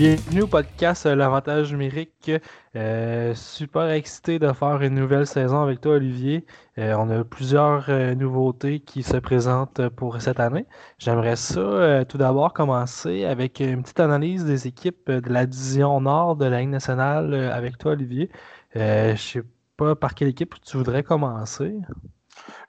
[0.00, 2.30] bienvenue au podcast euh, L'Avantage numérique.
[2.74, 6.46] Euh, super excité de faire une nouvelle saison avec toi, Olivier.
[6.78, 10.64] Euh, on a plusieurs nouveautés qui se présentent pour cette année.
[10.96, 16.36] J'aimerais ça tout d'abord commencer avec une petite analyse des équipes de la division nord
[16.36, 18.30] de la Ligue nationale avec toi, Olivier.
[18.74, 19.42] je ne sais
[19.76, 21.74] pas par quelle équipe tu voudrais commencer.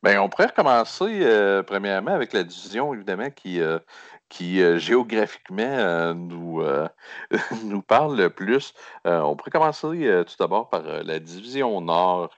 [0.04, 3.62] Bien, on pourrait recommencer premièrement avec la division, évidemment, qui
[4.32, 6.88] qui euh, géographiquement euh, nous, euh,
[7.66, 8.74] nous parle le plus.
[9.04, 12.30] on pourrait commencer tout d'abord par la division Nord,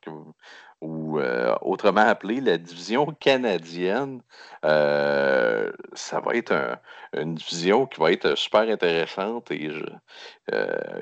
[0.84, 1.20] ou
[1.62, 4.22] autrement appelée la division canadienne.
[4.62, 6.78] ça va être
[7.14, 9.70] une division qui va être super intéressante et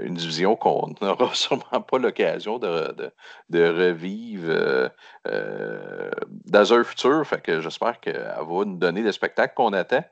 [0.02, 3.12] une division qu'on n'aura sûrement pas l'occasion de,
[3.52, 4.92] revivre
[5.26, 7.26] dans un futur.
[7.26, 10.04] Fait que j'espère qu'elle va nous donner le spectacle qu'on attend.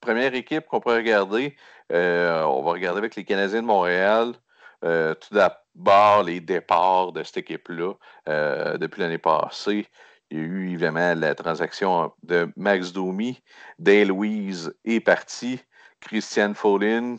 [0.00, 1.56] première équipe qu'on pourrait regarder,
[1.90, 4.34] on va regarder avec les Canadiens de Montréal.
[4.82, 7.92] tout d'abord, barre les départs de cette équipe-là
[8.28, 9.86] euh, depuis l'année passée.
[10.30, 13.40] Il y a eu évidemment la transaction de Max Domi,
[13.78, 15.60] Dale Louise est parti,
[16.00, 17.16] Christian Follin,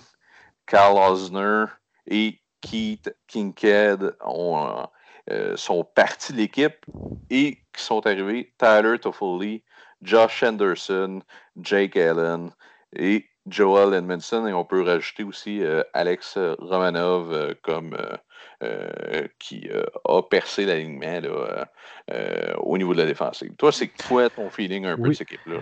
[0.65, 1.65] Carl Osner
[2.07, 4.17] et Keith Kinkhead
[5.29, 6.85] euh, sont partis de l'équipe
[7.29, 9.63] et qui sont arrivés Tyler Toffoli,
[10.01, 11.21] Josh Anderson,
[11.55, 12.51] Jake Allen
[12.93, 14.47] et Joel Edmondson.
[14.47, 17.95] Et on peut rajouter aussi euh, Alex Romanov comme
[18.63, 21.21] euh, qui euh, a percé l'alignement
[22.09, 23.53] euh, au niveau de la défensive.
[23.55, 25.59] Toi, c'est quoi ton feeling un peu de cette équipe-là?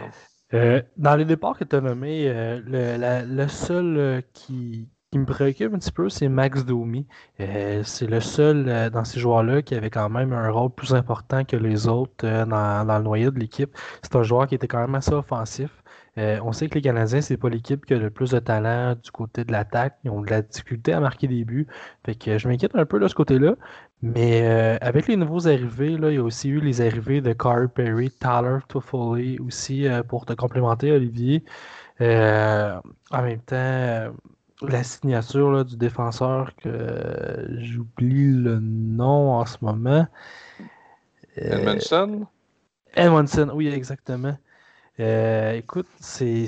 [0.96, 2.32] dans les départs que tu as nommés,
[2.66, 7.06] le, seul qui, me préoccupe un petit peu, c'est Max Domi.
[7.38, 11.58] c'est le seul dans ces joueurs-là qui avait quand même un rôle plus important que
[11.58, 13.76] les autres dans, dans, le noyau de l'équipe.
[14.04, 15.84] C'est un joueur qui était quand même assez offensif.
[16.18, 18.96] Euh, on sait que les Canadiens, c'est pas l'équipe qui a le plus de talent
[18.96, 19.98] du côté de l'attaque.
[20.04, 21.68] Ils ont de la difficulté à marquer des buts.
[22.06, 23.56] Fait que je m'inquiète un peu de ce côté-là.
[24.02, 27.34] Mais euh, avec les nouveaux arrivés, là, il y a aussi eu les arrivées de
[27.34, 31.44] Carl Perry, Tyler Toffoli aussi euh, pour te complémenter, Olivier.
[32.00, 34.14] en même temps,
[34.62, 40.08] la signature du défenseur que j'oublie le nom en ce moment.
[41.36, 42.26] Edmondson?
[42.94, 44.38] Edmondson, oui, exactement.
[45.00, 46.48] Euh, écoute, c'est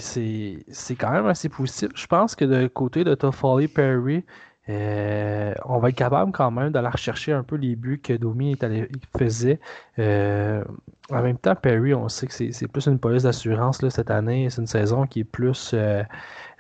[0.97, 1.90] quand même assez positif.
[1.96, 4.24] Je pense que de côté de Toffoli Perry,
[4.69, 8.55] euh, on va être capable quand même d'aller rechercher un peu les buts que Domi
[9.17, 9.59] faisait.
[10.00, 10.63] Euh,
[11.09, 14.50] en même temps, Perry, on sait que c'est plus une police d'assurance cette année.
[14.50, 15.73] C'est une saison qui est plus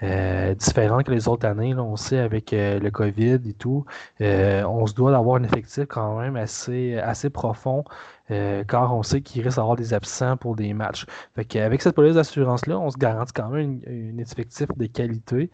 [0.01, 1.75] différente que les autres années.
[1.75, 3.85] on sait avec le COVID et tout.
[4.21, 7.83] on se doit d'avoir un effectif quand même assez, profond.
[8.31, 11.05] Euh, car on sait qu'il risque d'avoir des absents pour des matchs.
[11.37, 15.49] Avec cette police d'assurance-là, on se garantit quand même une, effectif de qualité.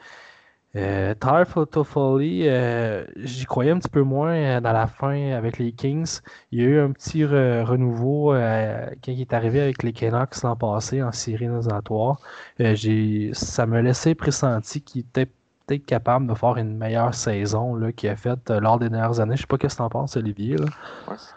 [0.75, 5.59] Euh, Tyler Toffoli, euh, j'y croyais un petit peu moins euh, dans la fin avec
[5.59, 6.19] les Kings.
[6.51, 10.55] Il y a eu un petit renouveau quand il est arrivé avec les Canucks l'an
[10.55, 12.17] passé en série éliminatoire.
[12.57, 15.27] ça me laissait pressenti qu'il était
[15.65, 19.35] peut-être capable de faire une meilleure saison qu'il a faite euh, lors des dernières années.
[19.35, 20.55] Je sais pas ce que tu en penses, Olivier.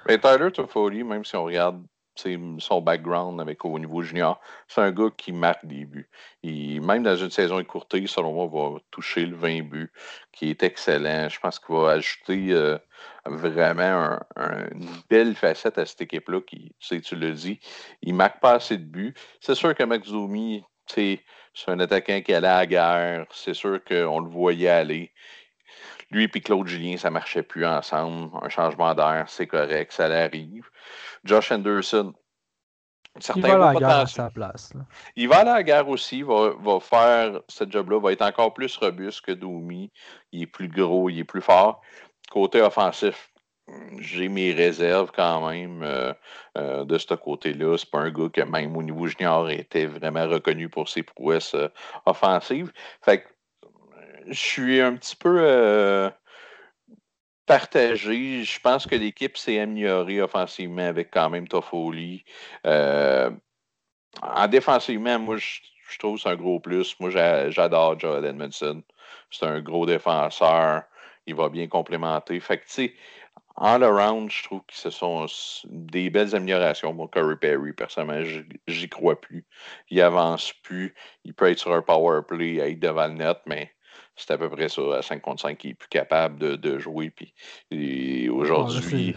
[0.07, 1.83] Mais Tyler Toffoli, même si on regarde
[2.17, 6.09] son background avec au niveau junior, c'est un gars qui marque des buts.
[6.43, 9.93] même dans une saison écourtée, selon moi, va toucher le 20 buts,
[10.33, 11.29] qui est excellent.
[11.29, 12.79] Je pense qu'il va ajouter euh,
[13.25, 17.61] vraiment une belle facette à cette équipe-là qui, tu, tu le dis,
[18.03, 19.15] il marque pas assez de buts.
[19.41, 21.21] C'est sûr que Max Zoumi, c'est
[21.67, 23.27] un attaquant qui allait à la guerre.
[23.33, 25.13] C'est sûr qu'on le voyait aller.
[26.11, 28.31] Lui et Claude Julien, ça ne marchait plus ensemble.
[28.43, 30.69] Un changement d'air, c'est correct, ça arrive.
[31.25, 32.15] Josh Anderson,
[33.35, 34.73] il va à la guerre à sa place.
[35.15, 38.53] Il va aller à la guerre aussi, va, va faire ce job-là, va être encore
[38.55, 39.91] plus robuste que Domi.
[40.33, 41.81] Il est plus gros, il est plus fort.
[42.31, 43.31] Côté offensif,
[43.99, 46.13] j'ai mes réserves quand même euh,
[46.59, 47.77] euh, de ce côté-là.
[47.79, 51.55] C'est pas un gars qui, même au niveau junior, était vraiment reconnu pour ses prouesses
[51.55, 51.69] euh,
[52.05, 52.73] offensives.
[53.03, 53.29] Fait que
[54.29, 56.11] je suis un petit peu
[57.47, 58.45] partagé.
[58.45, 62.25] Je pense que l'équipe s'est améliorée offensivement avec quand même Toffoli.
[62.65, 65.61] en défensivement, moi, je,
[65.99, 66.97] trouve que c'est un gros plus.
[67.01, 68.83] Moi, j'adore Joel Edmondson.
[69.31, 70.83] C'est un gros défenseur.
[71.27, 72.39] Il va bien complémenter.
[72.41, 72.95] Fait que, tu sais,
[73.57, 75.27] all around, je trouve que ce sont
[75.65, 76.93] des belles améliorations.
[76.93, 78.25] Mon Curry Perry, personnellement,
[78.67, 79.45] j'y crois plus.
[79.91, 80.95] Il avance plus.
[81.25, 83.73] Il peut être sur un power play, être devant le net, mais
[84.17, 87.11] c'est à peu près ça, à 5 contre 5, qu'il est plus capable de, jouer.
[87.11, 89.17] Puis aujourd'hui.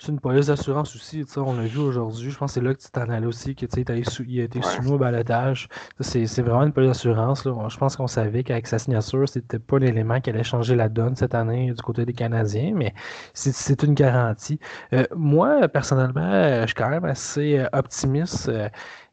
[0.00, 1.24] C'est une police d'assurance aussi.
[1.36, 2.30] On l'a vu aujourd'hui.
[2.30, 3.84] Je pense que c'est là que tu t'en allais aussi, que tu
[4.26, 5.68] il a été soumis au balotage.
[6.00, 7.42] C'est vraiment une police d'assurance.
[7.44, 11.16] Je pense qu'on savait qu'avec sa signature, c'était pas l'élément qui allait changer la donne
[11.16, 12.94] cette année du côté des Canadiens, mais
[13.34, 14.58] c'est une garantie.
[14.92, 18.48] Euh, moi, personnellement, je suis quand même assez euh, optimiste.
[18.48, 18.68] Euh,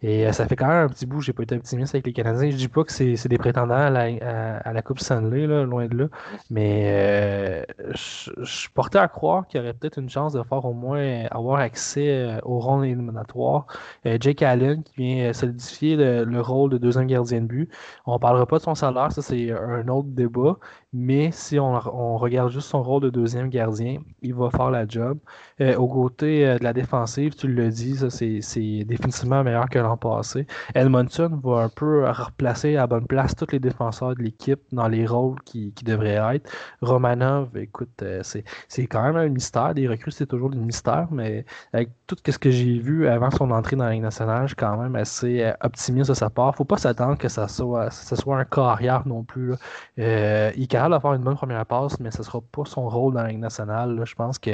[0.08, 2.52] et ça fait quand même un petit bout, j'ai pas été optimiste avec les Canadiens.
[2.52, 6.08] Je dis pas que c'est des prétendants à la, Coupe Stanley, loin de là.
[6.52, 10.74] Mais je, suis porté à croire qu'il y aurait peut-être une chance de faire au
[10.74, 13.66] moins avoir accès au rôle éliminatoire.
[14.06, 17.72] Jake Allen qui vient solidifier le, rôle de deuxième gardien de but.
[18.06, 20.60] On parlera pas de son salaire, ça c'est un autre débat.
[20.98, 25.18] Mais si on, regarde juste son rôle de deuxième gardien, il va faire la job.
[25.60, 29.98] Euh, au côté euh, de la défensive, tu le dis, c'est définitivement meilleur que l'an
[29.98, 30.48] passé.
[30.74, 35.06] Edmonton va un peu replacer à bonne place tous les défenseurs de l'équipe dans les
[35.06, 36.50] rôles qui, devraient être.
[36.82, 39.74] Romanov, écoute, euh, c'est quand même un mystère.
[39.74, 43.52] Des recrues, c'est toujours des mystères, mais avec tout ce que j'ai vu avant son
[43.52, 46.56] entrée dans la Ligue nationale, je suis quand même assez optimiste de sa part.
[46.56, 49.56] Faut pas s'attendre que ça soit, ça soit un carrière non plus.
[49.98, 53.14] il capable de faire une bonne première passe, mais ce ne sera pas son rôle
[53.14, 54.02] dans la Ligue nationale.
[54.06, 54.52] Je pense que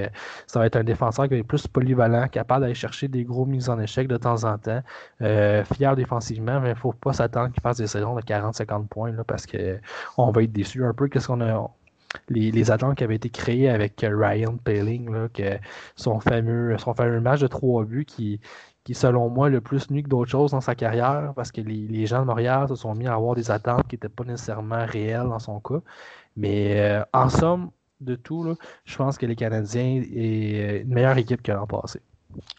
[0.48, 3.46] ça va être un défenseur qui va être plus polyvalent, capable d'aller chercher des gros
[3.46, 4.82] mises en échec de temps en temps,
[5.22, 8.88] euh, fier défensivement, mais il ne faut pas s'attendre qu'il fasse des saisons de 40-50
[8.88, 11.08] points parce qu'on va être déçu un peu.
[11.08, 11.70] Qu'est-ce qu'on a?
[12.28, 15.58] Les, les, attentes qui avaient été créées avec Ryan Paling, là, que
[15.96, 18.42] son fameux, son fameux match de trois buts qui,
[18.84, 22.06] qui, selon moi, le plus nu que d'autres choses dans sa carrière, parce que les,
[22.06, 25.30] gens de Montréal se sont mis à avoir des attentes qui n'étaient pas nécessairement réelles
[25.30, 25.82] dans son cas.
[26.36, 28.56] Mais euh, en somme, de tout,
[28.86, 32.02] je pense que les Canadiens est une meilleure équipe que l'an passé.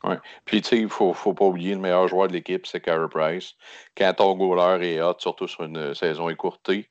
[0.05, 0.15] Oui.
[0.45, 2.81] Puis, tu sais, il ne faut, faut, pas oublier le meilleur joueur de l'équipe, c'est
[2.81, 3.55] Carey Price.
[3.97, 6.89] Quand ton goaler est hot, surtout sur une saison écourtée,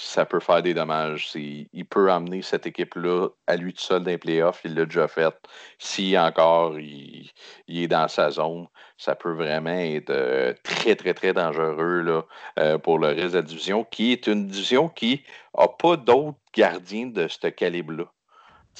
[0.00, 1.30] ça peut faire des dommages.
[1.34, 4.62] Il peut amener cette équipe-là à lui tout seul dans les playoffs.
[4.64, 5.34] Il l'a déjà fait.
[5.78, 7.30] Si encore il,
[7.68, 8.66] est dans sa zone,
[8.96, 12.22] ça peut vraiment être euh, très, très, très dangereux là,
[12.58, 15.22] euh, pour le reste de la division, qui est une division qui
[15.56, 18.06] n'a pas d'autres gardiens de ce calibre-là.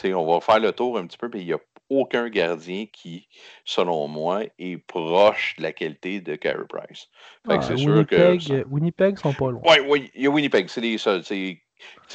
[0.04, 1.58] On va faire le tour un petit peu, mais il n'y a
[1.90, 3.28] aucun gardien qui,
[3.64, 7.08] selon moi, est proche de la qualité de Carey Price.
[7.48, 8.64] Ah, c'est sûr que.
[8.68, 9.60] Winnipeg sont pas loin.
[9.66, 11.24] Oui, oui, il y a Winnipeg, c'est les seuls.
[11.24, 11.58] C'est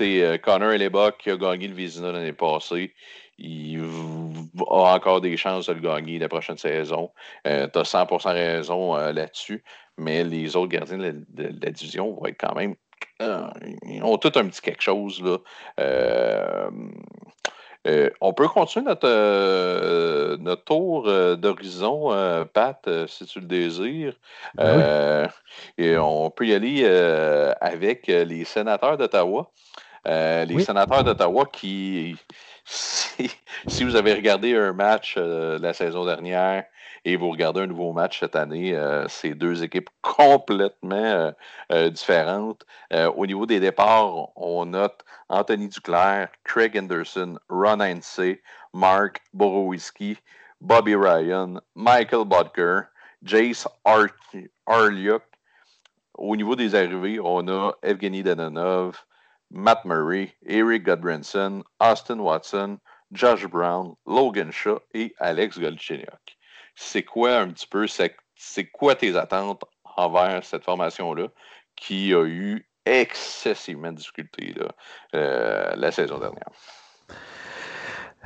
[0.01, 2.93] euh, Connor Hellebuck qui a gagné le Vizina l'année passée.
[3.37, 3.83] Il
[4.57, 7.11] a encore des chances de le gagner la prochaine saison.
[7.45, 9.63] Euh, tu as 100% raison euh, là-dessus.
[9.97, 12.75] Mais les autres gardiens de la, division vont être quand même.
[13.19, 15.21] ils ont tout un petit quelque chose.
[15.21, 16.69] Là.
[17.85, 22.09] Euh, on peut continuer notre, euh, notre tour euh, d'horizon,
[22.53, 24.13] Pat, si tu le désires.
[24.55, 25.29] Ben
[25.77, 26.85] et on peut y aller
[27.61, 29.51] avec les sénateurs d'Ottawa.
[30.05, 32.17] les sénateurs d'Ottawa qui,
[32.65, 33.29] si,
[33.67, 36.65] si, vous avez regardé un match la saison dernière,
[37.05, 41.31] et vous regardez un nouveau match cette année, euh, c'est deux équipes complètement euh,
[41.71, 42.65] euh, différentes.
[43.15, 48.39] au niveau des départs, on note Anthony Duclair, Craig Anderson, Ron Heinze,
[48.73, 50.17] Mark Borowiski,
[50.59, 52.81] Bobby Ryan, Michael Bodker,
[53.21, 53.67] Jace
[54.65, 55.23] Arlyuk.
[56.17, 58.97] Au niveau des arrivées, on a Evgeny Danonov,
[59.51, 62.79] Matt Murray, Eric Godbranson, Austin Watson,
[63.11, 66.35] Josh Brown, Logan Shaw et Alex Golchenyuk
[66.75, 69.63] c'est quoi un petit peu, c'est quoi tes attentes
[69.95, 71.27] envers cette formation-là
[71.75, 74.53] qui a eu excessivement de difficultés
[75.15, 76.49] euh, la saison dernière?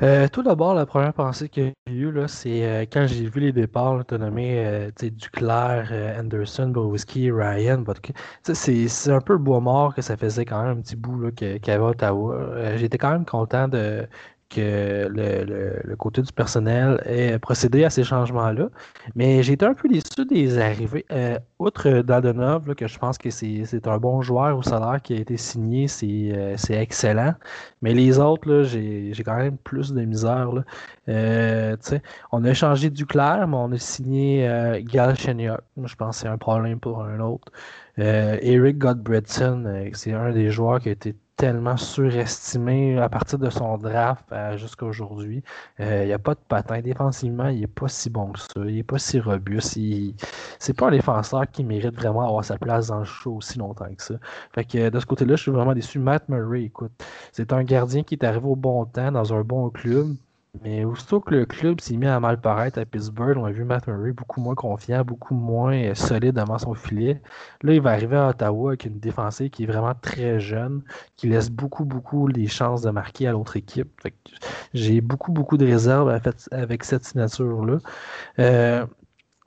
[0.02, 3.42] Euh, tout d'abord, la première pensée qu'il y a eu, c'est euh, quand j'ai vu
[3.42, 7.84] les départs, tu as nommé Duclair, Anderson, Bowiski, Ryan.
[8.44, 11.72] C'est un peu bois mort que ça faisait quand même un petit bout qu'il y
[11.72, 12.78] avait Ottawa.
[12.78, 14.08] J'étais quand même content de,
[14.50, 18.70] que le, côté du personnel ait procédé à ces changements-là.
[19.16, 21.06] Mais j'ai été un peu déçu des arrivées.
[21.12, 25.18] Euh, outre Dadonov, que je pense que c'est un bon joueur au salaire qui a
[25.18, 27.36] été signé, c'est euh, excellent.
[27.82, 30.52] Mais les autres, j'ai quand même plus de misère.
[30.52, 30.64] Là.
[31.10, 31.76] Euh,
[32.32, 34.48] on a changé du clair, mais on a signé
[34.84, 35.62] Gal Chenyok.
[35.84, 37.52] Je pense que c'est un problème pour un autre.
[37.98, 43.78] Eric Godbredson, c'est un des joueurs qui a été tellement surestimé à partir de son
[43.78, 44.26] draft
[44.58, 45.42] jusqu'à aujourd'hui.
[45.80, 46.82] Euh, il n'y a pas de patin.
[46.82, 48.48] Défensivement, il n'est pas si bon que ça.
[48.58, 49.80] Il n'est pas si robuste.
[50.60, 53.88] C'est pas un défenseur qui mérite vraiment avoir sa place dans le show aussi longtemps
[53.96, 54.16] que ça.
[54.54, 55.98] Fait que de ce côté-là, je suis vraiment déçu.
[55.98, 56.92] Matt Murray, écoute,
[57.32, 60.18] c'est un gardien qui est arrivé au bon temps dans un bon club.
[60.64, 63.64] Mais aussitôt que le club s'est mis à mal paraître à Pittsburgh, on a vu
[63.64, 67.22] Matt Murray beaucoup moins confiant, beaucoup moins euh, solide devant son filet.
[67.62, 70.84] Là, il va arriver à Ottawa avec une défensive qui est vraiment très jeune,
[71.16, 73.90] qui laisse beaucoup, beaucoup les chances de marquer à l'autre équipe.
[74.74, 76.10] J'ai beaucoup, beaucoup de réserves
[76.52, 77.78] avec cette signature-là.
[78.40, 78.86] Euh,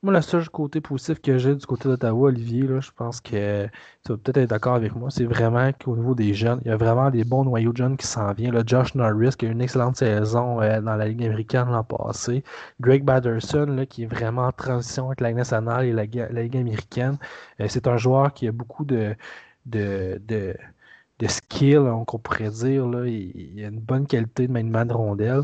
[0.02, 3.66] moi, le seul côté positif que j'ai du côté d'Ottawa, Olivier, là, je pense que
[4.04, 6.70] tu vas peut-être être, d'accord avec moi, c'est vraiment qu'au niveau des jeunes, il y
[6.72, 8.60] a vraiment des bons noyaux de jeunes qui s'en viennent.
[8.66, 12.42] Josh Norris, qui a eu une excellente saison euh, dans la Ligue américaine l'an passé.
[12.80, 16.56] Greg Batterson, là, qui est vraiment en transition avec la Ligue nationale et la, Ligue
[16.56, 17.16] américaine.
[17.60, 19.14] Euh, c'est un joueur qui a beaucoup de,
[19.66, 20.56] de, de,
[21.20, 22.86] de skill, qu'on pourrait dire.
[22.88, 23.06] Là.
[23.06, 25.42] Il, a une bonne qualité de main de rondelle.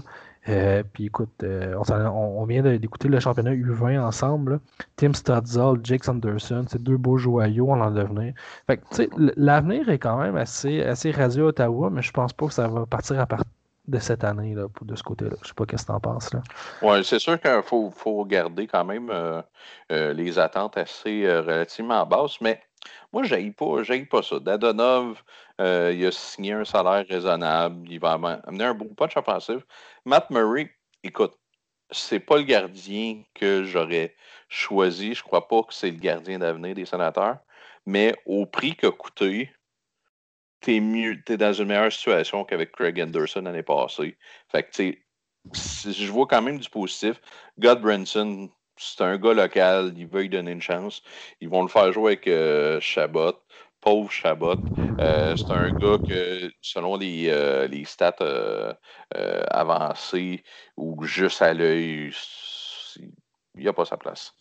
[0.49, 1.75] Euh, puis écoute, euh,
[2.11, 4.61] on, vient d'écouter le championnat U20 ensemble.
[4.97, 8.33] Tim Stutzel, Jake Sanderson, c'est deux beaux joyaux en devenir.
[8.67, 12.47] Fait que, l'avenir est quand même assez, assez radieux à Ottawa, mais je pense pas
[12.47, 13.51] que ça va partir à partir
[13.89, 15.37] de cette année, là, de ce côté-là.
[15.43, 16.31] Je sais pas qu'est-ce que tu en penses.
[16.83, 19.43] Oui, c'est sûr qu'il faut, faut, garder quand même euh,
[19.89, 22.61] les attentes assez relativement basses, mais
[23.13, 24.39] moi, je n'aille pas, pas ça.
[24.39, 25.23] Dadonov,
[25.61, 27.91] euh, il a signé un salaire raisonnable.
[27.91, 29.63] Il va amener un bon punch offensif.
[30.05, 30.71] Matt Murray,
[31.03, 31.35] écoute,
[31.91, 34.15] c'est pas le gardien que j'aurais
[34.49, 35.15] choisi.
[35.15, 37.39] Je crois pas que c'est le gardien d'avenir des sénateurs.
[37.87, 39.51] Mais au prix qu'a coûté,
[40.61, 44.17] t'es mieux, t'es dans une meilleure situation qu'avec Craig Anderson l'année passée.
[44.51, 45.05] Fait que, tu
[45.53, 47.21] sais, je vois quand même du positif.
[47.59, 51.03] God Branson, c'est un gars local, il veut lui donner une chance.
[51.41, 52.81] Ils vont le faire jouer avec euh.
[53.81, 54.59] Pauvre Chabot.
[55.01, 58.17] Euh, c'est un gars que, selon les, euh, les stats
[59.51, 60.43] avancées
[60.77, 62.13] ou juste à l'œil,
[63.55, 64.35] il n'a pas sa place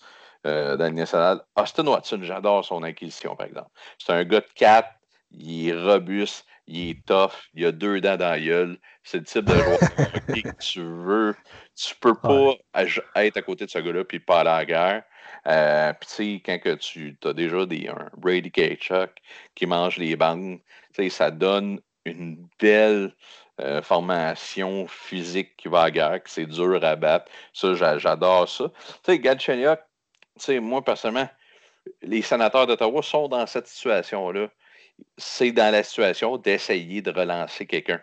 [0.43, 1.41] dans le national.
[1.57, 3.69] Austin Watson, j'adore son acquisition, par exemple.
[3.97, 4.87] C'est un gars de 4,
[5.31, 8.77] il est robuste, il est tough, il a deux dents dans la gueule.
[9.03, 9.79] C'est le type de joueur
[10.27, 11.35] que tu veux.
[11.77, 12.55] Tu peux pas
[13.15, 15.03] être à côté de ce gars-là puis pas aller à la guerre.
[15.47, 19.11] Euh, puis tu sais, quand que tu as déjà des, un Brady Kachuk
[19.55, 20.59] qui mange les bandes,
[21.09, 23.13] ça donne une belle
[23.61, 27.31] euh, formation physique qui va à la guerre, que c'est dur à battre.
[27.53, 28.71] Ça, j'adore ça.
[29.03, 29.79] Tu sais, Galchenyuk,
[30.61, 31.29] moi, personnellement,
[32.01, 34.49] les sénateurs d'Ottawa sont dans cette situation-là
[35.17, 38.01] c'est dans la situation d'essayer de relancer quelqu'un.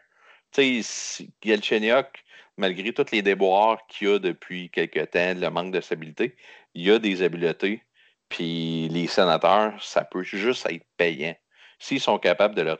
[0.52, 2.24] Tu sais, Gelchenyuk,
[2.56, 6.36] malgré tous les déboires qu'il a depuis quelques temps, le manque de stabilité,
[6.74, 7.82] il a des habiletés.
[8.28, 11.36] Puis les sénateurs, ça peut juste être payant.
[11.78, 12.78] S'ils sont capables de leur,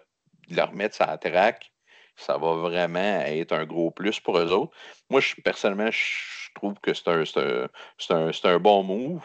[0.49, 1.73] de leur mettre ça à traque,
[2.17, 4.73] ça va vraiment être un gros plus pour eux autres.
[5.11, 7.25] Moi, je, personnellement, je trouve que c'est un,
[8.11, 9.23] un, un, bon move.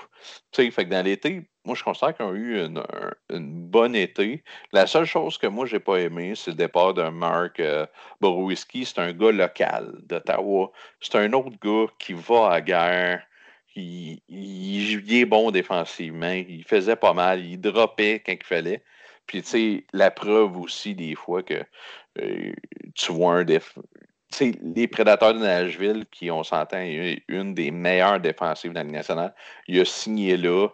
[0.52, 2.84] Fait que dans l'été, moi, je considère qu'ils ont eu une,
[3.30, 4.44] une, bonne été.
[4.72, 7.86] La seule chose que moi, j'ai pas aimé, c'est le départ de Mark euh,
[8.22, 10.72] C'est un gars local d'Ottawa.
[11.00, 13.24] C'est un autre gars qui va à guerre.
[13.76, 16.32] Il, est bon défensivement.
[16.32, 17.46] Il faisait pas mal.
[17.46, 18.84] Il droppait quand il fallait.
[19.28, 21.64] Puis, tu sais, la preuve aussi, des fois, que
[22.20, 22.52] euh,
[22.96, 23.44] tu vois un
[24.40, 26.82] les prédateurs de Nashville, qui, on s'entend,
[27.28, 29.34] une des meilleures défensives de la Ligue nationale,
[29.68, 30.68] il a signé là,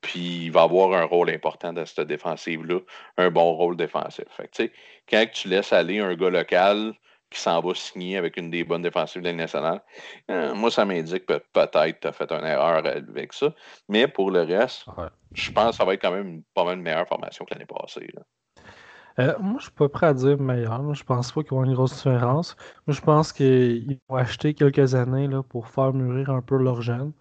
[0.00, 2.80] puis il va avoir un rôle important dans cette défensive-là,
[3.18, 4.24] un bon rôle défensif.
[4.30, 4.72] Fait que,
[5.08, 6.94] quand tu laisses aller un gars local
[7.30, 9.82] qui s'en va signer avec une des bonnes défensives de la Ligue nationale,
[10.30, 13.54] euh, moi, ça m'indique que peut-être tu as fait une erreur avec ça.
[13.88, 14.86] Mais pour le reste,
[15.32, 17.66] je pense que ça va être quand même pas mal une meilleure formation que l'année
[17.66, 18.08] passée.
[19.18, 20.94] Euh, moi, je suis pas prêt à dire meilleur.
[20.94, 22.56] Je pense pas qu'il y aura une grosse différence.
[22.86, 26.80] Moi, je pense qu'ils vont acheter quelques années là, pour faire mûrir un peu leur
[26.82, 27.12] jeune.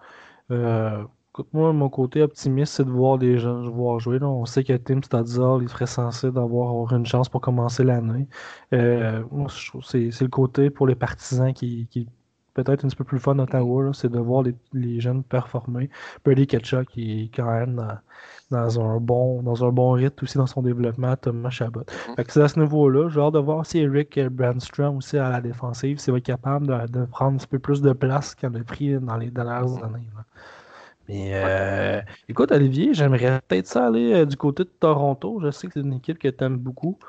[0.52, 4.22] Euh, écoute, moi, mon côté optimiste, c'est de voir des jeunes voir jouer.
[4.22, 8.28] On sait que Tim Stadzol, il serait censé d'avoir une chance pour commencer l'année.
[8.74, 12.08] Euh, moi, je trouve que c'est le côté pour les partisans qui, qui
[12.64, 14.44] peut-être un petit peu plus fun Ottawa, c'est de voir
[14.74, 15.90] les, jeunes performer.
[16.26, 17.98] Brady Ketchuk qui est quand même dans,
[18.52, 21.82] un bon dans un bon rythme aussi dans son développement, Thomas Chabot.
[21.82, 22.26] Mm-hmm.
[22.28, 23.10] c'est à ce niveau-là.
[23.10, 26.68] J'ai hâte de voir si Eric Brandstrom aussi à la défensive, s'il va être capable
[26.68, 29.66] de, prendre un petit peu plus de place qu'il en a pris dans les dernières
[29.66, 29.86] mm-hmm.
[29.86, 30.08] années.
[31.10, 35.40] Mais euh, écoute, Olivier, j'aimerais peut-être ça aller euh, du côté de Toronto.
[35.44, 37.00] Je sais que c'est une équipe que tu aimes beaucoup.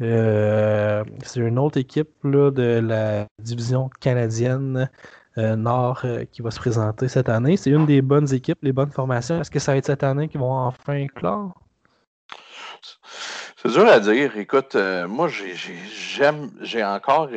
[0.00, 4.90] Euh, c'est une autre équipe là, de la division canadienne
[5.36, 7.56] Nord euh, qui va se présenter cette année.
[7.56, 9.40] C'est une des bonnes équipes, les bonnes formations.
[9.40, 11.54] Est-ce que ça va être cette année qu'ils vont enfin clore?
[13.56, 14.36] C'est dur à dire.
[14.36, 14.76] Écoute,
[15.08, 17.30] moi, j'aime, j'ai encore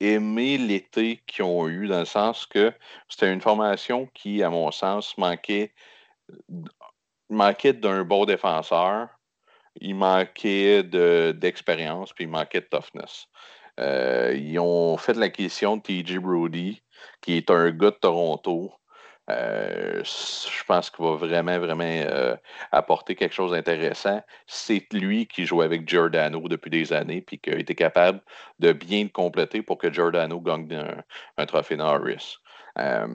[0.00, 2.72] aimé l'été qu'ils ont eu, dans le sens que
[3.08, 5.72] c'était une formation qui, à mon sens, manquait,
[7.30, 9.08] manquait d'un bon défenseur
[9.80, 13.28] il manquait d'expérience, puis il manquait de toughness.
[13.78, 16.82] ils ont fait l'acquisition de TJ Brody,
[17.20, 18.72] qui est un gars de Toronto.
[19.28, 22.36] Euh, je pense qu'il va vraiment, vraiment euh,
[22.70, 24.22] apporter quelque chose d'intéressant.
[24.46, 28.20] C'est lui qui joue avec Giordano depuis des années, puis qui a été capable
[28.60, 30.80] de bien le compléter pour que Giordano gagne
[31.36, 32.36] un, trophée Norris.
[32.78, 33.06] Euh,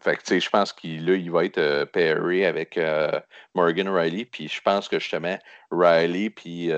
[0.00, 2.78] fait je pense qu'il il va être pairé avec
[3.54, 5.36] Morgan Riley, puis je pense que justement,
[5.70, 6.70] Riley puis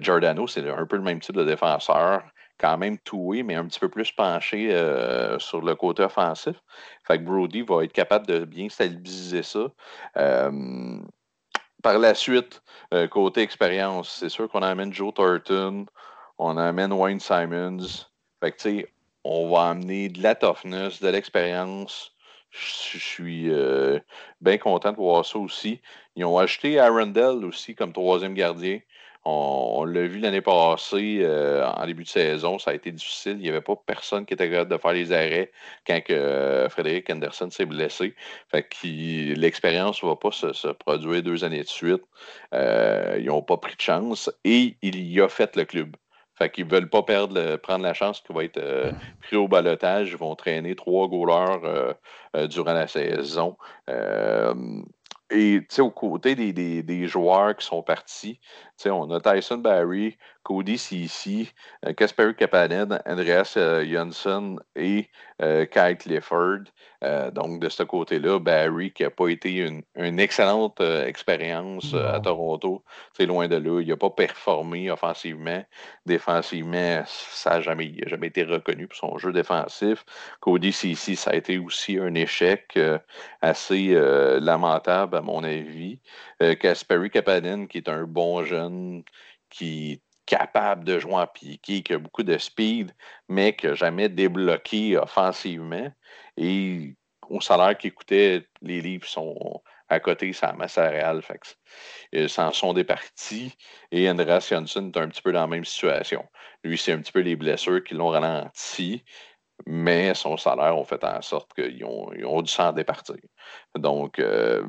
[0.00, 2.24] Giordano, c'est un peu le même type de défenseur
[2.60, 6.56] quand même toué, mais un petit peu plus penché euh, sur le côté offensif.
[7.06, 9.70] Fait que Brody va être capable de bien stabiliser ça.
[10.18, 10.98] Euh,
[11.82, 12.62] par la suite,
[12.92, 15.86] euh, côté expérience, c'est sûr qu'on amène Joe Thornton,
[16.38, 18.06] on amène Wayne Simons.
[18.40, 18.86] Fait que,
[19.24, 22.12] on va amener de la toughness, de l'expérience.
[22.50, 23.50] Je suis
[24.40, 25.80] bien content de voir ça aussi.
[26.16, 28.80] Ils ont acheté Arundel aussi comme troisième gardien.
[29.24, 33.32] On, l'a vu l'année passée, euh, en début de saison, ça a été difficile.
[33.32, 35.52] Il n'y avait pas personne qui était capable de faire les arrêts
[35.86, 38.14] quand euh, Frédéric Anderson s'est blessé.
[38.52, 42.02] L'expérience ne va pas se, produire deux années de suite.
[42.54, 45.96] Euh, ils n'ont pas pris de chance et il y a fait le club.
[46.38, 50.08] Fait qu'ils ne veulent pas perdre prendre la chance qui va être pris au balotage.
[50.12, 51.94] Ils vont traîner trois goalers
[52.48, 53.58] durant la saison.
[55.30, 58.40] Et aux côtés des, des, des, joueurs qui sont partis,
[58.86, 61.52] on a Tyson Barry, Cody Cici,
[61.86, 65.08] euh, Kasper Kapanen, Andreas euh, Jönsson et
[65.42, 66.64] euh, Kyle Clifford.
[67.32, 72.84] donc, de ce côté-là, Barry, qui n'a pas été une, excellente expérience à Toronto,
[73.16, 73.80] c'est loin de là.
[73.80, 75.64] Il n'a pas performé offensivement.
[76.04, 80.04] Défensivement, ça n'a jamais, jamais été reconnu pour son jeu défensif.
[80.40, 82.78] Cody Cici, ça a été aussi un échec
[83.40, 83.94] assez
[84.40, 86.00] lamentable, à mon avis.
[86.60, 89.04] Kasperi Kapanen, qui est un bon jeune,
[89.48, 92.94] qui capable de jouer en piqué, qui a beaucoup de speed,
[93.28, 95.90] mais qui n'a jamais débloqué offensivement.
[96.36, 96.94] Et
[97.28, 101.20] au salaire qui coûtait, les livres sont à côté, ça masse réelle.
[102.12, 103.52] Ils s'en sont départis.
[103.90, 106.24] Et Andreas Johnson est un petit peu dans la même situation.
[106.62, 109.04] Lui, c'est un petit peu les blessures qui l'ont ralenti,
[109.66, 113.16] mais son salaire ont fait en sorte qu'ils ont, ont, dû s'en départir.
[113.74, 114.62] Donc, euh,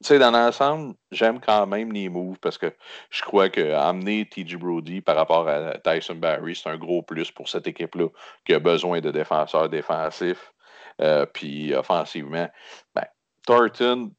[0.00, 2.72] tu sais, dans l'ensemble, j'aime quand même les moves parce que
[3.10, 7.48] je crois qu'amener TJ Brody par rapport à Tyson Barry, c'est un gros plus pour
[7.48, 8.08] cette équipe-là
[8.44, 10.52] qui a besoin de défenseurs défensifs.
[11.00, 12.48] Euh, puis offensivement,
[12.94, 13.06] ben,
[13.44, 14.12] Thornton,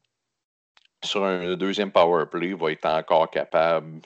[1.02, 4.00] sur un deuxième power play, va être encore capable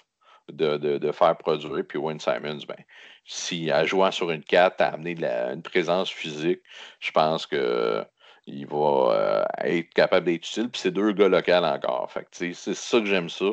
[0.52, 1.84] de, faire produire.
[1.88, 2.84] Puis Wayne Simons, ben,
[3.24, 5.16] si en jouant sur une 4, a amené
[5.52, 6.60] une présence physique,
[7.00, 8.04] je pense que
[8.46, 10.68] il va euh, être capable d'être utile.
[10.68, 12.10] Puis c'est deux gars locaux encore.
[12.10, 13.46] Fait c'est ça que j'aime ça,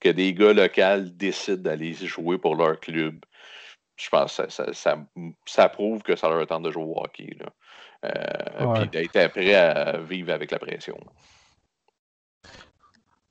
[0.00, 3.24] que des gars locaux décident d'aller jouer pour leur club.
[3.96, 4.96] Je pense que ça,
[5.46, 7.34] ça, prouve que ça leur tente de jouer au hockey.
[7.40, 7.46] Là.
[8.04, 10.98] Euh, puis d'être prêt à vivre avec la pression.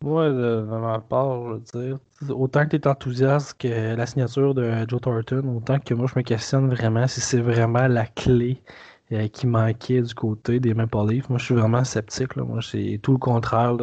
[0.04, 1.97] Ouais, de, ma part, je veux dire,
[2.30, 6.19] autant que tu es enthousiaste que la signature de Joe Thornton, autant que moi je
[6.19, 8.62] me questionne vraiment si c'est vraiment la clé
[9.11, 11.29] euh, qui manquait du côté des Maple Leafs.
[11.29, 12.35] Moi, je suis vraiment sceptique.
[12.35, 12.43] Là.
[12.43, 13.77] Moi, c'est tout le contraire.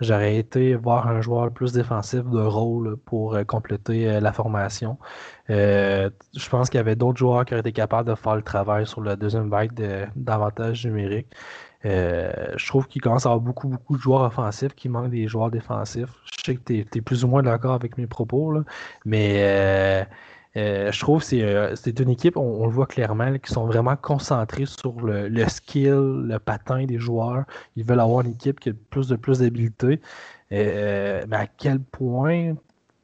[0.00, 4.98] J'aurais été voir un joueur plus défensif de rôle pour euh, compléter euh, la formation.
[5.48, 6.10] je
[6.50, 9.00] pense qu'il y avait d'autres joueurs qui auraient été capables de faire le travail sur
[9.00, 9.72] le deuxième vague
[10.16, 11.32] d'avantages numériques.
[11.84, 15.50] je trouve qu'il commence à avoir beaucoup, beaucoup de joueurs offensifs qui manquent des joueurs
[15.50, 16.10] défensifs.
[16.24, 18.64] Je sais que tu es, plus ou moins d'accord avec mes propos, là,
[19.06, 20.06] mais
[20.56, 23.96] euh, je trouve que euh, c'est une équipe, on, le voit clairement, qui sont vraiment
[23.96, 27.44] concentrés sur le, skill, le patin des joueurs.
[27.76, 30.00] Ils veulent avoir une équipe qui a plus de plus d'habileté.
[30.52, 32.54] Euh, mais à quel point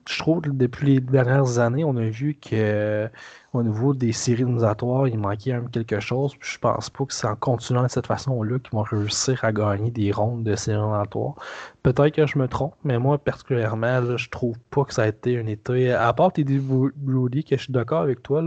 [0.09, 3.09] je trouve que depuis les dernières années, on a vu que euh,
[3.53, 6.35] au niveau des séries éliminatoires, il manquait quelque chose.
[6.38, 9.53] Puis je pense pas que c'est en continuant de cette façon-là qu'ils vont réussir à
[9.53, 11.35] gagner des rondes de séries éliminatoires.
[11.83, 15.38] Peut-être que je me trompe, mais moi, particulièrement, je trouve pas que ça a été
[15.38, 15.93] un été.
[15.93, 18.43] À part Teddy Brody, que je suis d'accord avec toi,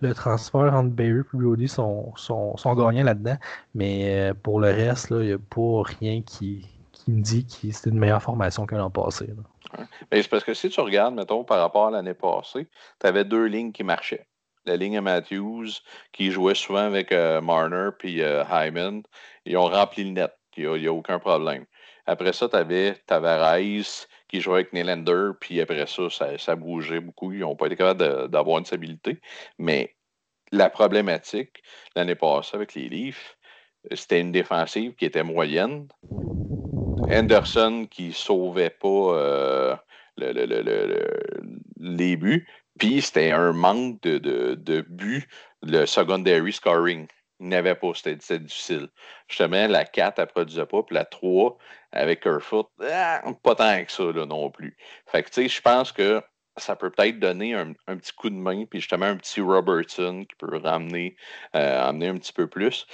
[0.00, 3.36] le transfert entre Barry et Brody sont, sont, sont gagnants là-dedans.
[3.74, 7.72] Mais euh, pour le reste, il n'y a pas rien qui, qui me dit que
[7.72, 9.30] c'était une meilleure formation que l'an passé.
[10.10, 12.66] Ben, c'est parce que si tu regardes, mettons, par rapport à l'année passée,
[13.00, 14.26] tu avais deux lignes qui marchaient.
[14.66, 15.68] La ligne à Matthews,
[16.12, 19.02] qui jouait souvent avec euh, Marner puis euh, Hyman,
[19.44, 20.32] ils ont rempli le net.
[20.56, 21.64] Il n'y a, aucun problème.
[22.06, 23.58] Après ça, tu avais Tavares
[24.28, 27.32] qui jouait avec Nylander, puis après ça, ça, bougeait beaucoup.
[27.32, 29.20] Ils n'ont pas été capables d'avoir une stabilité.
[29.58, 29.94] Mais
[30.50, 31.62] la problématique
[31.94, 33.38] l'année passée avec les Leafs,
[33.92, 35.86] c'était une défensive qui était moyenne.
[37.10, 39.76] Anderson qui sauvait pas euh,
[41.76, 42.46] les buts.
[42.78, 45.28] Puis c'était un manque de, de, de but,
[45.62, 47.08] le secondary scoring.
[47.40, 48.88] Il n'avait pas, c'était difficile.
[49.28, 51.56] Justement, la 4, elle ne produisait pas, puis la 3,
[51.92, 54.76] avec Kerfoot, ah, pas tant que ça non plus.
[55.06, 56.20] Fait que, tu sais, je pense que
[56.56, 60.34] ça peut peut-être donner un, petit coup de main, puis justement un petit Robertson qui
[60.36, 61.16] peut ramener,
[61.54, 62.86] euh, un petit peu plus.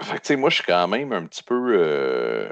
[0.00, 1.76] Fait que, tu sais, moi, je suis quand même un petit peu.
[1.78, 2.50] Euh,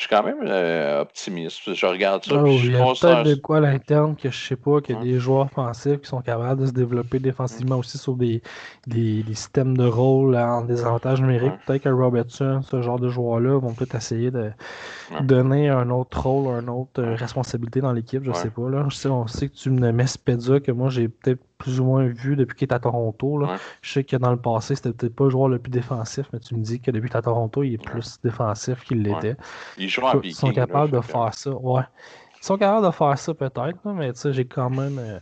[0.00, 1.74] je suis quand même euh, optimiste.
[1.74, 2.42] Je regarde ça.
[2.42, 4.96] Oh, je il y a peut-être de quoi à l'interne que je sais pas, qu'il
[4.96, 8.40] y a des joueurs offensifs qui sont capables de se développer défensivement aussi sur des,
[8.86, 11.52] des, systèmes de rôle en désavantage numérique.
[11.66, 14.50] Peut-être que Robertson, ce genre de joueurs-là, vont peut-être essayer de
[15.20, 18.24] donner un autre rôle, une autre euh, responsabilité dans l'équipe.
[18.24, 18.70] Je sais pas.
[18.70, 18.86] Là.
[18.88, 21.84] Je sais, on sait que tu me mets Spezza, que moi j'ai peut-être plus ou
[21.84, 23.38] moins vu depuis qu'il est à Toronto.
[23.38, 23.58] Là.
[23.82, 26.40] Je sais que dans le passé, c'était peut-être pas le joueur le plus défensif, mais
[26.40, 29.36] tu me dis que depuis qu'il est à Toronto, il est plus défensif qu'il l'était.
[29.78, 31.50] Ils sont capables de faire ça.
[31.50, 31.82] Ouais.
[32.42, 34.98] Ils sont capables de faire ça peut-être, mais tu sais, j'ai quand même.
[34.98, 35.20] Euh,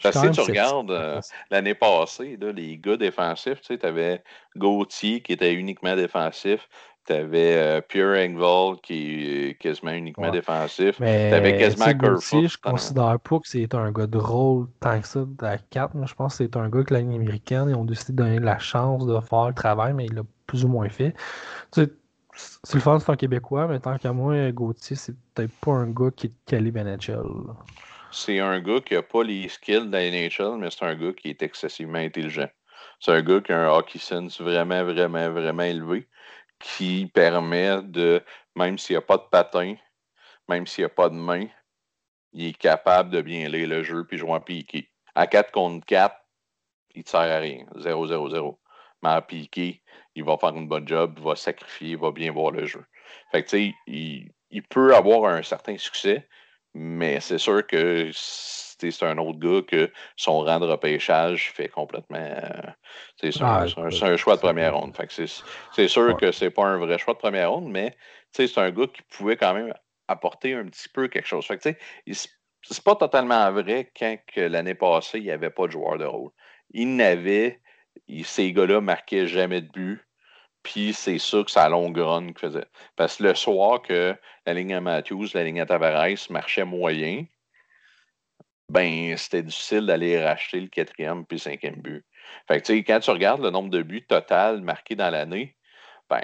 [0.00, 4.22] Parce que si tu regardes euh, l'année passée, là, les gars défensifs, tu avais
[4.56, 6.68] Gauthier qui était uniquement défensif.
[7.06, 10.96] Tu avais euh, Pierre Engvall qui est quasiment uniquement défensif.
[10.96, 12.46] Tu avais quasiment Kerfoot.
[12.46, 15.94] Je considère pas que c'est un gars de rôle tant que ça de la 4.
[16.06, 18.58] je pense que c'est un gars que l'année américaine, ils ont décidé de donner la
[18.58, 21.12] chance de faire le travail, mais il l'a plus ou moins fait.
[21.72, 21.90] Tu sais,
[22.34, 25.90] c'est le fun, c'est un Québécois, mais tant qu'à moi, Gauthier, c'est peut-être pas un
[25.90, 27.24] gars qui est calibre NHL.
[28.10, 31.12] C'est un gars qui n'a pas les skills de la NHL, mais c'est un gars
[31.12, 32.48] qui est excessivement intelligent.
[33.00, 36.06] C'est un gars qui a un hockey sense vraiment, vraiment, vraiment élevé,
[36.62, 38.22] qui permet de,
[38.56, 39.74] même s'il n'y a pas de patin,
[40.48, 41.46] même s'il n'y a pas de main,
[42.32, 44.88] il est capable de bien lire le jeu puis jouer en piqué.
[45.14, 46.16] À 4 contre 4,
[46.94, 47.66] il ne sert à rien.
[47.76, 48.56] 0-0-0.
[49.02, 49.82] Mais à piqué,
[50.14, 52.84] il va faire une bonne job, il va sacrifier, il va bien voir le jeu.
[53.32, 53.74] Fait que, tu sais,
[54.50, 56.28] il, peut avoir un certain succès,
[56.74, 58.10] mais c'est sûr que
[58.90, 62.18] c'est un autre gars que son rang de repêchage fait complètement.
[62.18, 62.70] Euh,
[63.20, 64.96] c'est un, choix de première ronde.
[65.08, 67.96] C'est sûr que c'est pas un vrai choix de première ronde, mais
[68.32, 69.72] c'est un gars qui pouvait quand même
[70.08, 71.46] apporter un petit peu quelque chose.
[71.46, 71.70] Fait que,
[72.64, 76.30] c'est pas totalement vrai quand l'année passée, il n'y avait pas de joueur de rôle.
[76.70, 77.60] Il n'avait
[78.24, 80.00] ces gars-là marquaient jamais de but.
[80.62, 82.66] Puis c'est ça que c'est la longue run qu'il faisait.
[82.94, 84.14] Parce que le soir que
[84.46, 87.24] la ligne à Matthews, la ligne à Tavares marchait moyen,
[88.72, 92.04] ben c'était difficile d'aller racheter le quatrième puis le cinquième but.
[92.48, 95.56] Fait que tu sais, quand tu regardes le nombre de buts total marqués dans l'année,
[96.08, 96.22] ben,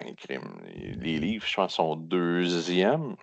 [0.74, 3.16] les livres, je pense, sont deuxième.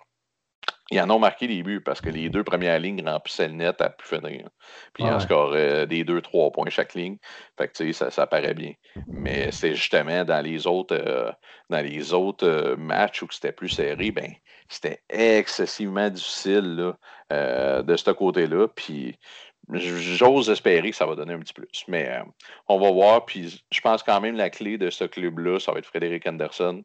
[0.92, 3.82] Ils en ont marqué des buts parce que les deux premières lignes remplissaient le net
[3.82, 4.48] à plus finir.
[4.94, 7.18] Puis ils en scoraient des deux, trois points chaque ligne.
[7.58, 8.74] Fait que tu sais, ça, ça paraît bien.
[9.08, 11.32] Mais c'est justement dans les autres, euh,
[11.72, 14.32] dans les autres euh, matchs où c'était plus serré, ben,
[14.69, 16.93] c'était excessivement difficile
[17.32, 18.67] euh, de ce côté-là.
[18.67, 19.17] Puis
[19.71, 21.84] j'ose espérer que ça va donner un petit plus.
[21.88, 22.19] Mais
[22.67, 23.25] on va voir.
[23.25, 26.84] Puis je pense quand même la clé de ce club-là, ça va être Frédéric Anderson.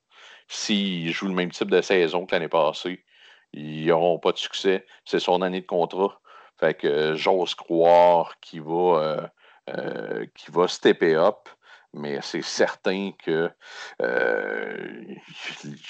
[0.48, 3.04] S'il joue le même type de saison que l'année passée,
[3.52, 4.86] ils n'auront pas de succès.
[5.04, 6.20] C'est son année de contrat.
[6.58, 9.26] Fait que euh, j'ose croire qu'il va, euh,
[9.70, 11.48] euh, va stepper up,
[11.94, 13.50] mais c'est certain que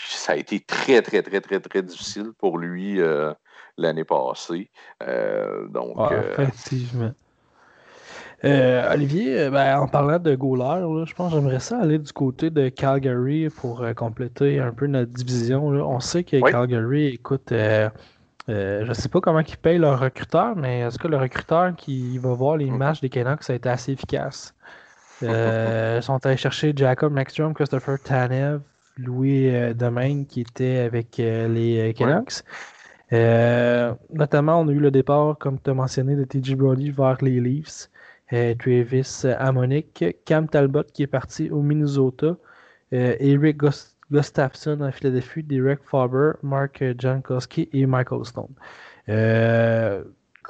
[0.09, 3.01] ça a été très, très, très, très, très difficile pour lui
[3.77, 4.71] l'année passée.
[5.71, 7.13] donc, effectivement.
[8.45, 12.13] Euh, Olivier, euh, ben, en parlant de goalers, je pense que j'aimerais ça aller du
[12.13, 15.67] côté de Calgary pour euh, compléter un peu notre division.
[15.67, 17.91] On sait que Calgary, écoute, je
[18.49, 22.33] ne sais pas comment ils payent leur recruteur, mais est-ce que le recruteur qui va
[22.33, 22.77] voir les mm-hmm.
[22.77, 24.55] matchs des Canucks a été assez efficace?
[25.22, 28.61] Ils sont allés chercher Jacob Maxstrom, Christopher Tanev,
[28.96, 32.42] Louis Domaine qui était avec les Canucks.
[34.12, 37.40] notamment, on a eu le départ, comme tu as mentionné, de TJ Brody vers les
[37.40, 37.88] Leafs.
[38.33, 42.37] Euh, Travis Ammonic, Cam Talbot qui est parti au Minnesota,
[42.92, 43.59] euh, Eric
[44.11, 48.54] Gustafsson à Philadelphie, Derek Faber, Mark Jankowski et Michael Stone.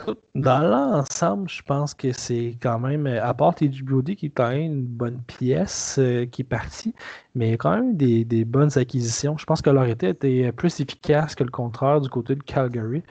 [0.08, 4.30] Euh, dans l'ensemble, je pense que c'est quand même, à part TJ Brody qui est
[4.30, 6.00] quand même une bonne pièce
[6.32, 6.94] qui est partie,
[7.34, 9.36] mais quand même des, des bonnes acquisitions.
[9.38, 13.02] Je pense que leur été était plus efficace que le contraire du côté de Calgary.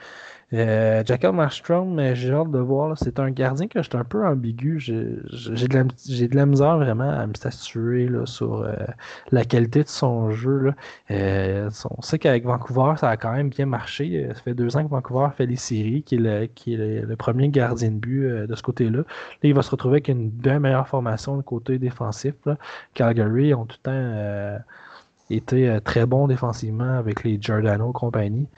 [0.52, 2.96] Euh, Jacob Marstrom, j'ai hâte de voir.
[2.98, 4.80] C'est un gardien que j'étais un peu ambigu.
[4.80, 8.74] J'ai de, la, de la misère vraiment à me statuer là, sur euh,
[9.30, 10.72] la qualité de son jeu.
[11.10, 14.28] Euh, on sait qu'avec Vancouver, ça a quand même bien marché.
[14.34, 17.48] Ça fait deux ans que Vancouver fait les séries, qui est le, est le, premier
[17.48, 18.98] gardien de but de ce côté-là.
[18.98, 19.04] Là,
[19.44, 22.34] il va se retrouver avec une bien meilleure formation du côté défensif.
[22.44, 22.56] Là.
[22.94, 24.64] Calgary ont tout le temps
[25.30, 28.48] été très bons défensivement avec les Giordano compagnie.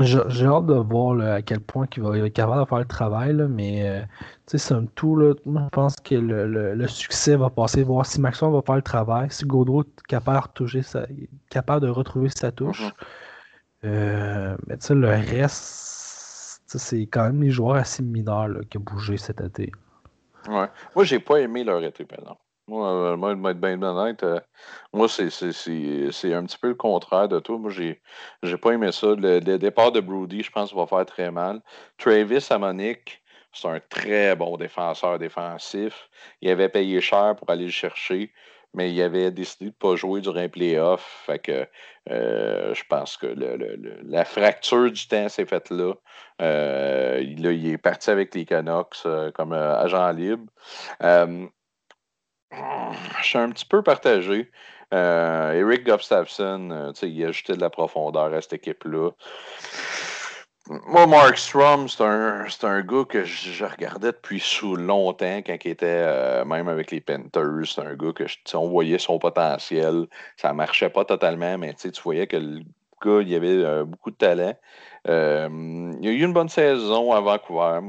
[0.00, 3.34] J'ai hâte de voir à quel point il va, être capable de faire le travail,
[3.48, 4.02] mais euh,
[4.46, 8.62] sais, somme tout, là, je pense que le, succès va passer, voir si Maxon va
[8.62, 11.06] faire le travail, si Gaudreau est capable de, sa,
[11.50, 12.82] capable de retrouver sa touche.
[12.82, 12.92] Mm-hmm.
[13.84, 18.82] Euh, mais tu sais, le reste, c'est quand même les joueurs assez mineurs qui ont
[18.82, 19.72] bougé cet été.
[20.48, 20.68] Ouais.
[20.94, 22.40] Moi, j'ai pas aimé leur été, par exemple.
[22.68, 24.38] Moi, euh, moi, être bien honnête, euh,
[24.92, 27.58] moi, c'est un petit peu le contraire de toi.
[27.58, 29.08] Moi, j'ai pas aimé ça.
[29.16, 31.60] Le, départ de Brody, je pense, va faire très mal.
[31.98, 33.20] Travis à Monique,
[33.52, 36.08] c'est un très bon défenseur défensif.
[36.40, 38.32] Il avait payé cher pour aller le chercher,
[38.74, 41.24] mais il avait décidé de ne pas jouer durant les playoffs.
[41.26, 41.66] Fait que
[42.10, 43.26] euh, je pense que
[44.04, 45.94] la fracture du temps s'est faite là.
[47.20, 49.02] il, il, est parti avec les Canucks
[49.34, 50.44] comme agent libre.
[52.52, 54.50] Je suis un petit peu partagé.
[54.92, 59.10] Euh, Eric Gustafsson, euh, il a ajouté de la profondeur à cette équipe-là.
[60.68, 65.70] Moi, Mark Strom, c'est un, un, gars que je, regardais depuis sous longtemps quand il
[65.70, 67.66] était euh, même avec les Panthers.
[67.66, 70.06] C'est un gars que on voyait son potentiel.
[70.36, 72.60] Ça marchait pas totalement, mais tu voyais que le
[73.02, 74.54] gars, avait beaucoup de talent.
[75.06, 77.80] il a eu une bonne saison à Vancouver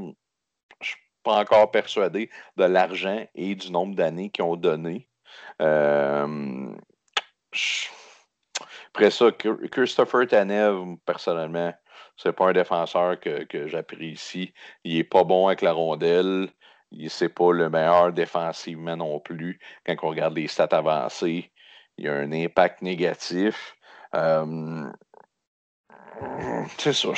[1.24, 5.08] pas encore persuadé de l'argent et du nombre d'années qu'ils ont donné.
[5.60, 6.72] Euh,
[8.94, 9.26] après ça,
[9.72, 11.74] Christopher Tanev, personnellement,
[12.16, 14.52] c'est pas un défenseur que, que j'apprécie.
[14.84, 16.48] Il est pas bon avec la rondelle.
[16.92, 19.58] Il c'est pas le meilleur défensivement non plus.
[19.84, 21.50] Quand on regarde les stats avancées,
[21.98, 23.76] il y a un impact négatif.
[24.14, 24.88] Euh,
[26.78, 27.08] c'est ça.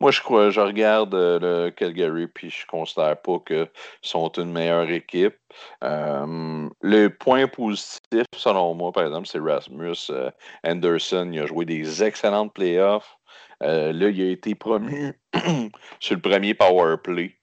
[0.00, 3.68] moi, je crois, je regarde euh, le Calgary, puis je considère pas qu'ils
[4.02, 5.36] sont une meilleure équipe.
[5.82, 10.30] Euh, le point positif, selon moi, par exemple, c'est Rasmus euh,
[10.64, 11.30] Anderson.
[11.32, 13.16] Il a joué des excellentes playoffs.
[13.60, 15.14] là, il a été promu
[16.00, 17.36] sur le premier power play.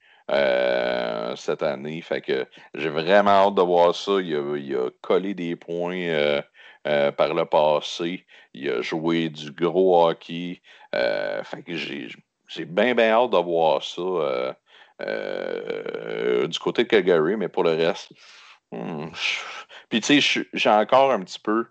[1.35, 2.01] cette année.
[2.01, 4.13] Fait que j'ai vraiment hâte de voir ça.
[4.21, 6.41] Il a, collé des points euh,
[6.83, 8.25] par le passé.
[8.53, 10.61] Il a joué du gros hockey.
[10.95, 14.55] Euh, j'ai, bien, bien hâte de voir ça
[15.01, 18.11] euh, du côté de Calgary, mais pour le reste.
[18.71, 19.07] Hmm,
[19.89, 21.67] puis tu sais, j'ai encore un petit peu.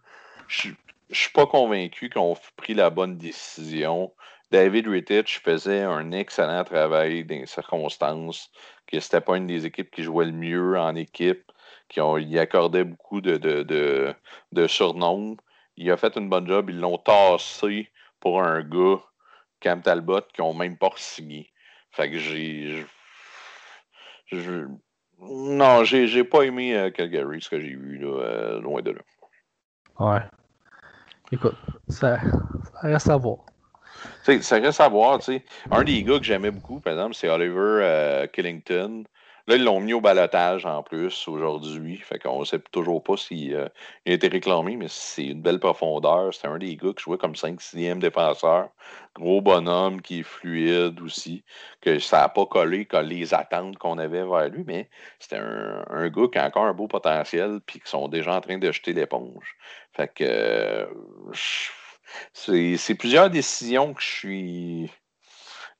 [0.49, 0.73] Je
[1.11, 4.13] suis pas convaincu qu'on ait pris la bonne décision.
[4.51, 8.51] David Rittich faisait un excellent travail dans les circonstances,
[8.87, 11.50] que c'était pas une des équipes qui jouait le mieux en équipe
[11.91, 14.15] qui ont, y accordaient beaucoup de, de,
[14.53, 15.37] de, surnoms.
[15.77, 16.71] Il a fait une bonne job.
[16.71, 19.01] Ils l'ont tassé pour un gars,
[19.59, 21.51] Cam Talbot, qui n'ont même pas signé.
[21.91, 22.87] Fait que j'ai.
[25.19, 28.93] non, j'ai, j'ai pas aimé euh, Calgary, ce que j'ai vu, là, euh, loin de
[28.93, 29.01] là.
[29.99, 30.23] Ouais.
[31.33, 31.57] Écoute,
[31.89, 32.19] ça,
[32.83, 33.39] reste à voir.
[34.41, 35.45] ça reste à voir, tu sais.
[35.71, 39.05] Un des gars que j'aimais beaucoup, par exemple, c'est Oliver euh, Killington.
[39.51, 41.97] Là, ils l'ont mis au balotage en plus aujourd'hui.
[41.97, 43.67] Fait qu'on ne sait toujours pas s'il euh,
[44.07, 46.33] a été réclamé, mais c'est une belle profondeur.
[46.33, 48.69] C'était un des gars qui jouait comme 5-6e défenseur.
[49.17, 51.43] Gros bonhomme qui est fluide aussi.
[51.81, 56.29] Que ça n'a pas collé les attentes qu'on avait vers lui, mais c'était un, gars
[56.33, 59.57] qui a encore un beau potentiel puis qui sont déjà en train de jeter l'éponge.
[59.93, 60.87] Fait que euh,
[62.35, 64.91] c'est plusieurs décisions que je suis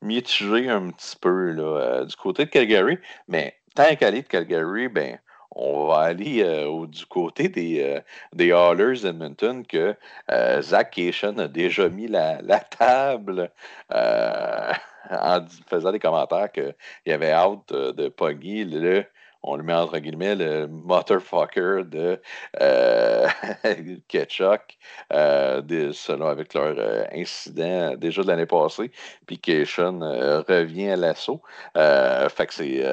[0.03, 4.89] mitigé un petit peu là, euh, du côté de Calgary, mais tant qu'à de Calgary,
[4.89, 5.19] ben,
[5.53, 8.01] on va aller euh, du côté des, euh,
[8.33, 9.97] des Hallers d'Edmonton que
[10.31, 13.51] euh, Zach Cation a déjà mis la, la table
[13.91, 19.05] en faisant des commentaires qu'il avait hâte de, pogger le
[19.43, 22.21] on le met entre guillemets le motherfucker de
[22.61, 23.29] euh,
[24.09, 24.79] Ketchuk,
[25.13, 28.91] euh, selon avec leur euh, incident déjà de l'année passée,
[29.27, 31.43] puis Cation euh, revient à l'assaut.
[31.75, 32.85] fait que c'est,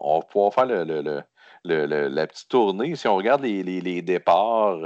[0.00, 2.96] on va pouvoir faire la petite tournée.
[2.96, 4.78] Si on regarde les départs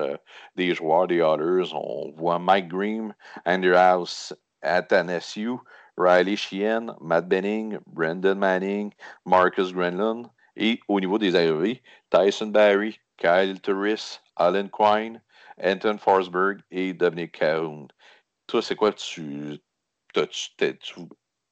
[0.56, 5.58] des joueurs des Otters, on voit Mike Green, Andrew House, Athanasiu,
[5.96, 8.92] Riley Sheehan, Matt Benning, Brendan Manning,
[9.26, 10.30] Marcus Grenlund.
[10.58, 15.22] Et au niveau des arrivées, Tyson Barry, Kyle Turris, Alan Quine,
[15.62, 17.88] Anton Forsberg et Dominic Cahoon.
[18.48, 19.60] Toi, c'est quoi tu,
[20.12, 21.00] tu, tu,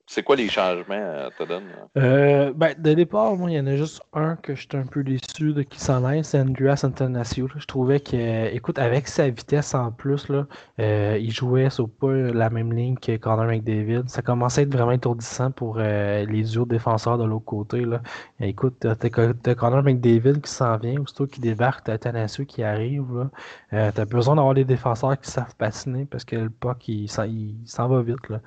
[0.09, 1.64] c'est quoi les changements, euh, te donne?
[1.97, 5.03] Euh, ben, de départ, moi, il y en a juste un que j'étais un peu
[5.03, 7.49] déçu de qui s'en c'est Andreas Antanasio.
[7.57, 10.47] Je trouvais que, écoute, avec sa vitesse en plus, là,
[10.79, 14.09] euh, il jouait sur pas la même ligne que Connor McDavid.
[14.09, 17.81] Ça commençait à être vraiment étourdissant pour les duos défenseurs de l'autre côté.
[17.81, 18.01] Là.
[18.38, 23.29] Écoute, t'as Connor McDavid qui s'en vient, aussitôt qui débarque, t'as Athanasio qui arrive.
[23.71, 28.03] T'as besoin d'avoir des défenseurs qui savent patiner parce que le puck, il, s'en va
[28.03, 28.29] vite.
[28.29, 28.40] Là.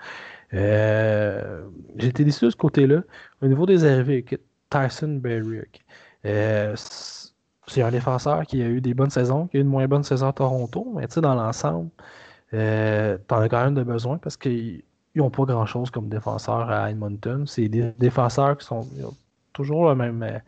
[0.54, 1.68] Euh,
[2.00, 3.02] été déçu de ce côté-là.
[3.42, 4.26] Au niveau des arrivées,
[4.70, 5.62] Tyson Berry,
[6.26, 6.76] euh,
[7.68, 10.04] c'est un défenseur qui a eu des bonnes saisons, qui a eu une moins bonne
[10.04, 11.90] saison à Toronto, mais dans l'ensemble,
[12.54, 14.84] euh, t'en as quand même de besoin parce qu'ils
[15.16, 17.46] n'ont pas grand-chose comme défenseur à Edmonton.
[17.46, 18.88] C'est des défenseurs qui sont
[19.54, 20.42] toujours le même,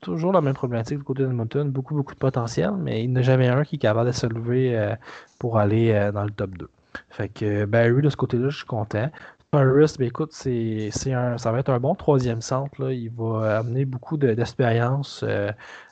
[0.00, 3.22] toujours la même problématique du côté d'Edmonton, beaucoup, beaucoup de potentiel, mais il n'y a
[3.22, 4.94] jamais un qui est capable de se lever
[5.38, 6.70] pour aller dans le top 2.
[7.10, 9.10] Fait que de ce côté-là, je suis content.
[9.54, 12.90] Paris, ben écoute, c'est, un, ça va être un bon troisième centre.
[12.90, 15.24] Il va amener beaucoup d'expérience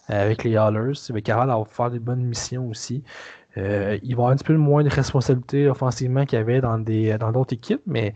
[0.09, 0.95] avec les Hallers.
[1.09, 3.05] Il va de faire des bonnes missions aussi.
[3.57, 7.33] il va avoir un petit peu moins de responsabilités offensivement qu'il y avait dans, dans
[7.33, 8.15] d'autres équipes, mais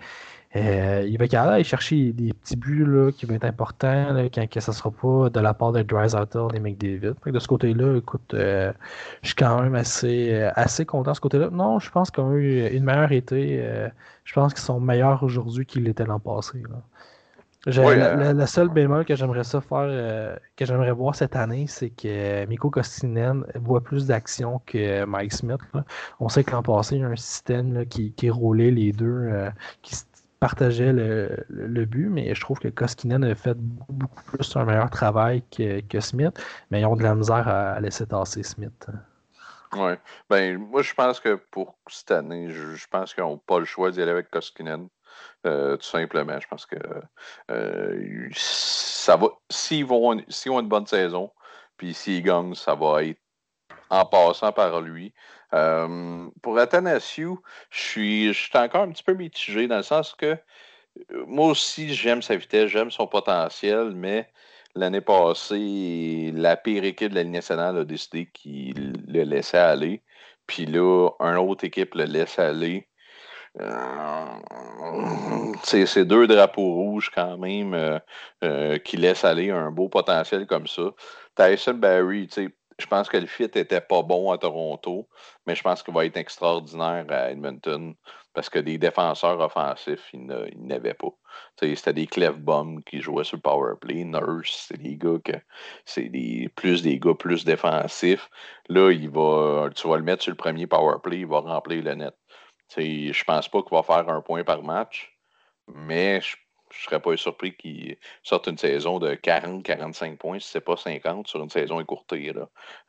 [0.54, 4.48] euh, il va être aller chercher des petits buts là, qui vont être importants quand
[4.48, 7.14] que ça ne sera pas de la part de Dreisaitl et McDavid.
[7.26, 8.72] De ce côté-là, écoute, euh,
[9.22, 11.50] je suis quand même assez, euh, assez content de ce côté-là.
[11.50, 13.62] Non, je pense qu'ils ont eu une meilleure été.
[14.24, 16.62] je pense qu'ils sont meilleurs aujourd'hui qu'ils l'étaient l'an passé.
[17.66, 22.70] la, seule bémol que j'aimerais ça faire, que j'aimerais voir cette année, c'est que Miko
[22.70, 25.60] Kostinen voit plus d'action que Mike Smith.
[26.20, 29.30] On sait que l'an passé, il y a un système qui, qui roulait les deux,
[29.82, 29.96] qui,
[30.40, 35.42] partageait le, but, mais je trouve que Koskinen a fait beaucoup, plus un meilleur travail
[35.50, 36.38] que, Smith,
[36.70, 38.86] mais ils ont de la misère à, laisser tasser Smith.
[39.72, 39.92] Oui.
[40.30, 43.90] Ben, moi, je pense que pour cette année, je, pense qu'ils n'ont pas le choix
[43.90, 44.88] d'y aller avec Koskinen.
[45.46, 46.38] Euh, tout simplement.
[46.40, 46.76] Je pense que
[47.50, 49.28] euh, ça va.
[49.50, 51.30] S'ils vont s'ils ont une bonne saison,
[51.76, 53.20] puis s'ils gagnent, ça va être
[53.90, 55.14] en passant par lui.
[55.56, 57.36] Euh, pour Athanasiu,
[57.70, 61.48] je suis, je suis encore un petit peu mitigé dans le sens que euh, moi
[61.48, 64.28] aussi, j'aime sa vitesse, j'aime son potentiel, mais
[64.74, 70.02] l'année passée, la pire équipe de la Ligue nationale a décidé qu'il le laissait aller.
[70.46, 72.88] Puis là, une autre équipe le laisse aller.
[73.60, 74.26] Euh,
[75.62, 78.00] c'est deux drapeaux rouges quand même
[78.84, 80.90] qui laissent aller un beau potentiel comme ça.
[81.34, 85.08] Tyson Barry, tu sais, je pense que le fit était pas bon à Toronto,
[85.46, 87.94] mais je pense qu'il va être extraordinaire à Edmonton
[88.34, 91.08] parce que des défenseurs offensifs, il n'avait pas.
[91.58, 94.04] C'était des Clef Bum qui jouaient sur le power play.
[94.04, 95.32] Nurse, c'est des gars que
[95.86, 96.10] c'est
[96.54, 98.28] plus des gars plus défensifs.
[98.68, 101.82] Là, il va, tu vas le mettre sur le premier power play, il va remplir
[101.82, 102.14] le net.
[102.76, 105.16] Je pense pas qu'il va faire un point par match,
[105.66, 106.36] mais je
[106.78, 110.62] je ne serais pas surpris qu'il sorte une saison de 40-45 points, si ce n'est
[110.62, 112.32] pas 50 sur une saison écourtée.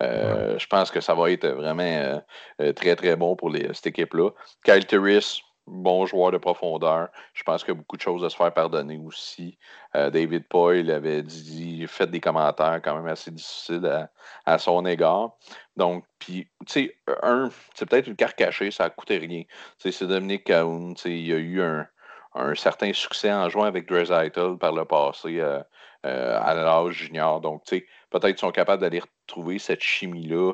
[0.03, 2.19] Euh, je pense que ça va être vraiment euh,
[2.61, 4.31] euh, très, très bon pour cette équipe-là.
[4.63, 7.09] Kyle Turris, bon joueur de profondeur.
[7.33, 9.57] Je pense qu'il y a beaucoup de choses à se faire pardonner aussi.
[9.93, 14.07] David Poyle avait dit, fait des commentaires quand même assez difficiles
[14.45, 15.31] à, son égard.
[15.75, 19.43] Donc, puis, tu sais, un, c'est peut-être une carte cachée, ça a coûté rien.
[19.79, 21.87] c'est Dominique Cahoun, il y a eu un,
[22.37, 25.61] un certain succès en jouant avec Dreisaitl par le passé euh,
[26.05, 27.41] euh, à l'âge junior.
[27.41, 30.53] Donc, tu sais, peut-être qu'ils sont capables d'aller retrouver cette chimie-là.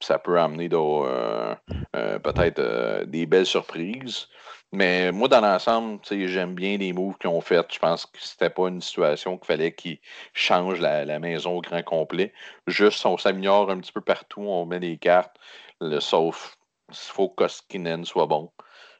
[0.00, 1.54] Ça peut amener euh,
[1.92, 4.28] peut-être des belles surprises.
[4.72, 7.64] Mais moi, dans l'ensemble, j'aime bien les moves qu'ils ont fait.
[7.72, 10.00] Je pense que c'était pas une situation qu'il fallait qu'ils
[10.34, 12.34] changent la, maison au grand complet.
[12.66, 15.36] Juste, on s'améliore un petit peu partout, on met les cartes.
[15.80, 16.58] Le, sauf,
[16.90, 18.50] il faut que Koskinen soit bon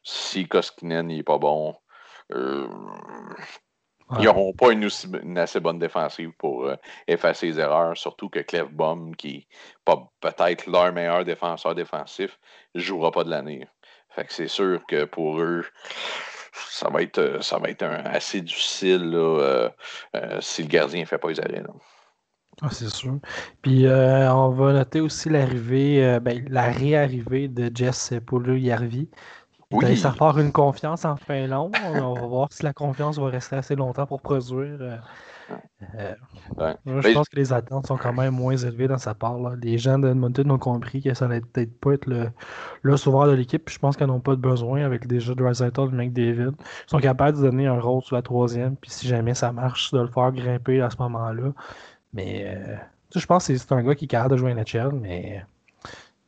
[0.05, 1.75] si Koskinen n'est pas bon,
[2.31, 2.67] euh,
[4.19, 4.87] ils n'auront pas une,
[5.37, 6.75] assez bonne défensive pour euh,
[7.07, 9.47] effacer les erreurs, surtout que Clef Baum, qui
[9.83, 12.39] pas peut-être leur meilleur défenseur défensif,
[12.75, 13.67] ne jouera pas de l'année.
[14.09, 15.65] Fait que c'est sûr que pour eux,
[16.53, 19.11] ça va être, ça va être assez difficile
[20.39, 21.63] si le gardien ne fait pas les arrêts.
[22.61, 23.19] Ah, c'est sûr.
[23.61, 28.55] Puis on va noter aussi l'arrivée, ben, la réarrivée de Jess Polo
[29.81, 29.97] Yarvi, oui.
[29.97, 31.71] Ça part une confiance en fin long.
[31.85, 34.77] On va voir si la confiance va rester assez longtemps pour produire.
[34.81, 34.97] Euh,
[35.95, 36.13] euh,
[36.85, 39.37] je ben, pense que les attentes sont quand même moins élevées dans sa part.
[39.61, 42.29] Les gens de Edmonton ont compris que ça n'allait peut-être pas être le,
[42.81, 43.69] le sauveur de l'équipe.
[43.69, 46.51] Je pense qu'ils n'ont pas de besoin avec de Dreisaitl et McDavid.
[46.57, 48.75] Ils sont capables de donner un rôle sur la troisième.
[48.75, 51.53] Puis si jamais ça marche, de le faire grimper à ce moment-là.
[52.13, 52.75] Mais euh,
[53.15, 55.43] je pense que c'est un gars qui est capable de jouer un NHL, mais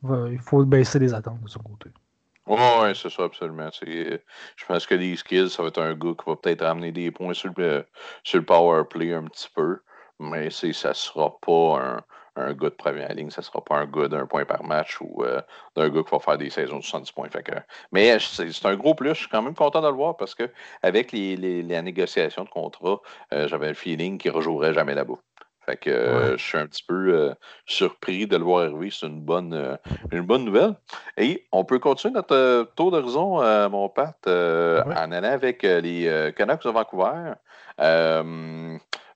[0.04, 1.90] il faut baisser les attentes de son côté.
[2.48, 3.68] Oui, c'est ça, absolument.
[3.82, 7.10] je pense que des skills, ça va être un gars qui va peut-être ramener des
[7.10, 7.86] points sur le,
[8.24, 9.80] sur le power play un petit peu,
[10.18, 12.04] mais ça ne sera pas un,
[12.38, 15.24] un de première ligne, ça ne sera pas un gars d'un point par match ou
[15.24, 15.40] euh,
[15.76, 17.28] d'un gars qui va faire des saisons de 70 points.
[17.28, 17.44] Fait
[17.92, 20.50] mais c'est un gros plus, je suis quand même content de le voir parce que
[20.82, 23.00] avec les, les, négociations de contrat,
[23.32, 25.18] euh, j'avais le feeling qu'il ne rejouerait jamais là-bas.
[25.68, 27.34] Fait que je suis un petit peu
[27.66, 28.88] surpris de le voir arriver.
[28.90, 29.78] C'est une bonne,
[30.10, 30.74] une bonne nouvelle.
[31.18, 36.70] Et on peut continuer notre tour d'horizon, mon Pat, en allant avec les Canucks de
[36.70, 37.34] Vancouver.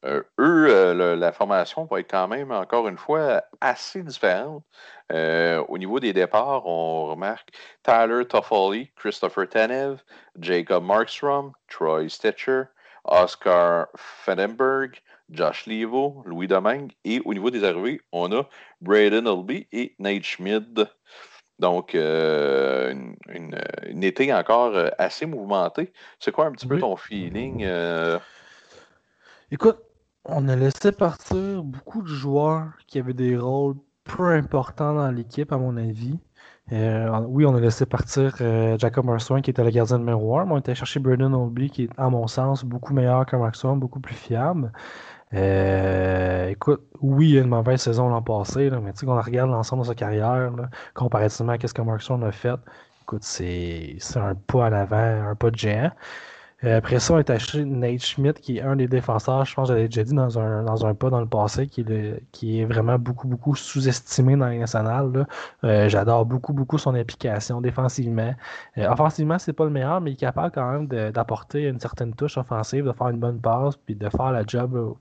[0.04, 4.62] eux, la formation va être quand même, encore une fois, assez différente.
[5.10, 7.48] au niveau des départs, on remarque
[7.82, 10.02] Tyler Toffoli, Christopher Tanev,
[10.38, 12.64] Jacob Markstrom, Troy Stitcher,
[13.04, 15.00] Oscar Fedenberg,
[15.30, 16.92] Josh Levo, Louis Domingue.
[17.04, 18.48] Et au niveau des arrivées, on a
[18.80, 20.88] Braden Olby et Nate Schmid.
[21.62, 22.92] Donc, euh,
[23.28, 25.92] une, été encore euh, assez mouvementée.
[26.18, 27.62] C'est quoi un petit peu ton feeling?
[27.64, 28.18] Euh?
[29.52, 29.78] Écoute,
[30.24, 35.52] on a laissé partir beaucoup de joueurs qui avaient des rôles peu importants dans l'équipe,
[35.52, 36.18] à mon avis.
[36.72, 38.34] oui, on a laissé partir
[38.78, 41.84] Jacob Marsoin, qui était le gardien de miroir, mais on était chercher Braden Olby, qui
[41.84, 44.72] est, à mon sens, beaucoup meilleur que Marsoin, beaucoup plus fiable.
[45.34, 49.16] Euh, écoute, oui, il y a une mauvaise saison l'an passé, mais tu sais, quand
[49.18, 50.52] on regarde l'ensemble de sa carrière,
[50.94, 52.54] comparativement à ce que Markstrom a fait,
[53.02, 54.96] écoute, c'est un pas en avant,
[55.30, 55.90] un pas de géant.
[56.64, 59.68] Euh, après ça, on a acheté Nate Schmidt, qui est un des défenseurs, je pense
[59.68, 62.60] que j'avais déjà dit dans un, dans un pas dans le passé, qui est, qui
[62.60, 65.26] est vraiment beaucoup, beaucoup sous-estimé dans les nationales.
[65.64, 68.34] Euh, j'adore beaucoup, beaucoup son implication défensivement.
[68.78, 72.14] Euh, offensivement, c'est pas le meilleur, mais il est capable quand même d'apporter une certaine
[72.14, 74.94] touche offensive, de faire une bonne passe, puis de faire la job,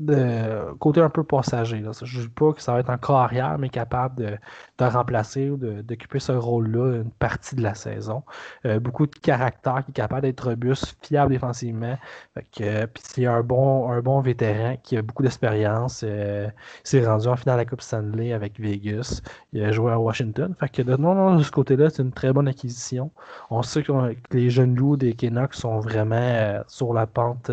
[0.00, 1.80] de côté un peu passager.
[1.80, 1.90] Là.
[2.02, 4.38] Je ne dis pas que ça va être encore arrière, mais capable de,
[4.78, 8.22] de remplacer ou d'occuper ce rôle-là une partie de la saison.
[8.64, 11.98] Euh, beaucoup de caractère qui est capable d'être robuste, fiable défensivement.
[12.34, 16.02] Fait puis c'est un bon, un bon vétéran qui a beaucoup d'expérience.
[16.02, 16.48] Euh,
[16.82, 19.20] s'est rendu en finale de la Coupe Stanley avec Vegas.
[19.52, 20.54] Il a joué à Washington.
[20.58, 23.10] Fait que de, non, non, de ce côté-là, c'est une très bonne acquisition.
[23.50, 23.92] On sait que
[24.30, 27.50] les jeunes loups des Canucks sont vraiment euh, sur la pente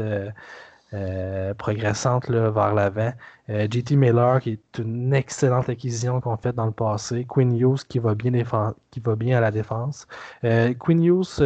[0.93, 3.11] euh, progressante vers l'avant.
[3.49, 7.25] Euh, JT Miller, qui est une excellente acquisition qu'on fait dans le passé.
[7.25, 10.07] Quinn Hughes, qui va bien, à la défense.
[10.45, 11.41] Euh, Quinn Hughes,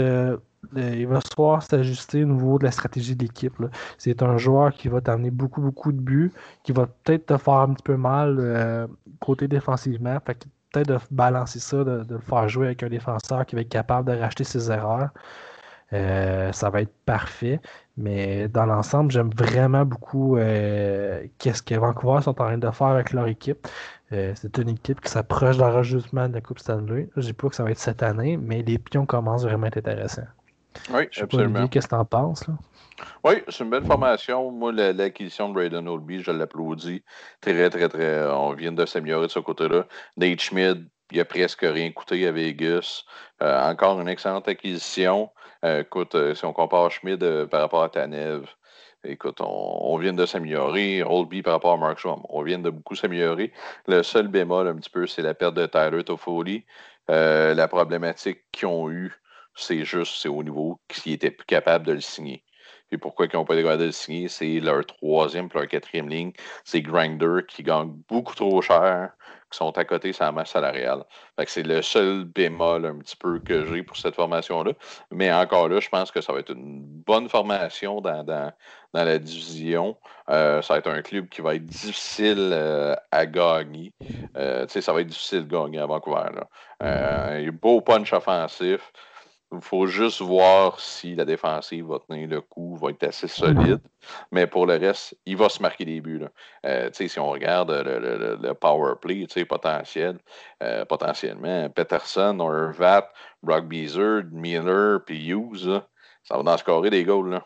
[0.75, 3.53] il va savoir s'ajuster au niveau de la stratégie de l'équipe.
[3.97, 6.31] C'est un joueur qui va t'amener beaucoup, beaucoup de buts,
[6.63, 8.87] qui va peut-être te faire un petit peu mal
[9.19, 10.19] côté défensivement.
[10.19, 14.11] Peut-être de balancer ça, de, le faire jouer avec un défenseur qui va être capable
[14.11, 15.09] de racheter ses erreurs.
[15.91, 17.59] ça va être parfait.
[18.01, 22.87] Mais dans l'ensemble, j'aime vraiment beaucoup euh, qu'est-ce que Vancouver sont en train de faire
[22.87, 23.67] avec leur équipe.
[24.11, 27.09] Euh, c'est une équipe qui s'approche d'un rajustement de la Coupe Stanley.
[27.15, 29.65] Je ne dis pas que ça va être cette année, mais les pions commencent vraiment
[29.65, 30.27] à être intéressants.
[30.93, 31.67] Oui, Je absolument.
[31.67, 32.47] Qu'est-ce que tu en penses?
[32.47, 32.55] Là?
[33.23, 34.51] Oui, c'est une belle formation.
[34.51, 37.03] Moi, l'acquisition de Braden Oldby, je l'applaudis.
[37.39, 38.25] Très, très, très.
[38.31, 39.85] On vient de s'améliorer de ce côté-là.
[40.17, 40.81] Nate Schmidt,
[41.11, 43.03] il a presque rien coûté à Vegas.
[43.41, 45.29] Euh, encore une excellente acquisition.
[45.63, 48.47] Euh, écoute, euh, si on compare Schmid euh, par rapport à Tanev,
[49.03, 51.03] écoute, on, vient de s'améliorer.
[51.03, 53.53] Oldby par rapport à Mark Schwab, on vient de beaucoup s'améliorer.
[53.87, 56.65] Le seul bémol, un petit peu, c'est la perte de Tyler Toffoli.
[57.07, 59.13] la problématique qu'ils ont eue,
[59.55, 62.43] c'est juste, c'est au niveau qu'ils étaient plus capables de le signer.
[62.91, 66.33] Et pourquoi ils n'ont pas de le signer, c'est leur troisième, leur quatrième ligne.
[66.65, 69.11] C'est Grinder qui gagne beaucoup trop cher
[69.51, 71.03] qui sont à côté sur la masse salariale.
[71.45, 74.71] c'est le seul bémol un petit peu que j'ai pour cette formation-là.
[75.11, 78.53] Mais encore là, je pense que ça va être une bonne formation dans,
[78.93, 79.97] la division.
[80.29, 83.93] Euh, ça va être un club qui va être difficile euh, à gagner.
[84.37, 86.29] Euh, ça va être difficile de gagner à Vancouver.
[86.33, 86.47] Là.
[86.79, 88.91] a beau punch offensif.
[89.53, 93.81] Il faut juste voir si la défensive va tenir le coup, va être assez solide.
[94.31, 96.21] Mais pour le reste, il va se marquer des buts.
[96.65, 100.19] Euh, si on regarde le, power play potentiel,
[100.63, 103.09] euh, potentiellement, Peterson, Orvat,
[103.43, 105.81] Brock Beezer, Miller, puis Hughes,
[106.23, 107.31] ça va dans scorer des goals.
[107.31, 107.45] Là.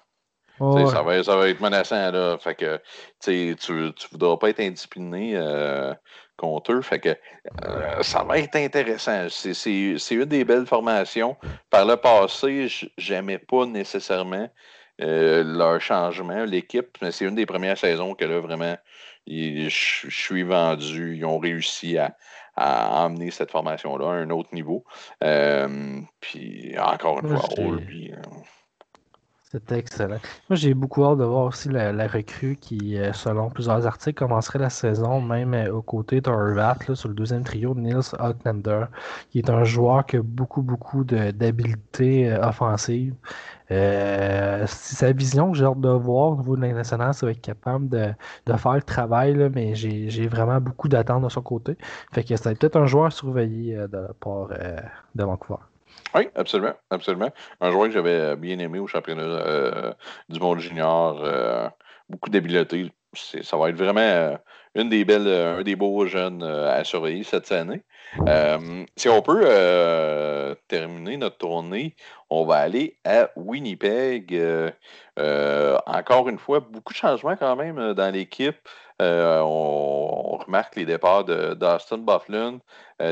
[0.59, 2.11] ça, va, ça, va, être menaçant.
[2.11, 2.37] Là.
[2.37, 2.79] Fait que,
[3.23, 5.31] tu ne voudras pas être indiscipliné.
[5.35, 5.93] Euh,
[6.37, 6.81] contre eux.
[6.81, 9.27] Fait que euh, ça va être intéressant.
[9.29, 11.35] C'est une des belles formations.
[11.69, 12.67] Par le passé,
[12.97, 14.49] j'aimais pas nécessairement
[15.01, 18.77] euh, leur changement, l'équipe, mais c'est une des premières saisons que là, vraiment,
[19.27, 21.17] je suis vendu.
[21.17, 22.15] Ils ont réussi à,
[22.57, 24.85] emmener cette formation-là à un autre niveau.
[25.23, 27.49] Euh, puis encore une fois,
[29.55, 30.17] c'était excellent.
[30.49, 34.59] Moi, j'ai beaucoup hâte de voir aussi la, recrue qui, euh, selon plusieurs articles, commencerait
[34.59, 38.85] la saison même euh, aux côtés d'Horvat sur le deuxième trio, Nils Outlander,
[39.29, 43.15] qui est un joueur qui a beaucoup, beaucoup d'habileté euh, offensive.
[43.69, 47.41] c'est sa vision que j'ai hâte de voir au niveau de l'international, ça va être
[47.41, 48.13] capable de,
[48.57, 51.77] faire le travail, mais j'ai vraiment beaucoup d'attentes de son côté.
[52.11, 54.49] Fait que c'est peut-être un joueur surveillé de la part
[55.15, 55.61] de Vancouver.
[56.15, 57.29] Oui, absolument, absolument.
[57.59, 59.93] Un joueur que j'avais bien aimé au championnat euh,
[60.29, 61.67] du monde junior, euh,
[62.07, 62.89] beaucoup d'habileté.
[63.13, 64.37] Ça va être vraiment
[64.75, 67.81] une des belles, un des beaux jeunes à surveiller cette année.
[68.97, 71.95] si on peut terminer notre tournée,
[72.29, 74.37] on va aller à Winnipeg.
[75.17, 78.57] encore une fois, beaucoup de changements quand même dans l'équipe.
[78.99, 82.59] On, remarque les départs d'Austin Bufflin,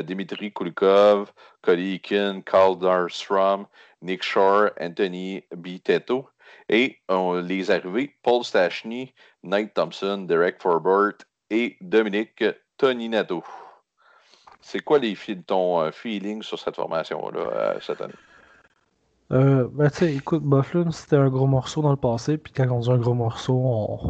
[0.04, 1.32] Dimitri Kulikov,
[1.62, 3.66] Cody Eakin, Carl Darstrom,
[4.02, 6.30] Nick Shore, Anthony Biteto.
[6.70, 9.14] Et les arrivées, Paul Stachny,
[9.44, 11.18] Nate Thompson, Derek Forbert
[11.50, 12.44] et Dominique
[12.78, 13.44] Toninato.
[14.64, 15.16] C'est quoi les,
[15.46, 18.14] ton euh, feeling sur cette formation-là euh, cette année?
[19.34, 22.70] Euh, ben, tu sais, écoute, Bufflin, c'était un gros morceau dans le passé, puis quand
[22.70, 23.60] on dit un gros morceau,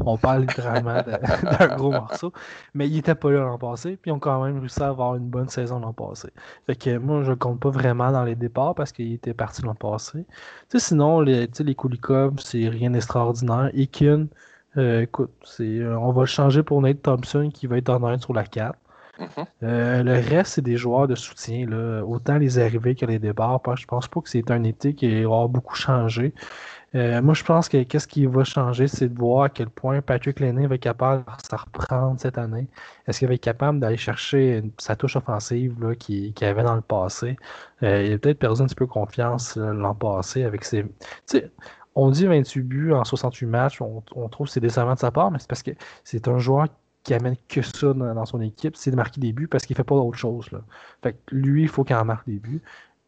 [0.05, 1.01] on, parle littéralement
[1.59, 2.33] d'un gros morceau,
[2.73, 5.15] mais il était pas là l'an passé, puis ils ont quand même réussi à avoir
[5.15, 6.27] une bonne saison l'an passé.
[6.67, 9.75] Fait que moi, je compte pas vraiment dans les départs parce qu'il était parti l'an
[9.75, 10.25] passé.
[10.69, 13.69] Tu sais, sinon, les, les Kulikov, c'est rien d'extraordinaire.
[13.73, 14.27] Ekin,
[14.77, 18.33] euh, écoute, c'est, on va le changer pour Nate Thompson qui va être en sur
[18.33, 18.77] la 4.
[19.19, 19.45] Mhm.
[19.63, 21.67] Euh, le reste, c'est des joueurs de soutien.
[21.67, 22.03] Là.
[22.03, 23.61] Autant les arrivées que les départs.
[23.75, 26.33] Je pense pas que c'est un été qui va beaucoup changé.
[26.95, 30.01] Euh, moi, je pense que qu'est-ce qui va changer, c'est de voir à quel point
[30.01, 32.67] Patrick Lenné va être capable de se reprendre cette année.
[33.07, 36.81] Est-ce qu'il va être capable d'aller chercher sa touche offensive qu'il qui avait dans le
[36.81, 37.35] passé?
[37.81, 40.85] Euh, il a peut-être perdu un petit peu confiance l'an passé avec ses.
[41.95, 45.09] on dit 28 buts en 68 matchs, on, on trouve que c'est décevant de sa
[45.11, 45.71] part, mais c'est parce que
[46.03, 46.67] c'est un joueur
[47.03, 49.83] qui amène que ça dans, son équipe, c'est de marquer des buts parce qu'il fait
[49.83, 50.49] pas d'autre chose.
[50.51, 50.61] Là.
[51.01, 52.61] Fait que lui, il faut qu'il en marque des buts.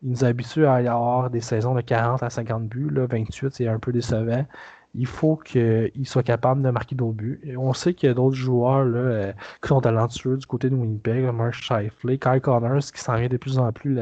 [0.04, 2.90] Il nous habitue à avoir des saisons de 40 à 50 buts.
[2.92, 4.46] Là, 28, c'est un peu décevant.
[4.94, 7.56] Il faut qu'il soit capable de marquer d'autres buts.
[7.58, 11.26] On sait qu'il y a d'autres joueurs euh, qui sont talentueux du côté de Winnipeg,
[11.34, 13.98] Mark Shifley, Kyle Connors, qui s'en vient de plus en plus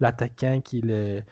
[0.00, 1.24] l'attaquant qui est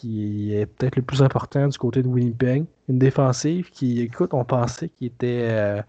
[0.00, 2.64] qui est peut-être le plus important du côté de Winnipeg.
[2.88, 5.82] Une défensive qui, écoute, on pensait qu'il était, euh,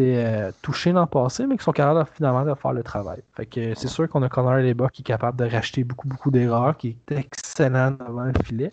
[0.00, 3.22] euh, touché dans le passé, mais qui sont capables finalement de faire le travail.
[3.34, 6.32] Fait que c'est sûr qu'on a Connor Leba qui est capable de racheter beaucoup, beaucoup
[6.32, 8.72] d'erreurs, qui est excellent devant le filet.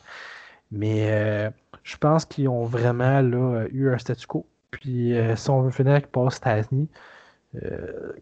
[0.72, 1.52] Mais euh,
[1.84, 3.22] je pense qu'ils ont vraiment
[3.72, 4.48] eu un statu quo.
[4.72, 6.90] Puis si on veut finir avec Paul Stasny,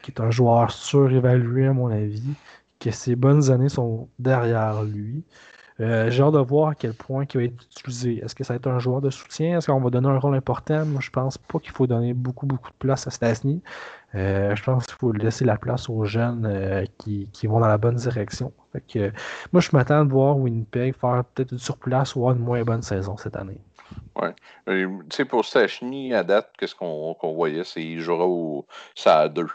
[0.01, 2.33] qui est un joueur surévalué à mon avis,
[2.79, 5.23] que ses bonnes années sont derrière lui.
[5.81, 8.17] Euh, j'ai hâte de voir à quel point il va être utilisé.
[8.23, 9.57] Est-ce que ça va être un joueur de soutien?
[9.57, 10.85] Est-ce qu'on va donner un rôle important?
[10.85, 13.61] Moi, je pense pas qu'il faut donner beaucoup, beaucoup de place à Stasny.
[14.15, 17.77] Euh, je pense qu'il faut laisser la place aux jeunes euh, qui, vont dans la
[17.77, 18.51] bonne direction.
[19.53, 22.81] moi, je m'attends de voir Winnipeg faire peut-être une surplace ou avoir une moins bonne
[22.81, 23.59] saison cette année.
[24.21, 24.29] Oui.
[24.67, 27.63] Tu sais, pour Stachny, à date, qu'est-ce qu'on voyait?
[27.63, 28.65] C'est qu'il jouera au
[28.95, 29.47] ça à deux.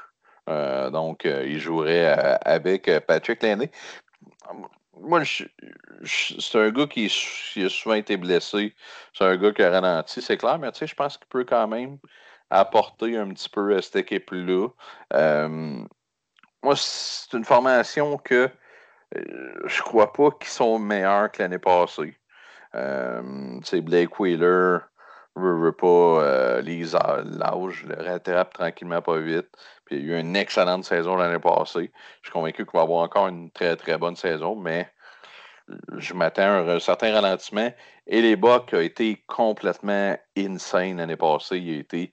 [0.47, 3.71] donc, il jouerait avec Patrick Landé
[5.01, 8.75] moi, c'est un gars qui, a souvent été blessé.
[9.13, 11.45] C'est un gars qui a ralenti, c'est clair, mais tu sais, je pense qu'il peut
[11.45, 11.99] quand même
[12.51, 14.69] apporter un petit peu à cette équipe-là.
[15.15, 15.85] Euh,
[16.63, 18.51] moi, c'est une formation que
[19.17, 22.17] euh, je crois pas qu'ils sont meilleurs que l'année passée.
[22.75, 24.79] Euh, Blake Wheeler,
[25.37, 29.49] veut, veut pas, euh, l'âge le rattrape tranquillement pas vite.
[29.85, 31.93] Puis il y a eu une excellente saison l'année passée.
[32.23, 34.91] Je suis convaincu qu'il va avoir encore une très très bonne saison, mais
[35.97, 37.73] je m'attends à un, certain ralentissement.
[38.07, 41.59] Et les Bucks ont été complètement insane l'année passée.
[41.59, 42.13] Il a été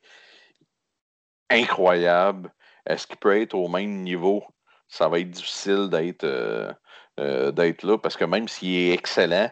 [1.49, 2.53] incroyable.
[2.86, 4.43] Est-ce qu'il peut être au même niveau?
[4.88, 6.72] Ça va être difficile d'être euh,
[7.19, 9.49] euh, d'être là parce que même s'il est excellent,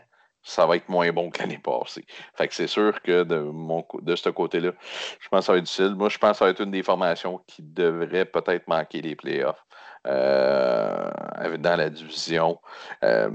[0.50, 2.06] ça va être moins bon que l'année passée.
[2.36, 4.72] Fait que c'est sûr que de, mon, de ce côté-là,
[5.20, 5.96] je pense que ça va être difficile.
[5.96, 9.16] Moi, je pense que ça va être une des formations qui devrait peut-être manquer les
[9.16, 9.64] playoffs
[10.08, 12.60] euh, dans la division.
[13.04, 13.30] Euh,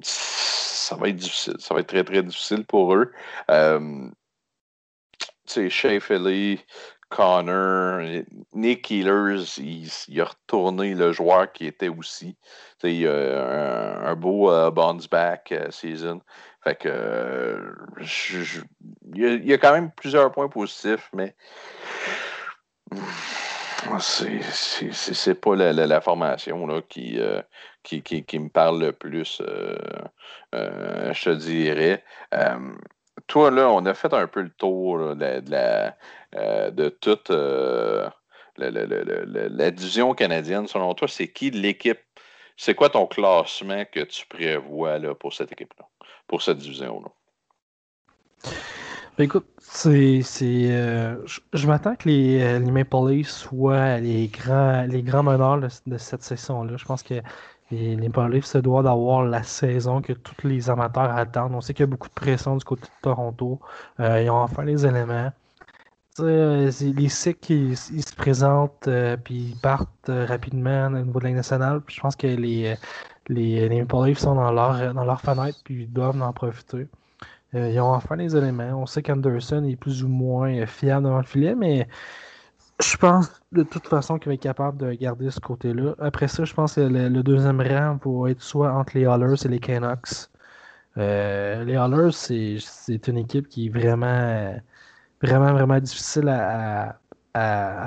[0.00, 1.56] ça va être difficile.
[1.58, 3.12] Ça va être très, très difficile pour eux.
[3.50, 4.08] Euh,
[5.46, 6.64] tu sais, Shea Philly,
[7.10, 8.02] Connor,
[8.54, 12.36] Nick Healers, il, a retourné le joueur qui était aussi.
[12.84, 16.20] Il a un, beau euh, bounce back euh, season.
[16.62, 17.72] Fait que euh,
[19.14, 21.34] il, y a, quand même plusieurs points positifs, mais
[23.98, 27.18] c'est pas la, formation là, qui,
[27.82, 29.42] qui, qui, me parle le plus,
[30.52, 32.04] je te dirais
[33.30, 35.96] toi, là, on a fait un peu le tour de, la,
[36.34, 38.08] euh, de toute euh,
[38.56, 40.66] la, division canadienne.
[40.66, 42.00] Selon toi, c'est qui l'équipe?
[42.56, 45.86] C'est quoi ton classement que tu prévois là, pour cette équipe-là,
[46.26, 47.08] pour cette division-là?
[49.16, 51.16] Ben, écoute, c'est, euh,
[51.52, 56.24] je, m'attends que les, les Maple Leafs soient les grands, les grands meneurs de, cette
[56.24, 56.76] session-là.
[56.76, 57.14] Je pense que
[57.70, 61.54] les, Maple Leafs se doivent d'avoir la saison que tous les amateurs attendent.
[61.54, 63.60] On sait qu'il y a beaucoup de pression du côté de Toronto.
[63.98, 65.32] ils ont enfin les éléments
[66.18, 68.88] les cycles, ils, se présentent
[69.24, 71.80] puis ils partent rapidement au niveau de la nationale.
[71.86, 72.76] je pense que les,
[73.28, 76.88] les, les Maple Leafs sont dans leur, dans leur fenêtre puis ils doivent en profiter.
[77.54, 78.80] ils ont enfin les éléments.
[78.82, 81.88] On sait qu'Anderson est plus ou moins fiable devant le filet, mais
[82.82, 85.94] je pense de toute façon qu'il va être capable de garder ce côté-là.
[85.98, 89.48] Après ça, je pense que le, deuxième rang va être soit entre les Hollers et
[89.48, 90.28] les Canucks.
[90.98, 94.54] Euh, les Hollers, c'est une équipe qui est vraiment,
[95.22, 96.96] vraiment, vraiment difficile à,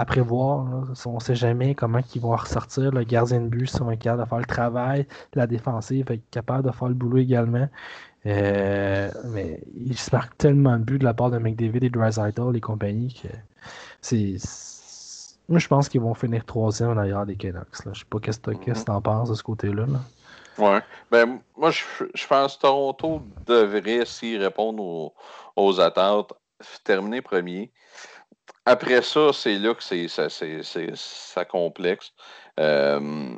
[0.08, 0.86] prévoir.
[1.06, 2.92] On ne sait jamais comment ils vont ressortir.
[2.92, 6.16] Le gardien de but, si on est capable de faire le travail, la défensive va
[6.16, 7.68] être capable de faire le boulot également.
[8.26, 12.56] Euh, mais ils se marquent tellement de buts de la part de McDavid et de
[12.56, 13.28] et compagnie que
[14.02, 14.38] c'est
[15.50, 17.86] moi, je pense qu'ils vont finir troisième en arrière des Canucks.
[17.86, 17.92] Là.
[17.94, 19.86] Je sais pas qu'est-ce que tu en penses de ce côté-là.
[19.86, 20.00] Là.
[20.58, 20.82] Ouais.
[21.12, 25.14] Ben, moi, je, pense que Toronto devrait, s'y répondre
[25.56, 26.34] aux, attentes,
[26.84, 27.72] terminer premier.
[28.66, 32.14] Après ça, c'est là que c'est, ça, complexe.
[32.60, 33.38] Euh,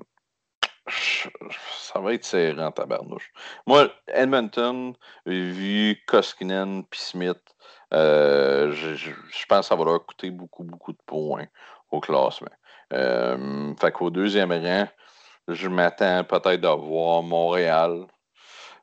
[0.88, 3.32] ça va être serré en tabarnouche.
[3.66, 4.94] Moi, Edmonton,
[5.26, 7.42] vu Koskinen puis Smith,
[7.94, 11.48] euh, je, je, pense que ça va leur coûter beaucoup, beaucoup de points
[11.96, 12.52] au classement.
[12.94, 14.88] Euh, fait qu'au deuxième rang,
[15.48, 18.06] je m'attends peut-être à voir Montréal.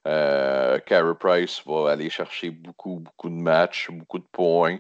[0.07, 4.79] Euh, Carey Price va aller chercher beaucoup, beaucoup de matchs, beaucoup de points.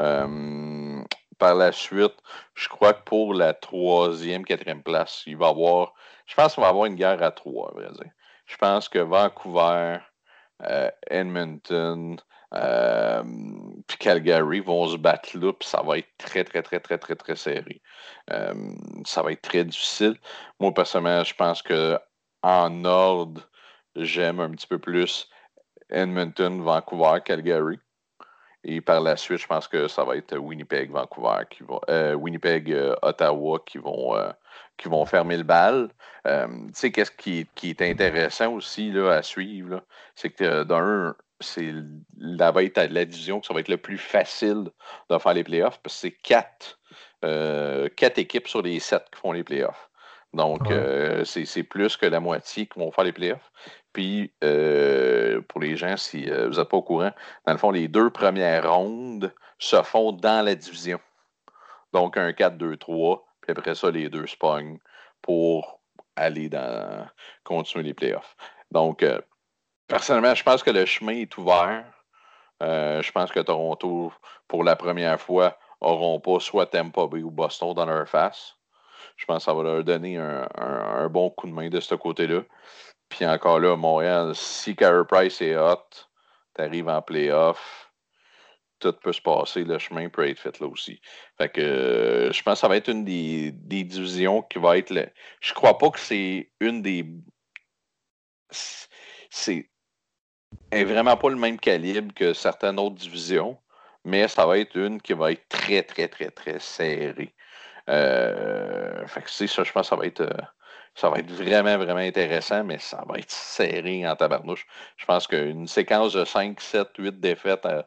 [0.00, 1.02] Euh,
[1.38, 2.14] par la suite,
[2.54, 5.94] je crois que pour la troisième, quatrième place, il va avoir.
[6.26, 7.74] Je pense qu'il va avoir une guerre à trois.
[8.46, 9.98] Je pense que Vancouver,
[10.62, 12.16] euh, Edmonton,
[12.54, 13.22] euh,
[13.86, 17.14] puis Calgary vont se battre là, puis ça va être très, très, très, très, très,
[17.14, 17.80] très serré.
[18.30, 18.54] Euh,
[19.04, 20.16] ça va être très difficile.
[20.58, 21.98] Moi, personnellement, je pense que
[22.42, 23.48] en ordre,
[23.96, 25.28] j'aime un petit peu plus
[25.90, 27.78] Edmonton, Vancouver, Calgary.
[28.62, 32.76] Et par la suite, je pense que ça va être Winnipeg, Vancouver, qui euh, Winnipeg,
[33.00, 34.14] Ottawa qui vont,
[34.76, 35.88] qui vont fermer le bal.
[36.26, 36.30] tu
[36.74, 39.82] sais, qu'est-ce qui, qui, est intéressant aussi là, à suivre,
[40.14, 41.72] c'est que d'un, c'est
[42.18, 44.70] la la division que ça va être le plus facile
[45.08, 46.78] de faire les playoffs parce que c'est quatre,
[47.24, 49.90] euh, quatre équipes sur les sept qui font les playoffs.
[50.32, 53.50] Donc, euh, c'est plus que la moitié qui vont faire les playoffs.
[53.92, 57.10] Puis, euh, pour les gens, si vous n'êtes pas au courant,
[57.46, 61.00] dans le fond, les deux premières rondes se font dans la division.
[61.92, 64.36] Donc, un 4-2-3, puis après ça, les deux se
[65.20, 65.80] pour
[66.14, 67.08] aller dans
[67.42, 68.36] continuer les playoffs.
[68.70, 69.04] Donc,
[69.90, 71.84] Personnellement, je pense que le chemin est ouvert.
[72.62, 74.12] Euh, je pense que Toronto,
[74.46, 78.54] pour la première fois, n'auront pas soit Tampa Bay ou Boston dans leur face.
[79.16, 82.42] Je pense que ça va leur donner un, bon coup de main de ce côté-là.
[83.08, 85.88] Puis encore là, Montréal, si Carey Price est hot,
[86.54, 87.90] tu arrives en playoff,
[88.78, 91.00] tout peut se passer, le chemin peut être fait là aussi.
[91.36, 94.90] Fait que euh, je pense que ça va être une des, divisions qui va être.
[94.90, 95.08] Le...
[95.40, 97.04] Je crois pas que c'est une des.
[98.50, 99.69] C'est
[100.70, 103.56] est vraiment pas le même calibre que certaines autres divisions,
[104.04, 107.32] mais ça va être une qui va être très, très, très, très serrée.
[107.88, 110.20] Euh, fait que ça, je pense que ça va être.
[110.20, 110.42] Euh,
[110.96, 114.66] ça va être vraiment, vraiment intéressant, mais ça va être serré en tabarnouche.
[114.96, 117.82] Je pense qu'une séquence de 5, 7, 8 défaites euh,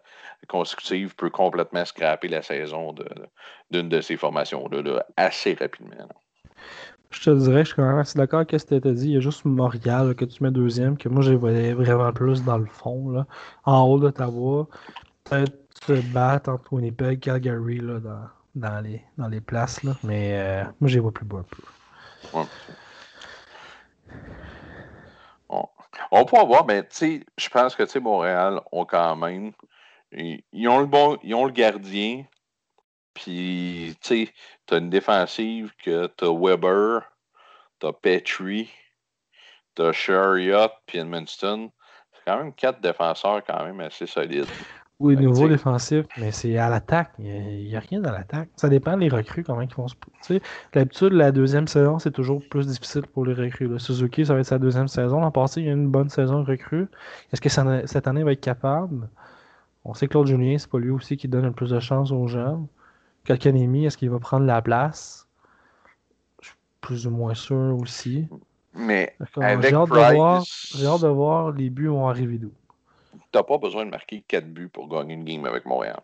[0.47, 2.95] consécutives peut complètement scraper la saison
[3.71, 6.07] d'une de, ces formations-là assez rapidement.
[7.13, 9.05] Je te dirais, je suis quand même assez d'accord avec ce que tu as dit.
[9.09, 12.43] Il y a juste Montréal que tu mets deuxième, que moi, j'ai voyais vraiment plus
[12.43, 13.27] dans le fond, là,
[13.65, 14.67] en haut d'Ottawa.
[15.23, 20.31] Peut-être se battre entre Winnipeg Calgary là, dans, dans, les, dans les places, là, mais
[20.33, 22.47] euh, moi, je les vois plus bas un peu.
[26.11, 29.51] On peut voir, mais je pense que Montréal ont quand même.
[30.11, 32.23] Ils, ont le bon, ils ont le gardien,
[33.13, 34.33] puis, tu sais,
[34.65, 37.01] tu as une défensive que tu as Weber,
[37.79, 38.69] tu as Petrie,
[39.75, 41.71] tu as Chariot, puis Edmundston.
[42.13, 44.47] C'est quand même quatre défenseurs quand même assez solides.
[44.99, 47.11] Oui, nouveau défensif, mais c'est à l'attaque.
[47.19, 48.49] Il n'y a, rien dans l'attaque.
[48.55, 49.95] Ça dépend des recrues, comment ils vont se.
[49.95, 50.41] Tu sais,
[50.71, 53.67] D'habitude, la deuxième saison, c'est toujours plus difficile pour les recrues.
[53.67, 55.19] Le Suzuki, ça va être sa deuxième saison.
[55.19, 56.87] L'an passé, il y a une bonne saison de recrues.
[57.33, 57.49] Est-ce que
[57.87, 59.09] cette année va être capable?
[59.83, 62.11] On sait que Claude Julien, c'est pas lui aussi qui donne le plus de chance
[62.11, 62.67] aux jeunes.
[63.25, 65.27] Kalkanemi, est-ce qu'il va prendre la place?
[66.41, 68.27] Je suis plus ou moins sûr aussi.
[68.73, 70.43] Mais j'ai hâte, de voir,
[70.75, 72.51] j'ai hâte de voir les buts vont arriver d'où.
[73.13, 76.01] Tu n'as pas besoin de marquer 4 buts pour gagner une game avec Montréal.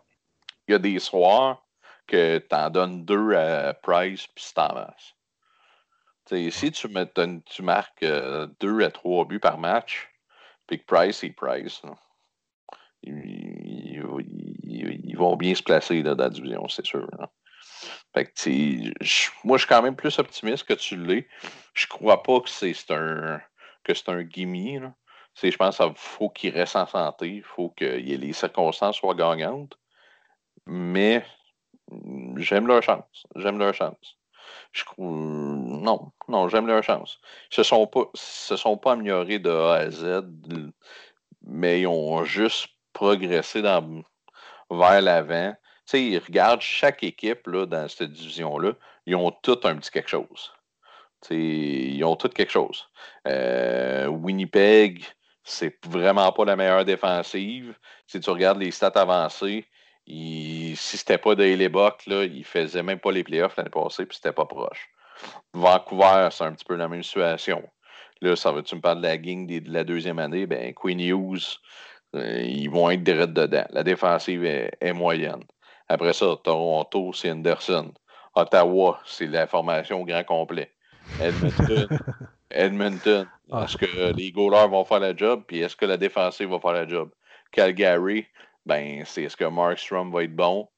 [0.68, 1.66] Il y a des soirs
[2.06, 5.14] que tu en donnes deux à Price puis c'est en masse.
[6.52, 7.10] si tu, mets,
[7.44, 10.08] tu marques 2 euh, à 3 buts par match,
[10.66, 11.82] puis que Price est Price,
[13.02, 14.02] il,
[14.80, 17.06] ils, vont bien se placer dans la division, c'est sûr.
[18.14, 21.28] Fait que, moi, je suis quand même plus optimiste que tu l'es.
[21.74, 23.40] Je crois pas que c'est un
[23.84, 24.22] que c'est un.
[25.42, 27.28] Je pense qu'il faut qu'il reste en santé.
[27.28, 29.78] Il faut que les circonstances soient gagnantes.
[30.66, 31.24] Mais
[32.36, 33.26] j'aime leur chance.
[33.36, 34.18] J'aime leur chance.
[34.98, 37.20] Non, non, j'aime leur chance.
[37.50, 40.22] Ils se sont pas, se sont pas améliorés de A à Z,
[41.42, 44.02] mais ils ont juste progressé dans,
[44.70, 45.52] vers l'avant.
[45.52, 48.72] Tu sais, ils regardent chaque équipe là, dans cette division-là,
[49.06, 50.52] ils ont tout un petit quelque chose.
[51.22, 52.88] sais, ils ont tout quelque chose.
[53.26, 55.04] Euh, Winnipeg,
[55.42, 57.74] c'est vraiment pas la meilleure défensive.
[58.06, 59.66] Si tu regardes les stats avancées,
[60.06, 64.16] si c'était pas de Buck, là, il faisait même pas les playoffs l'année passée, puis
[64.16, 64.88] c'était pas proche.
[65.52, 67.62] Vancouver, c'est un petit peu la même situation.
[68.20, 71.00] Là, ça va, tu me parles de la gang de la deuxième année, ben Queen
[71.00, 71.58] Hughes,
[72.14, 73.64] ils vont être direct dedans.
[73.70, 75.44] La défensive est, moyenne.
[75.88, 77.92] Après ça, Toronto, c'est Anderson.
[78.34, 80.70] Ottawa, c'est la formation au grand complet.
[81.20, 81.88] Edmonton,
[82.50, 83.28] Edmonton.
[83.50, 83.64] Ah.
[83.64, 85.42] Est-ce que les goalers vont faire la job?
[85.46, 87.10] Puis est-ce que la défensive va faire la job?
[87.50, 88.26] Calgary,
[88.66, 90.68] ben, c'est est-ce que Markstrom va être bon?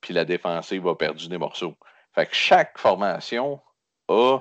[0.00, 1.74] Puis la défensive va perdre des morceaux.
[2.14, 3.60] Fait que chaque formation
[4.08, 4.38] a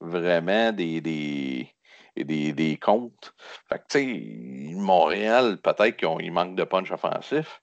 [0.00, 1.73] vraiment des, des,
[2.16, 3.34] des, des comptes.
[3.70, 7.60] Tu sais, Montréal, peut-être qu'il manque de punch offensif,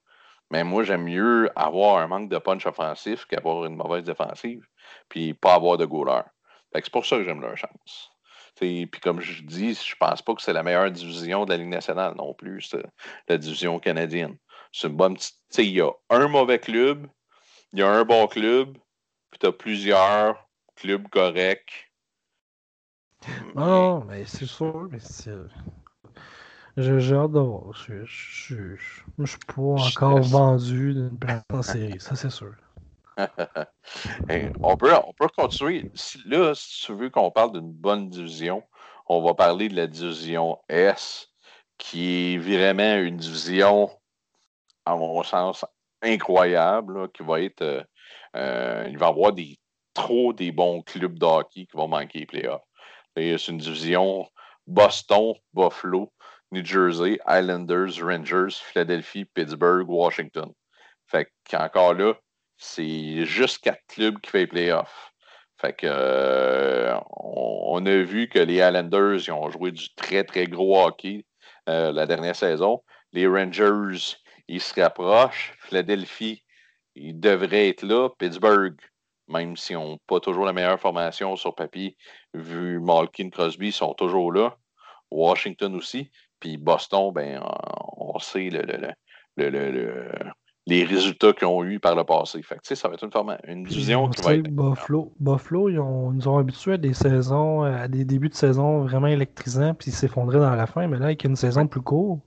[0.50, 4.66] mais moi, j'aime mieux avoir un manque de punch offensif qu'avoir une mauvaise défensive,
[5.08, 6.20] puis pas avoir de goaler.
[6.72, 8.10] Fait c'est pour ça que j'aime leur chance.
[8.56, 11.68] Puis comme je dis, je pense pas que c'est la meilleure division de la Ligue
[11.68, 12.74] nationale non plus,
[13.28, 14.36] la division canadienne.
[14.72, 15.36] C'est une bonne petite.
[15.58, 17.08] Il y a un mauvais club,
[17.72, 18.76] il y a un bon club,
[19.30, 21.91] puis tu as plusieurs clubs corrects
[23.54, 25.30] non, mais c'est sûr, mais c'est.
[26.76, 27.72] J'ai hâte de voir.
[27.74, 27.94] Je
[29.18, 32.54] ne suis pas encore vendu d'une place en série, ça c'est sûr.
[34.62, 35.90] on, peut, on peut continuer.
[36.24, 38.62] là, si tu veux qu'on parle d'une bonne division,
[39.06, 41.28] on va parler de la division S,
[41.76, 43.90] qui est vraiment une division,
[44.86, 45.66] à mon sens,
[46.00, 47.62] incroyable, qui va être.
[47.62, 47.82] Euh,
[48.34, 49.58] euh, il va y avoir des,
[49.92, 52.62] trop des bons clubs de hockey qui vont manquer les playoffs.
[53.16, 54.28] C'est une division
[54.66, 56.12] Boston, Buffalo,
[56.50, 60.52] New Jersey, Islanders, Rangers, Philadelphie, Pittsburgh, Washington.
[61.06, 62.14] Fait qu'encore là,
[62.56, 65.12] c'est juste quatre clubs qui font les playoffs.
[65.60, 70.46] Fait que euh, on, a vu que les Islanders ils ont joué du très très
[70.46, 71.24] gros hockey
[71.68, 72.82] euh, la dernière saison.
[73.12, 74.16] Les Rangers,
[74.48, 75.54] ils se rapprochent.
[75.60, 76.42] Philadelphie,
[76.94, 78.08] ils devraient être là.
[78.18, 78.76] Pittsburgh,
[79.28, 81.96] même s'ils n'ont pas toujours la meilleure formation sur papier,
[82.34, 84.56] vu Malkin, Crosby, ils sont toujours là.
[85.10, 86.10] Washington aussi.
[86.40, 87.40] Puis Boston, ben,
[87.96, 88.50] on sait
[90.66, 92.42] les résultats qu'ils ont eu par le passé.
[92.42, 94.48] Fait que, ça va être une, une division qui va être.
[94.48, 99.08] Buffalo, Buffalo ils, nous ont habitués à des saisons, à des débuts de saison vraiment
[99.08, 100.86] électrisants, puis ils s'effondraient dans la fin.
[100.88, 102.20] Mais là, avec une saison plus courte,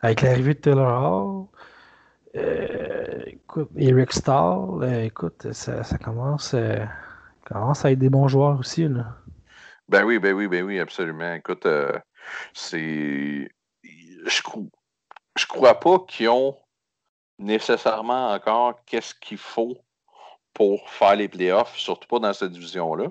[0.00, 1.46] avec l'arrivée de Taylor Hall,
[2.34, 6.84] écoute, Eric Stahl, euh, écoute, ça, commence, euh,
[7.44, 8.88] commence à être des bons joueurs aussi.
[8.88, 9.16] Là.
[9.88, 11.34] Ben oui, ben oui, ben oui, absolument.
[11.34, 11.66] Écoute,
[12.54, 13.50] c'est.
[13.82, 14.42] Je,
[15.36, 16.56] je crois pas qu'ils ont
[17.38, 19.78] nécessairement encore qu'est-ce qu'il faut
[20.54, 23.06] pour faire les playoffs, surtout pas dans cette division-là.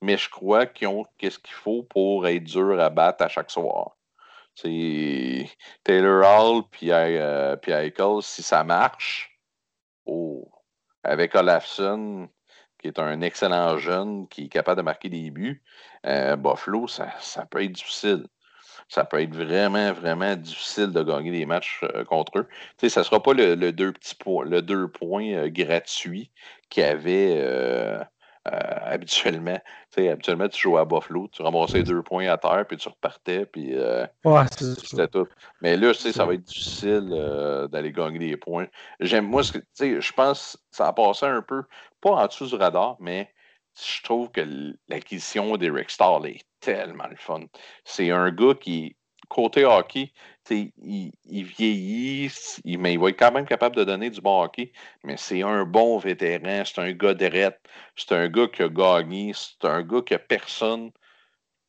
[0.00, 3.50] Mais je crois qu'ils ont qu'est-ce qu'il faut pour être dur à battre à chaque
[3.50, 3.96] soir.
[4.54, 5.48] C'est
[5.84, 9.38] Taylor Hall puis, euh, Eichel, si ça marche,
[10.06, 10.50] oh,
[11.02, 12.28] avec Olafson,
[12.78, 15.62] qui est un excellent jeune, qui est capable de marquer des buts,
[16.06, 18.26] euh, Buffalo, ça, ça, peut être difficile.
[18.88, 22.48] Ça peut être vraiment, vraiment difficile de gagner des matchs euh, contre eux.
[22.78, 26.30] sais, ça ne sera pas le, deux petits points, le deux points gratuits
[26.68, 28.04] qu'il y avait
[28.44, 29.58] habituellement.
[29.90, 32.88] Tu sais, habituellement, tu jouais à Buffalo, tu ramassais deux points à terre, puis tu
[32.88, 34.06] repartais, puis euh,
[34.84, 35.28] c'était tout.
[35.60, 38.66] Mais là, tu sais, ça va être difficile euh, d'aller gagner des points.
[39.00, 41.62] J'aime, moi, tu sais, je pense que ça a passé un peu,
[42.00, 43.32] pas en dessous du radar, mais
[43.80, 44.42] je trouve que
[44.88, 47.40] l'acquisition d'Eric Stahl est tellement le fun.
[47.84, 48.96] C'est un gars qui,
[49.28, 50.12] côté hockey,
[50.50, 52.30] il, il, vieillit,
[52.78, 54.72] mais il va être quand même capable de donner du bon hockey.
[55.04, 57.60] Mais c'est un bon vétéran, c'est un gars d'érette,
[57.96, 60.90] c'est un gars qui a gagné, c'est un gars que personne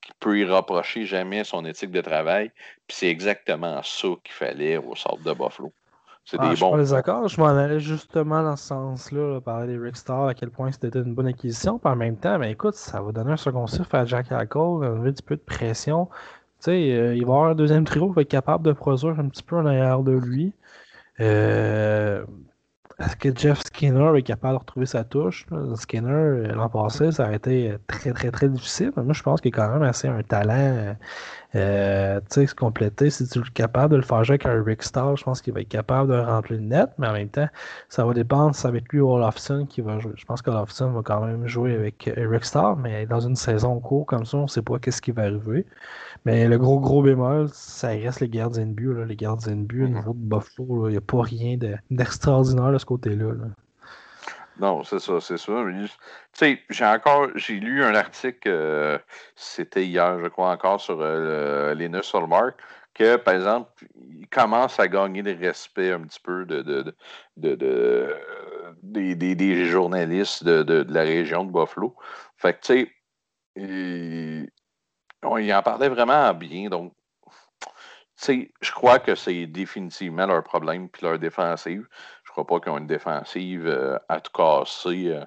[0.01, 2.51] qui peut y rapprocher jamais son éthique de travail.
[2.87, 5.73] Puis c'est exactement ça qu'il fallait au centre de Buffalo.
[6.25, 6.77] C'est ah, des bons.
[6.77, 10.33] Je suis d'accord, je m'en allais justement dans ce sens-là, parler des Rick Star, à
[10.33, 11.79] quel point c'était une bonne acquisition.
[11.79, 14.27] Puis en même temps, mais ben, écoute, ça va donner un second chiffre à Jack
[14.31, 16.09] Eichel, un petit peu de pression.
[16.71, 19.43] Euh, il va avoir un deuxième trio qui va être capable de produire un petit
[19.43, 20.53] peu en arrière de lui.
[21.19, 22.25] Euh,
[22.99, 25.45] est-ce que Jeff Skinner est capable de retrouver sa touche?
[25.75, 28.91] Skinner, euh, l'an passé, ça a été très, très, très difficile.
[28.95, 30.95] moi, je pense qu'il a quand même assez un talent
[31.55, 33.09] euh, sais, se compléter.
[33.09, 35.53] Si tu es capable de le faire jouer avec un Rick Star, je pense qu'il
[35.53, 37.47] va être capable de remplir le net, mais en même temps,
[37.89, 40.13] ça va dépendre si ça va être lui ou Olafson qui va jouer.
[40.15, 44.09] Je pense qu'Olafson va quand même jouer avec Rick Star, mais dans une saison courte
[44.09, 45.65] comme ça, on ne sait pas qu'est-ce qui va arriver.
[46.25, 48.93] Mais le gros, gros bémol, ça reste les gardiens de but.
[48.93, 49.05] Là.
[49.05, 49.93] Les gardiens de but, au mm-hmm.
[49.93, 51.57] niveau de Buffalo, il n'y a pas rien
[51.91, 53.33] d'extraordinaire de, ce côté-là.
[54.59, 55.65] Non, c'est ça, c'est ça.
[55.65, 55.89] Tu
[56.33, 58.99] sais, j'ai encore, j'ai lu un article, euh,
[59.35, 62.55] c'était hier, je crois encore, sur euh, les Linus Solmark,
[62.93, 66.95] que, par exemple, il commence à gagner le respect un petit peu de, de,
[67.37, 68.15] de,
[68.83, 71.95] des, des, journalistes de, la région de Buffalo.
[72.37, 72.93] Fait que, tu
[73.55, 74.53] sais,
[75.37, 76.69] il en parlait vraiment bien.
[76.69, 76.93] Donc,
[78.27, 81.87] je crois que c'est définitivement leur problème puis leur défensive.
[82.23, 85.25] Je crois pas qu'ils ont une défensive euh, à tout casser euh,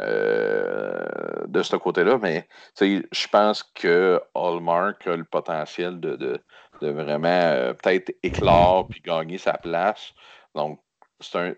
[0.00, 2.48] euh, de ce côté-là, mais
[2.80, 6.40] je pense que Hallmark a le potentiel de,
[6.80, 10.12] vraiment peut-être éclore puis gagner sa place.
[10.54, 10.80] Donc,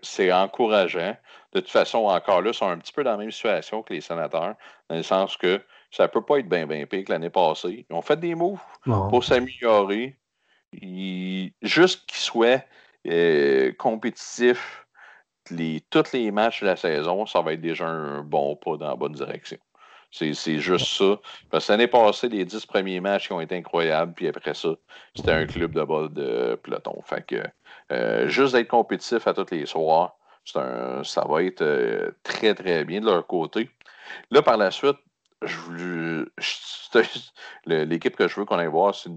[0.01, 1.15] c'est encourageant.
[1.53, 3.93] De toute façon, encore là, ils sont un petit peu dans la même situation que
[3.93, 4.55] les sénateurs,
[4.89, 5.61] dans le sens que
[5.91, 7.85] ça ne peut pas être bien, bien pire que l'année passée.
[7.89, 10.15] Ils ont fait des moves pour s'améliorer.
[11.61, 12.63] Juste qu'ils soient
[13.07, 14.85] euh, compétitifs
[15.49, 18.87] les, tous les matchs de la saison, ça va être déjà un bon pas dans
[18.87, 19.57] la bonne direction.
[20.11, 21.19] C'est juste ça.
[21.49, 24.69] Parce que l'année passée, les dix premiers matchs ont été incroyables, puis après ça,
[25.15, 27.01] c'était un club de bol de peloton.
[27.05, 27.43] Fait que
[27.91, 30.17] euh, juste d'être compétitif à tous les soirs,
[30.55, 33.69] un, ça va être euh, très, très bien de leur côté.
[34.31, 34.97] Là, par la suite,
[37.65, 39.09] l'équipe que je veux qu'on aille voir, c'est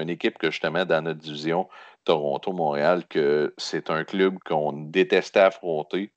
[0.00, 1.68] une, équipe que justement dans notre division
[2.04, 6.12] Toronto-Montréal, que c'est un club qu'on détestait affronter.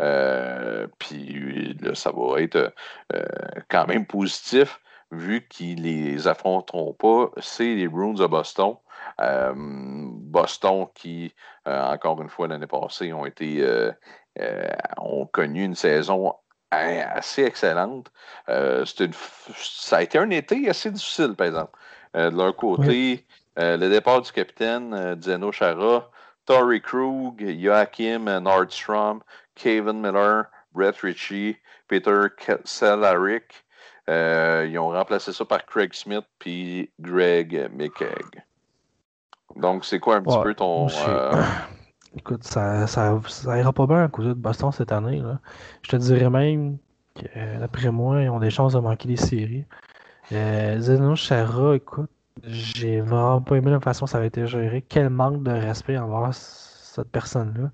[0.00, 2.74] Euh, puis ça va être
[3.14, 3.24] euh,
[3.68, 4.80] quand même positif
[5.12, 7.30] vu qu'ils les affronteront pas.
[7.40, 8.74] C'est les Bruins de Boston.
[9.20, 11.32] Euh, Boston qui,
[11.64, 13.64] encore une fois, l'année passée, ont été
[14.98, 16.34] ont connu une saison
[16.70, 18.10] assez excellente.
[18.48, 19.12] Euh, une,
[19.56, 21.78] ça a été un été assez difficile, par exemple.
[22.16, 23.24] Euh, de leur côté,
[23.58, 26.10] euh, le départ du capitaine Zeno Chara,
[26.44, 29.20] Tori Krug, Joachim Nordstrom,
[29.54, 31.56] Kevin Miller, Brett Ritchie,
[31.88, 32.26] Peter
[32.64, 33.64] Selaric.
[34.08, 38.42] ils ont remplacé ça par Craig Smith puis Greg McKegg.
[39.56, 40.88] Donc, c'est quoi un petit peu ton.
[42.16, 43.20] Écoute, ça, ça,
[43.58, 45.22] ira pas bien à cause de Boston cette année.
[45.82, 46.78] Je te dirais même
[47.14, 49.66] que, d'après moi, ils ont des chances de manquer les séries.
[50.32, 52.10] Euh, Zeno Chara, écoute,
[52.42, 54.84] j'ai vraiment pas aimé la façon dont ça avait été géré.
[54.88, 57.70] Quel manque de respect envers cette personne-là.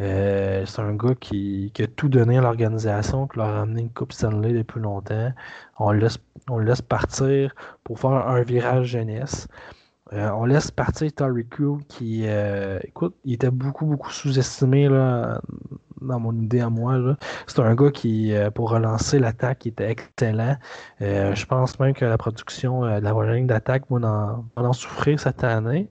[0.00, 3.90] Euh, c'est un gars qui, a tout donné à l'organisation, qui leur a amené une
[3.90, 5.32] Coupe Stanley depuis longtemps.
[5.78, 6.18] On le laisse,
[6.48, 7.54] on le laisse partir
[7.84, 9.48] pour faire un virage jeunesse.
[10.12, 11.10] Euh, on laisse partir
[11.50, 17.16] Crew qui, euh, écoute, il était beaucoup, beaucoup sous-estimé dans mon idée à moi.
[17.46, 20.56] C'est un gars qui, euh, pour relancer l'attaque, était excellent.
[21.00, 25.44] je pense même que la production de la première ligne d'attaque va en, souffrir cette
[25.44, 25.88] année.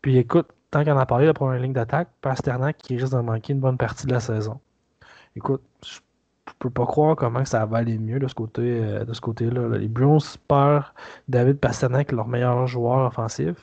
[0.00, 3.20] Puis écoute, tant qu'on a parlé de la première ligne d'attaque, Pasternak qui risque de
[3.20, 4.60] manquer une bonne partie de la saison.
[5.36, 5.62] Écoute,
[6.48, 9.20] je peux pas croire comment ça va aller mieux de ce côté euh, de ce
[9.20, 9.76] côté-là.
[9.78, 10.18] Les Bruins
[10.48, 10.84] perdent
[11.28, 13.54] David Pasternak, leur meilleur joueur offensif.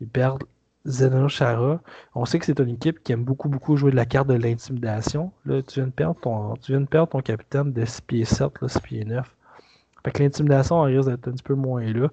[0.00, 0.44] Ils perdent
[0.86, 1.80] Zeno Chara.
[2.14, 4.34] On sait que c'est une équipe qui aime beaucoup, beaucoup jouer de la carte de
[4.34, 5.32] l'intimidation.
[5.44, 8.24] Là, tu viens de perdre ton, tu viens de perdre ton capitaine de 6 pieds
[8.24, 9.36] 7, 6 pieds 9.
[10.04, 12.08] Fait que l'intimidation risque d'être un petit peu moins là.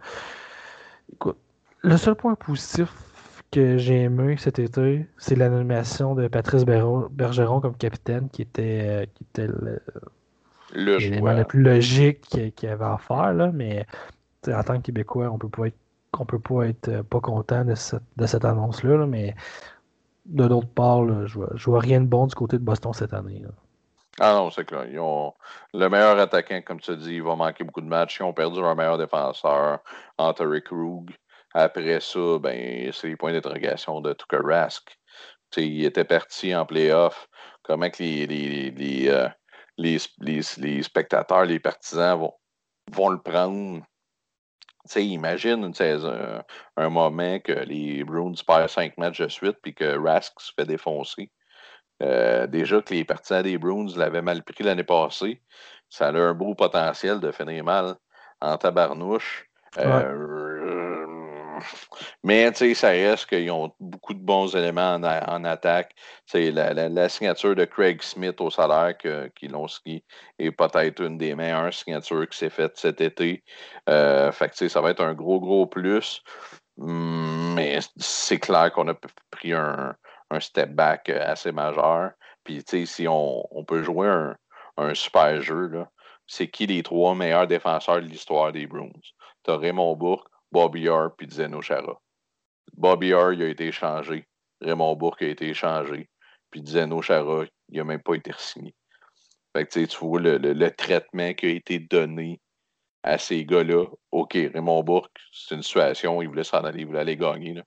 [1.14, 1.38] Écoute,
[1.82, 2.93] le seul point positif
[3.52, 9.06] que j'ai aimé cet été, c'est l'animation de Patrice Bergeron comme capitaine, qui était, euh,
[9.16, 9.82] qui était le,
[10.74, 13.34] le plus logique qu'il y avait à faire.
[13.34, 13.86] Là, mais
[14.48, 15.78] en tant que Québécois, on peut pas être
[16.20, 19.06] on peut pas être euh, pas content de cette, de cette annonce-là.
[19.06, 19.36] mais
[20.26, 23.43] de l'autre part, je, vois, vois rien de bon du côté de Boston cette année.
[24.20, 24.86] Ah non, c'est clair.
[24.91, 25.34] Ils ont
[25.74, 28.18] le meilleur attaquant, comme tu dis, il va manquer beaucoup de matchs.
[28.20, 29.80] Ils ont perdu leur meilleur défenseur,
[30.18, 31.12] Anthony Krug.
[31.60, 34.95] Après ça, ben, c'est les points d'interrogation de Tuka Rask.
[35.55, 37.28] il était parti en playoff.
[37.64, 39.28] Comment que les, les, les, euh,
[39.76, 42.34] les, spectateurs, les partisans vont,
[42.91, 43.84] vont le prendre?
[44.97, 46.43] imagine une saison,
[46.78, 50.66] un moment que les Bruins perdent cinq matchs de suite puis que Rask se fait
[50.66, 51.32] défoncer.
[52.03, 55.41] Euh, déjà que les partisans des Bruins l'avaient mal pris l'année passée,
[55.89, 57.95] ça a un beau potentiel de finir mal
[58.41, 59.49] en tabarnouche.
[59.80, 60.47] Euh,
[62.24, 65.95] mais ça reste qu'ils ont beaucoup de bons éléments en, attaque.
[66.26, 69.49] C'est la, la, signature de Craig Smith au salaire que, qui
[70.39, 73.43] est peut-être une des meilleures signatures qui s'est faite cet été.
[73.89, 76.24] Euh, fait ça va être un gros, gros plus.
[76.78, 78.95] Mais c'est clair qu'on a
[79.32, 79.95] pris un,
[80.39, 82.12] step back assez majeur.
[82.43, 84.38] Puis, si on, on, peut jouer un,
[84.78, 85.86] un super jeu,
[86.28, 88.91] c'est qui les trois meilleurs défenseurs de l'histoire des Bruins?
[89.43, 92.00] Tu as Raymond Bourque, Bobby Orr puis Zeno Chara.
[92.74, 94.28] Bobby Orr, il a été échangé.
[94.62, 96.10] Raymond Bourque a été échangé.
[96.52, 98.74] Puis Zeno Chara, il n'a même pas été signé.
[99.56, 102.39] Fait que tu vois le, traitement qui a été donné
[103.04, 103.86] à ces gars-là.
[104.12, 107.62] OK, Raymond Bourque, c'est une situation, il voulait s'en aller, il voulait aller gagner.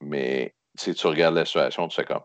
[0.00, 2.22] Mais si tu regardes la situation, tu sais comme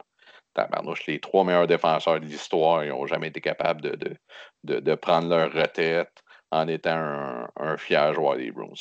[1.07, 4.17] les trois meilleurs défenseurs de l'histoire, ils n'ont jamais été capables de,
[4.63, 6.11] de, prendre leur retraite
[6.51, 8.73] en étant un, fier joueur des Bruins.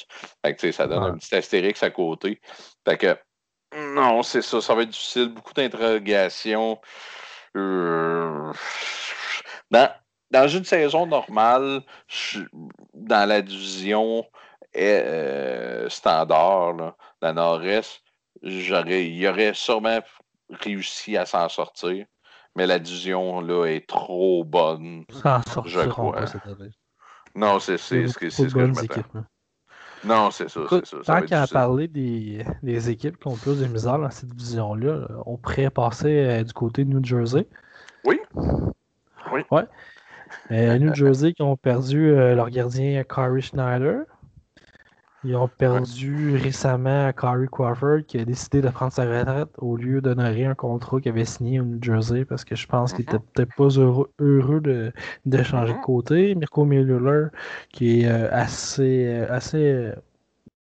[0.73, 2.41] ça donne un petit astérix à côté.
[2.87, 3.17] Fait que,
[3.77, 4.61] non, c'est ça.
[4.61, 5.29] Ça va être difficile.
[5.29, 6.81] Beaucoup d'interrogations.
[7.57, 8.53] Euh,
[9.71, 11.83] dans, une saison normale,
[12.95, 14.25] dans la division
[14.77, 18.03] euh, standard, la Nord-Est,
[18.43, 20.01] il aurait sûrement
[20.51, 22.07] réussi à s'en sortir.
[22.55, 25.05] Mais la division là, est trop bonne.
[25.67, 26.25] Je crois.
[27.37, 29.24] Non, c'est ce que, ce que je m'attends.
[30.05, 31.20] Non, c'est ça, c'est ça.
[31.20, 35.37] Tant qu'à parler des, des, équipes qui ont plus de misère dans cette division-là, on
[35.37, 37.47] pourrait passer euh, du côté de New Jersey.
[38.05, 38.20] Oui.
[39.32, 39.41] Oui.
[39.51, 39.64] Ouais.
[40.51, 44.03] Euh, New Jersey qui ont perdu euh, leur gardien Kari Schneider.
[45.27, 50.01] Ils ont perdu récemment Corey Crawford qui a décidé de prendre sa retraite au lieu
[50.01, 53.16] d'honorer un contrat qu'il avait signé au New Jersey parce que je pense qu'il était
[53.16, 53.33] mm-hmm.
[53.35, 53.68] peut-être pas
[54.20, 55.83] heureux, de, changer de mm-hmm.
[55.83, 56.35] côté.
[56.37, 57.31] Mirko Miller
[57.72, 59.95] qui est euh, assez, euh, assez euh,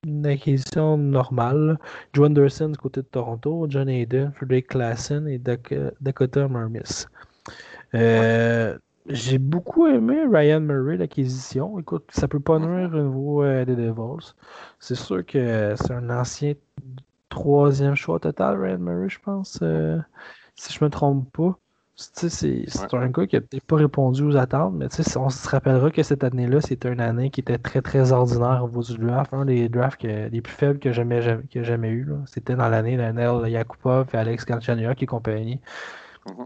[0.06, 1.80] une acquisition normale.
[2.12, 7.06] Joe Anderson du côté de Toronto, John Hayden, Frederick Klassen et Dakota Marmis.
[9.10, 11.80] J'ai beaucoup aimé Ryan Murray, l'acquisition.
[11.80, 14.36] Écoute, ça peut pas nuire au niveau euh, des Devils.
[14.80, 16.54] C'est sûr que c'est un ancien
[17.30, 19.98] troisième choix total, Ryan Murray, je pense, euh,
[20.56, 21.58] si je me trompe pas.
[21.96, 24.86] C'est un gars qui a peut-être pas répondu aux attentes, mais
[25.18, 28.68] on se rappellera que cette année-là, c'était une année qui était très très ordinaire au
[28.68, 29.34] niveau du draft.
[29.34, 32.08] Un des drafts les plus faibles que j'ai jamais, jamais, eu.
[32.26, 35.60] C'était dans l'année de Yakupov et Alex Galchenyuk et compagnie.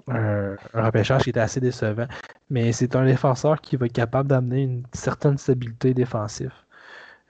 [0.07, 2.07] Un, un, repêchage qui était assez décevant.
[2.49, 6.53] Mais c'est un défenseur qui va être capable d'amener une certaine stabilité défensive.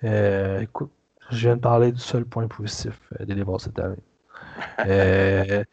[0.04, 0.92] Euh, écoute,
[1.32, 3.98] je viens de parler du seul point positif euh, des Devils cette année.
[4.86, 5.64] Euh,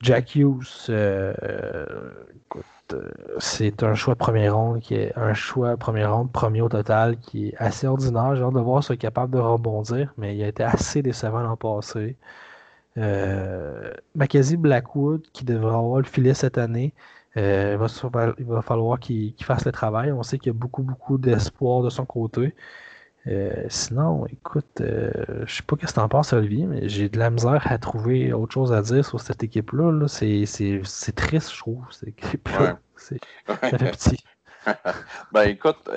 [0.00, 2.94] Jack Hughes, écoute,
[3.38, 6.68] c'est un choix de première ronde qui est un choix de première ronde, premier au
[6.68, 8.36] total, qui est assez ordinaire.
[8.36, 11.40] J'ai hâte de voir s'il est capable de rebondir, mais il a été assez décevant
[11.40, 12.16] l'an passé.
[12.98, 16.92] Euh, Mackenzie Blackwood, qui devrait avoir le filet cette année,
[17.36, 17.76] euh,
[18.38, 20.10] il, va, falloir qu'il fasse le travail.
[20.10, 22.54] On sait qu'il y a beaucoup, beaucoup d'espoir de son côté.
[23.26, 27.30] Euh, sinon, écoute, je sais pas ce que en penses, Olivier, mais j'ai de la
[27.30, 30.08] misère à trouver autre chose à dire sur cette équipe-là.
[30.08, 31.84] c'est triste, je trouve.
[31.90, 32.14] C'est
[33.46, 34.24] ça fait petit.
[35.32, 35.90] ben écoute, tu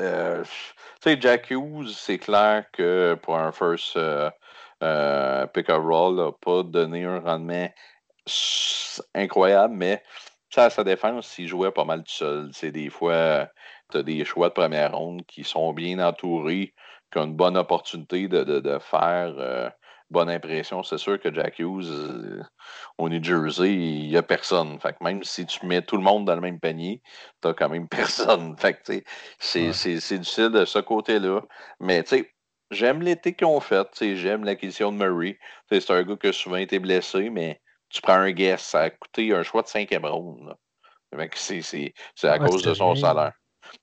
[1.01, 3.97] sais, Jack Hughes, c'est clair que pour un first
[4.81, 7.69] euh, pick up roll n'a pas donné un rendement
[9.15, 10.03] incroyable, mais
[10.49, 12.49] ça, sa défense, s'il jouait pas mal tout seul.
[12.53, 13.47] C'est des fois,
[13.91, 16.73] tu as des choix de première ronde qui sont bien entourés,
[17.11, 19.69] qui ont une bonne opportunité de, faire euh,
[20.09, 20.83] bonne impression.
[20.83, 22.43] C'est sûr que Jack Hughes, euh,
[22.97, 24.79] au New Jersey, il n'y a personne.
[24.79, 27.01] Fait que même si tu mets tout le monde dans le même panier,
[27.41, 28.55] tu n'as quand même personne.
[28.57, 29.01] Fait que,
[29.39, 31.41] c'est, c'est difficile de ce côté-là.
[31.79, 32.31] Mais tu sais,
[32.71, 33.87] J'aime l'été qu'ils ont fait.
[34.15, 35.37] J'aime l'acquisition de Murray.
[35.69, 38.61] C'est un gars qui a souvent été blessé, mais tu prends un guess.
[38.61, 40.55] Ça a coûté un choix de cinquième ronde.
[41.35, 43.33] C'est à cause de son salaire.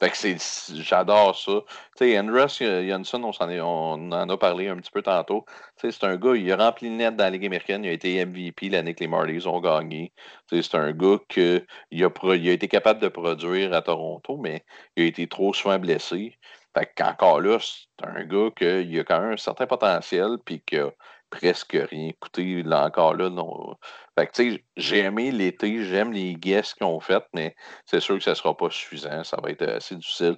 [0.01, 1.53] Fait que j'adore ça.
[1.97, 5.45] Tu sais, Andrus Janssen, on, en on en a parlé un petit peu tantôt.
[5.77, 7.85] C'est un gars, il a rempli le net dans la Ligue américaine.
[7.85, 10.13] Il a été MVP l'année que les Marlies ont gagné.
[10.51, 11.61] C'est un gars qui a,
[11.91, 14.65] il a été capable de produire à Toronto, mais
[14.97, 16.37] il a été trop souvent blessé.
[16.77, 20.79] Fait qu'encore là, c'est un gars qui a quand même un certain potentiel, puis qui
[20.79, 20.91] a
[21.31, 23.29] presque rien coûté là encore là.
[23.31, 23.77] Non.
[24.19, 27.55] Fait que tu sais, j'ai aimé l'été, j'aime les guests qu'ils ont fait, mais
[27.87, 29.25] c'est sûr que ça ne sera pas suffisant.
[29.25, 30.37] Ça va être assez difficile.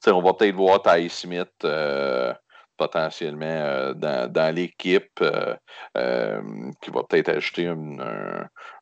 [0.00, 2.32] sais, on va peut-être voir Ty Smith euh,
[2.76, 6.42] potentiellement euh, dans, l'équipe euh,
[6.80, 8.00] qui va peut-être ajouter une,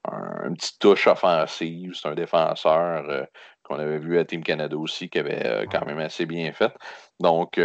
[0.05, 1.93] un, petite touche offensive.
[1.95, 3.27] C'est un défenseur
[3.71, 6.73] qu'on avait vu à Team Canada aussi, qui avait quand même assez bien fait.
[7.21, 7.61] Donc,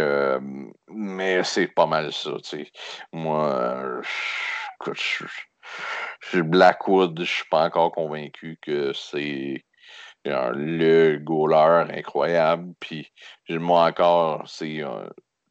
[0.88, 2.70] mais c'est pas mal ça, tu sais.
[3.12, 4.00] Moi,
[4.80, 5.00] écoute,
[6.32, 9.64] je, Blackwood, je suis pas encore convaincu que c'est
[10.24, 12.72] le goaler incroyable.
[12.78, 13.12] Puis,
[13.48, 14.82] moi encore, c'est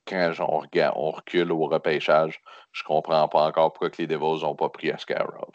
[0.07, 2.39] quand on, regarde, on recule au repêchage,
[2.71, 5.51] je comprends pas encore pourquoi les Devils n'ont pas pris Askarov.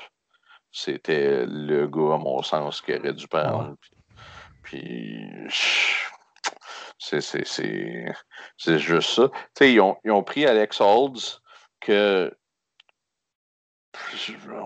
[0.72, 3.74] C'était le gars, à mon sens, qui aurait dû prendre.
[3.80, 3.90] Puis,
[6.98, 9.30] c'est, c'est, juste ça.
[9.61, 11.40] ils ont, ils ont pris Alex Holds,
[11.80, 12.32] que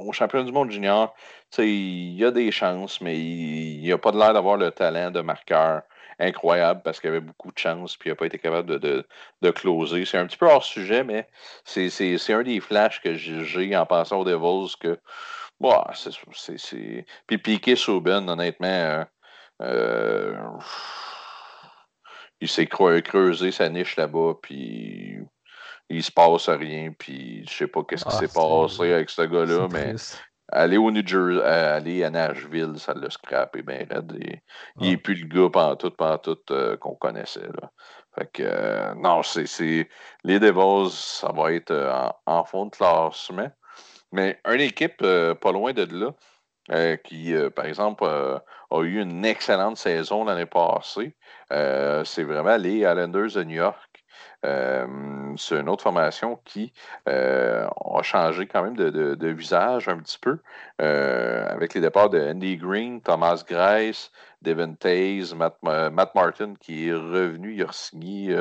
[0.04, 1.14] au championnat du monde junior,
[1.58, 5.20] il y a des chances, mais il n'a pas de l'air d'avoir le talent de
[5.20, 5.82] marqueur
[6.18, 9.04] incroyable parce qu'il avait beaucoup de chance puis il n'a pas été capable de,
[9.42, 10.04] de, closer.
[10.04, 11.26] C'est un petit peu hors sujet, mais
[11.64, 14.98] c'est un des flashs que j'ai en passant aux Devils que
[15.60, 17.06] bah, c'est.
[17.26, 19.04] Puis Piqué Souben, honnêtement, euh,
[19.62, 20.36] euh,
[22.40, 25.18] il s'est creusé sa niche là-bas, puis
[25.88, 29.22] il se passe rien, puis je sais pas qu'est-ce qui ah, s'est passé avec ce
[29.22, 29.94] gars-là, mais
[30.52, 34.40] aller au New Jersey, euh, aller à Nashville, ça l'a scrappé bien raide.
[34.80, 37.40] Il n'est plus le gars pendant tout, pendant tout euh, qu'on connaissait.
[37.40, 37.70] Là.
[38.14, 39.88] Fait que, euh, non, c'est,
[40.22, 43.50] les Devils, ça va être en, fond de classement.
[44.12, 46.14] Mais une équipe pas loin de là,
[47.04, 51.14] qui, par exemple, a eu une excellente saison l'année passée,
[51.50, 53.94] c'est vraiment les Islanders de New York.
[54.44, 54.86] Euh,
[55.36, 56.72] c'est une autre formation qui
[57.08, 60.38] euh, a changé quand même de, visage un petit peu,
[60.82, 64.12] euh, avec les départs de Andy Green, Thomas Grice,
[64.42, 68.36] Devin Taze, Matt, Martin qui est revenu, il a signé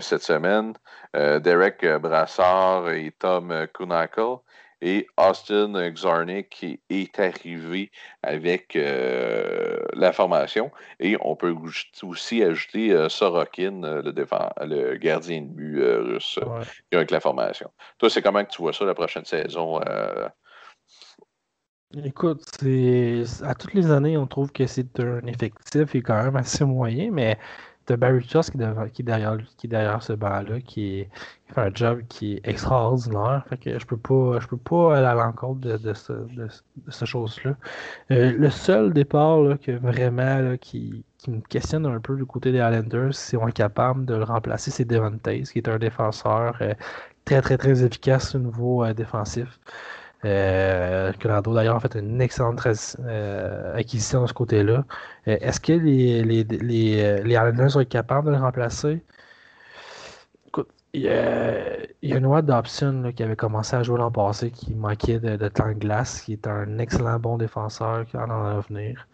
[0.00, 0.74] cette semaine,
[1.14, 4.38] Derek Brassard et Tom Kunakel
[4.86, 7.90] et Austin Xarnick est arrivé
[8.22, 10.70] avec euh, la formation.
[11.00, 11.52] Et on peut
[12.04, 16.38] aussi ajouter euh, Sorokin, euh, le, le, gardien de but russe,
[16.92, 17.68] avec la formation.
[17.98, 19.80] Toi, c'est comment que tu vois ça la prochaine saison?
[22.04, 22.44] Écoute,
[23.42, 26.64] à toutes les années, on trouve que c'est un effectif qui est quand même assez
[26.64, 27.38] moyen, mais
[27.86, 31.06] de Barry Trust qui, est derrière, qui derrière ce banc-là, qui,
[31.48, 33.44] fait un job qui est extraordinaire.
[33.48, 36.48] Fait que je peux pas, je peux pas aller à l'encontre de, de, ce, de,
[37.04, 37.56] chose-là.
[38.10, 42.50] Euh, le seul départ là, que vraiment qui, qui, me questionne un peu du côté
[42.52, 45.78] des Islanders, si on est capable de le remplacer, c'est Devon Taze, qui est un
[45.78, 46.74] défenseur euh,
[47.24, 49.60] très très très efficace au niveau euh, défensif.
[50.26, 52.60] Euh, Colorado, d'ailleurs, a fait une excellente
[53.00, 54.84] euh, acquisition de ce côté-là.
[55.28, 59.04] Euh, est-ce que les, les, les, être capables de le remplacer?
[60.48, 65.20] Écoute, il y a, Noah Dobson qui avait commencé à jouer l'an passé, qui manquait
[65.20, 69.06] de, temps de glace, qui est un excellent bon défenseur qui en a à venir.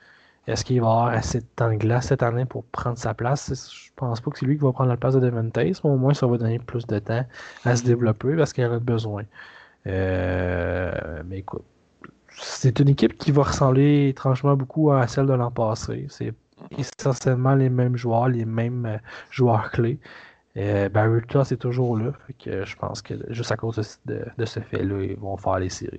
[0.47, 3.53] Est-ce qu'il va avoir assez de temps de glace cette année pour prendre sa place?
[3.73, 5.97] Je pense pas que c'est lui qui va prendre la place de Devon mais au
[5.97, 7.25] moins ça va donner plus de temps
[7.65, 9.25] à se développer parce qu'il en a besoin.
[9.87, 11.65] Euh, mais écoute,
[12.31, 16.07] c'est une équipe qui va ressembler étrangement beaucoup à celle de l'an passé.
[16.09, 16.35] C'est
[16.79, 18.99] essentiellement les mêmes joueurs, les mêmes euh,
[19.31, 19.99] joueurs clés.
[20.57, 22.13] Euh, Barry c'est toujours là.
[22.39, 25.99] que je pense que juste à cause de, ce fait-là, ils vont faire les séries.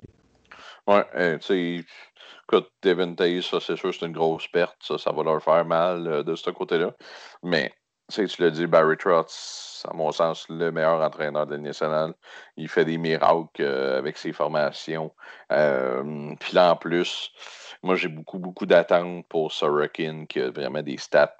[0.86, 1.04] Ouais,
[1.38, 1.84] tu sais,
[2.44, 4.76] écoute, Devin ça c'est sûr, c'est une grosse perte.
[4.80, 6.94] Ça, ça va leur faire mal de ce côté-là.
[7.42, 7.72] Mais
[8.12, 12.14] tu tu l'as dit, Barry Trotz, à mon sens, le meilleur entraîneur de nationale.
[12.56, 15.12] Il fait des miracles euh, avec ses formations.
[15.52, 17.30] Euh, puis là, en plus,
[17.82, 21.36] moi, j'ai beaucoup, beaucoup d'attentes pour Sorokin, qui a vraiment des stats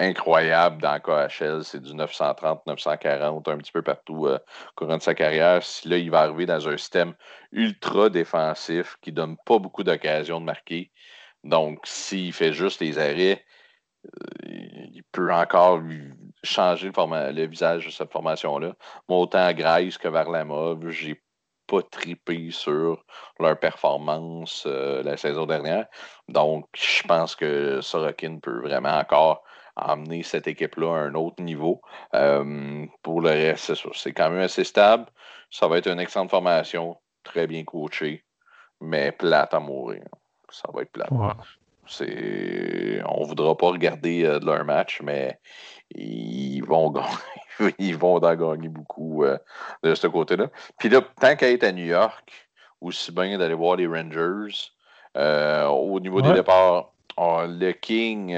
[0.00, 1.64] incroyables dans KHL.
[1.64, 5.62] C'est du 930, 940, un petit peu partout euh, au courant de sa carrière.
[5.62, 7.14] Si là, il va arriver dans un système
[7.52, 10.90] ultra défensif qui donne pas beaucoup d'occasions de marquer.
[11.44, 13.44] Donc, s'il fait juste les arrêts,
[14.44, 15.80] il peut encore
[16.42, 18.74] changer le, visage de cette formation-là.
[19.08, 21.22] Moi, autant à Grace que vers la je j'ai
[21.66, 23.04] pas tripé sur
[23.40, 25.86] leur performance euh, la saison dernière.
[26.28, 29.42] Donc, je pense que Sorokin peut vraiment encore
[29.74, 31.80] amener cette équipe-là à un autre niveau.
[32.14, 35.06] Euh, pour le reste, c'est quand même assez stable.
[35.50, 38.24] Ça va être une excellente formation, très bien coachée,
[38.80, 40.04] mais plate à mourir.
[40.48, 41.10] Ça va être plate.
[41.88, 45.38] C'est, on voudra pas regarder euh, de leur match, mais
[45.94, 46.92] ils vont
[47.78, 49.38] ils vont en gagner beaucoup euh,
[49.82, 50.48] de ce côté-là.
[50.78, 52.32] Puis là, tant qu'à être à New York,
[52.80, 54.70] aussi bien d'aller voir les Rangers.
[55.16, 58.36] Euh, au niveau des départs, le King,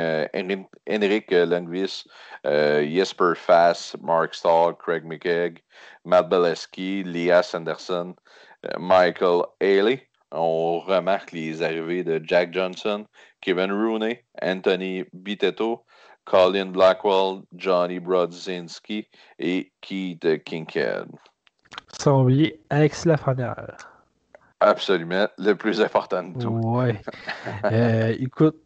[0.89, 2.07] Henrik Lundqvist,
[2.45, 5.59] Jesper Fass, Mark Stahl, Craig McKegg,
[6.05, 8.15] Matt Beleski, Leah Sanderson,
[8.79, 10.07] Michael Haley.
[10.31, 13.05] on remarque les arrivées de Jack Johnson,
[13.41, 15.85] Kevin Rooney, Anthony Bitetto,
[16.25, 19.07] Colin Blackwell, Johnny Brodzinski
[19.39, 21.09] et Keith Kincaid.
[21.99, 23.77] Sans oublier Alexis Lafrenière.
[24.61, 26.49] Absolument, le plus important de tout.
[26.49, 27.01] Ouais.
[27.65, 28.57] Euh, écoute,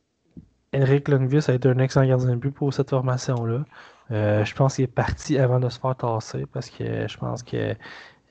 [0.74, 3.65] Henrik Lundqvist a été un excellent gardien de but pour cette formation-là.
[4.11, 7.43] Euh, je pense qu'il est parti avant de se faire tasser parce que je pense
[7.43, 7.74] que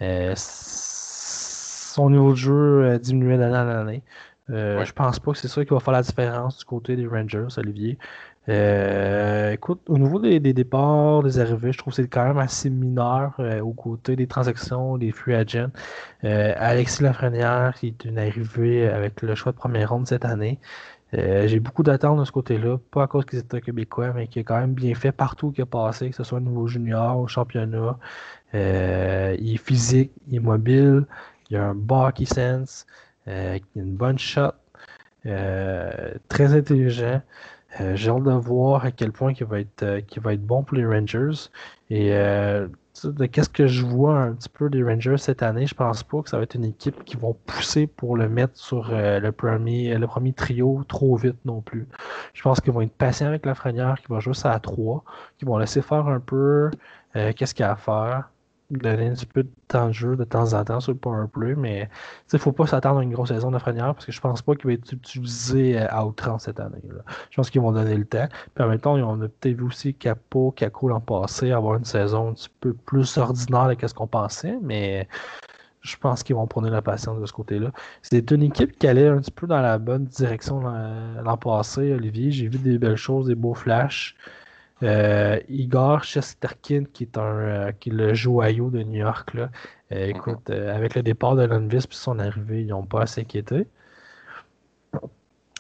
[0.02, 4.04] euh, son niveau de jeu diminuait d'année en année.
[4.50, 7.08] Euh, Je pense pas que c'est ça qui va faire la différence du côté des
[7.08, 7.98] Rangers, Olivier.
[8.50, 12.70] Euh, écoute, au niveau des, départs, des arrivées, je trouve que c'est quand même assez
[12.70, 15.70] mineur euh, au côté des transactions, des free agents.
[16.24, 20.60] Euh, Alexis Lafrenière, qui est une arrivée avec le choix de première ronde cette année.
[21.14, 24.46] J'ai beaucoup d'attentes de ce côté-là, pas à cause qu'ils étaient québécois, mais qui est
[24.46, 27.28] quand même bien fait partout qu'il a passé, que ce soit au niveau junior, au
[27.28, 27.98] championnat.
[28.54, 28.58] il
[29.54, 31.06] est physique, il est mobile,
[31.50, 32.86] il a un bon hockey sense,
[33.28, 34.54] a une bonne shot,
[35.24, 37.22] très intelligent.
[37.80, 40.64] Euh, j'ai hâte de voir à quel point il va être, euh, va être bon
[40.64, 41.50] pour les Rangers.
[41.90, 42.68] Et euh,
[43.04, 46.22] de qu'est-ce que je vois un petit peu des Rangers cette année, je pense pas
[46.22, 49.98] que ça va être une équipe qui vont pousser pour le mettre sur le, premier,
[49.98, 51.88] le premier trio trop vite non plus.
[52.34, 55.04] Je pense qu'ils vont être patients avec la franière, qui va jouer ça à trois,
[55.38, 56.70] qui vont laisser faire un peu
[57.14, 58.30] qu'est-ce qu'il y a à faire
[58.78, 61.56] donner un petit peu de temps de jeu de temps en temps sur le powerplay,
[61.56, 61.90] mais
[62.32, 64.42] il ne faut pas s'attendre à une grosse saison de Frenière parce que je pense
[64.42, 66.82] pas qu'il va être utilisé euh, à outrance cette année.
[67.30, 68.28] Je pense qu'ils vont donner le temps.
[68.56, 72.50] Puis on a peut-être vu aussi Capo, Caco l'an passé avoir une saison un petit
[72.60, 75.08] peu plus ordinaire que ce qu'on pensait, mais
[75.82, 77.72] je pense qu'ils vont prendre la patience de ce côté-là.
[78.02, 82.32] C'est une équipe qui allait un petit peu dans la bonne direction l'an passé, Olivier.
[82.32, 84.16] J'ai vu des belles choses, des beaux flashs.
[84.84, 89.50] Euh, Igor Chesterkin, qui est, un, euh, qui est le joyau de New York, là.
[89.92, 90.70] Euh, mhm.
[90.70, 93.68] avec le départ de Lundqvist puis son arrivée, ils n'ont pas à s'inquiéter.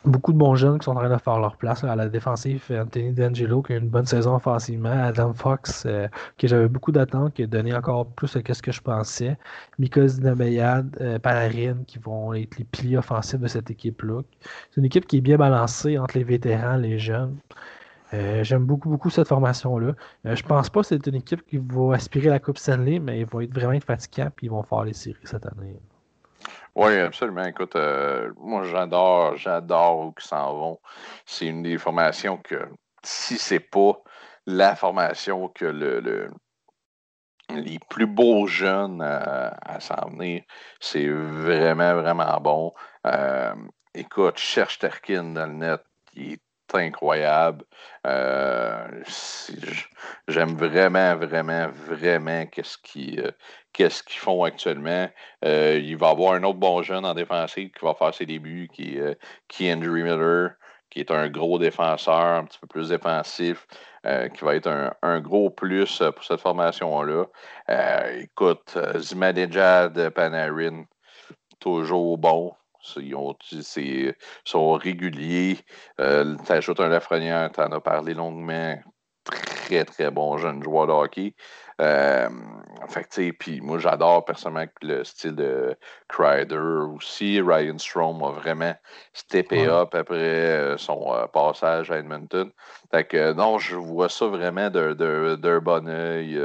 [0.03, 2.63] Beaucoup de bons jeunes qui sont en train de faire leur place à la défensive.
[2.71, 4.89] Anthony D'Angelo qui a une bonne saison offensivement.
[4.89, 8.81] Adam Fox, que j'avais beaucoup d'attentes, qui a donné encore plus que ce que je
[8.81, 9.37] pensais.
[9.77, 14.23] Mika Zinabeyad, Panarin, qui vont être les piliers offensifs de cette équipe-là.
[14.71, 17.37] C'est une équipe qui est bien balancée entre les vétérans et les jeunes.
[18.13, 19.93] Euh, j'aime beaucoup, beaucoup cette formation-là.
[20.25, 23.21] Euh, je pense pas que c'est une équipe qui va aspirer la Coupe Stanley, mais
[23.21, 25.79] ils vont être vraiment fatiguants et ils vont faire les séries cette année.
[26.75, 27.45] Oui, absolument.
[27.45, 30.79] Écoute, euh, moi j'adore, j'adore où ils s'en vont.
[31.25, 32.67] C'est une des formations que
[33.03, 33.93] si c'est pas
[34.45, 36.29] la formation que le,
[37.49, 40.43] les plus beaux jeunes à, s'en venir,
[40.79, 42.73] c'est vraiment, vraiment bon.
[43.93, 45.81] écoute, cherche Terkin dans le net,
[46.13, 46.41] il est
[46.79, 47.65] incroyable.
[48.07, 49.03] Euh,
[50.27, 53.31] j'aime vraiment, vraiment, vraiment qu'est-ce qu'ils euh,
[53.73, 55.09] qu'ils font actuellement.
[55.45, 58.25] Euh, il va y avoir un autre bon jeune en défensive qui va faire ses
[58.25, 58.99] débuts, qui,
[59.47, 60.51] qui est Andrew Miller,
[60.89, 63.65] qui est un gros défenseur, un petit peu plus défensif.
[64.03, 67.25] qui va être un, gros plus pour cette formation-là.
[68.19, 70.85] écoute, Zimadejad Panarin,
[71.59, 72.53] toujours bon.
[72.97, 74.13] Ils
[74.45, 75.59] sont réguliers.
[75.99, 78.75] Euh, tu ajoutes un Lafrenière, tu en as parlé longuement.
[79.23, 81.35] Très, très bon jeune joueur de hockey.
[81.81, 82.29] Euh,
[82.89, 85.75] fait puis moi, j'adore personnellement le style de
[86.07, 87.41] Crider aussi.
[87.41, 88.75] Ryan Strom a vraiment
[89.13, 92.51] steppé up après euh, son euh, passage à Edmonton.
[92.91, 96.39] Fait que non, je vois ça vraiment d'un bon oeil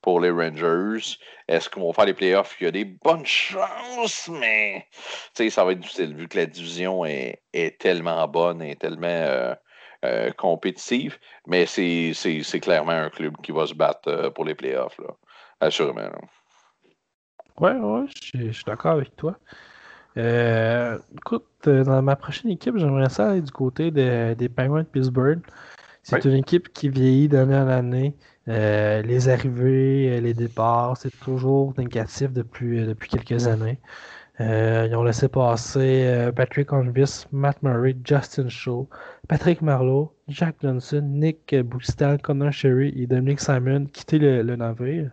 [0.00, 1.18] pour les Rangers.
[1.48, 2.56] Est-ce qu'ils vont faire les playoffs?
[2.60, 4.86] Il y a des bonnes chances, mais
[5.34, 9.54] ça va être difficile vu que la division est, est tellement bonne et tellement euh,
[10.36, 15.14] compétitive, mais c'est clairement un club qui va se battre euh, pour les playoffs, là,
[15.60, 16.10] assurément.
[17.58, 19.38] Ouais, ouais, je suis d'accord avec toi.
[20.16, 25.40] Euh, écoute, dans ma prochaine équipe, j'aimerais ça aller du côté des Penguins de Pittsburgh.
[26.02, 28.16] C'est une équipe qui vieillit d'année en année.
[28.46, 33.78] les arrivées, les départs, c'est toujours négatif depuis, depuis quelques années.
[34.40, 38.88] Euh, ils ont laissé passer euh, Patrick Hornvis, Matt Murray, Justin Shaw,
[39.28, 45.10] Patrick Marlowe, Jack Johnson, Nick Boustal, Connor Sherry et Dominic Simon quitter le, navire.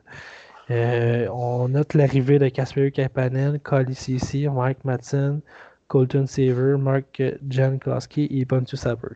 [0.71, 5.41] Euh, on note l'arrivée de Casper Kapanen, Cody Cici, Mike Matson,
[5.87, 9.15] Colton Saver, Mark Jankowski et Pontus Saber.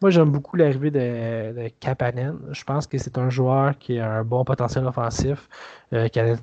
[0.00, 2.38] Moi, j'aime beaucoup l'arrivée de, Kapanen.
[2.52, 5.48] Je pense que c'est un joueur qui a un bon potentiel offensif,
[5.92, 6.36] euh, qui n'a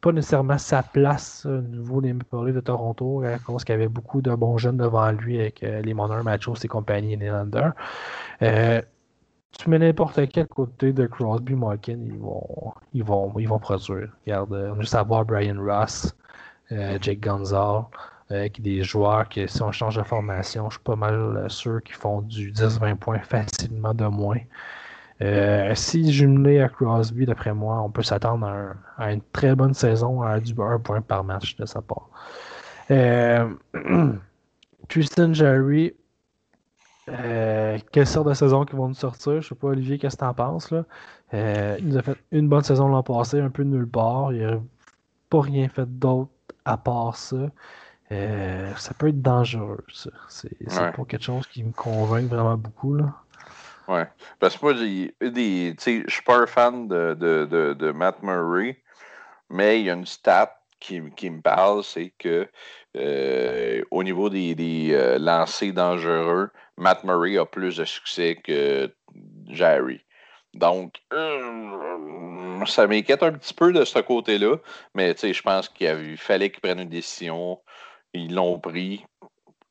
[0.00, 3.88] pas nécessairement sa place au niveau des Maple de Toronto, à cause qu'il y avait
[3.88, 7.16] beaucoup de bons jeunes devant lui avec euh, les Monarchs, Machos et compagnie.
[8.42, 8.82] Euh,
[9.52, 14.08] tu mets n'importe quel côté de Crosby, Malkin, ils vont, ils vont, ils vont produire.
[14.26, 16.12] Regarde, on a juste à voir Brian Ross,
[16.70, 17.84] Jake Gonzalez.
[18.32, 21.96] Avec des joueurs qui, si on change de formation, je suis pas mal sûr qu'ils
[21.96, 24.38] font du 10-20 points facilement de moins.
[25.22, 30.22] Euh, si jumelé à Crosby, d'après moi, on peut s'attendre à, une très bonne saison
[30.22, 32.08] à du 1 point par match de sa part.
[32.90, 33.48] Euh,
[34.88, 35.94] Tristan Jerry,
[37.08, 39.40] euh, quelle sorte de saison qu'ils vont nous sortir?
[39.42, 40.70] Je sais pas, Olivier, qu'est-ce que tu en penses?
[40.70, 40.84] Là?
[41.78, 44.32] il nous a fait une bonne saison l'an passé, un peu nulle part.
[44.32, 44.60] Il n'a
[45.30, 46.30] pas rien fait d'autre
[46.64, 47.36] à part ça.
[48.76, 50.10] Ça peut être dangereux, ça.
[50.28, 52.94] C'est pas quelque chose qui me convainc vraiment beaucoup.
[52.96, 53.14] Là.
[53.88, 54.06] Ouais.
[54.38, 58.80] Parce que moi, je suis pas un fan de, de, de, Matt Murray,
[59.50, 62.48] mais il y a une stat qui, qui me parle, c'est que
[62.96, 68.92] euh, au niveau des, des euh, lancers dangereux, Matt Murray a plus de succès que
[69.48, 70.00] Jerry.
[70.54, 74.56] Donc, euh, ça m'inquiète un petit peu de ce côté-là,
[74.94, 77.58] mais je pense qu'il fallait qu'ils prennent une décision.
[78.14, 79.04] Ils l'ont pris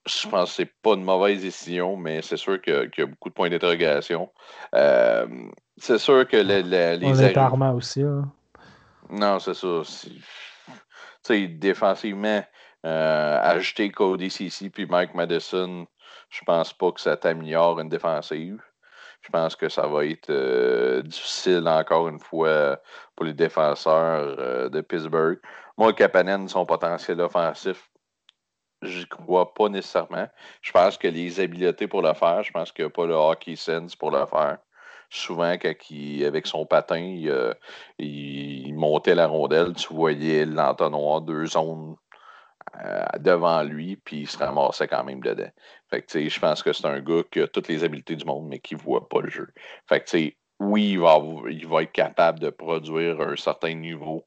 [0.05, 3.29] je pense que c'est pas une mauvaise décision, mais c'est sûr qu'il y, a beaucoup
[3.29, 4.29] de points d'interrogation.
[4.73, 5.27] Euh,
[5.77, 8.01] c'est sûr que les, les, On est aussi.
[8.01, 8.31] Hein.
[9.09, 9.81] Non, c'est ça.
[11.21, 12.43] sais, défensivement,
[12.85, 15.85] euh, ajouter Cody CC puis Mike Madison,
[16.29, 18.59] je pense pas que ça t'améliore une défensive.
[19.21, 22.79] Je pense que ça va être euh, difficile encore une fois
[23.15, 25.39] pour les défenseurs de Pittsburgh.
[25.77, 27.90] Moi, Kapanen, son potentiel offensif,
[28.81, 30.27] je crois pas nécessairement.
[30.61, 33.13] Je pense que les habiletés pour le faire, je pense qu'il n'y a pas le
[33.13, 34.57] hockey sense pour le faire.
[35.09, 37.19] Souvent, quand il, avec son patin,
[37.99, 41.95] il, montait la rondelle, tu voyais l'entonnoir, deux zones
[42.83, 45.51] euh, devant lui, puis il se ramassait quand même dedans.
[45.89, 48.47] Fait que, je pense que c'est un gars qui a toutes les habiletés du monde,
[48.47, 49.49] mais qui ne voit pas le jeu.
[49.87, 54.25] Fait que, oui, il va, il va être capable de produire un certain niveau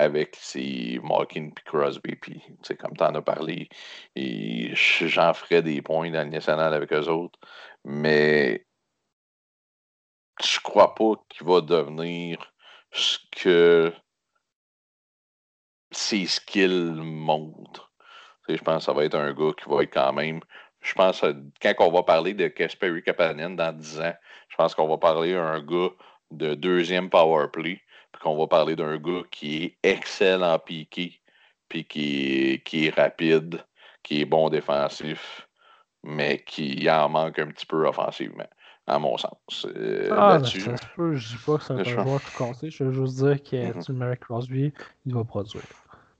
[0.00, 2.16] avec ses Malkin et Crosby.
[2.16, 2.42] Puis,
[2.78, 3.68] comme tu en as parlé,
[4.16, 7.38] j'en ferai des points dans le national avec eux autres.
[7.84, 8.66] Mais
[10.42, 12.52] je crois pas qu'il va devenir
[12.92, 13.92] ce que
[15.90, 17.92] ses skills montrent.
[18.48, 20.40] je pense que ça va être un gars qui va être quand même.
[20.80, 24.14] Je pense que quand on va parler de Kasperi Kapanen dans 10 ans,
[24.48, 25.90] je pense qu'on va parler d'un gars
[26.30, 27.82] de deuxième power play
[28.12, 31.20] puis qu'on va parler d'un gars qui est excellent en piqué,
[31.68, 33.64] puis qui, qui est rapide,
[34.02, 35.48] qui est bon défensif,
[36.02, 38.48] mais qui en manque un petit peu offensivement,
[38.86, 39.66] à mon sens.
[39.66, 42.70] Euh, ah, ben, ça se peut, je dis pas que c'est un joueur tout cassé,
[42.70, 44.72] je veux juste dire que mm mets Crosby,
[45.06, 45.62] il va produire.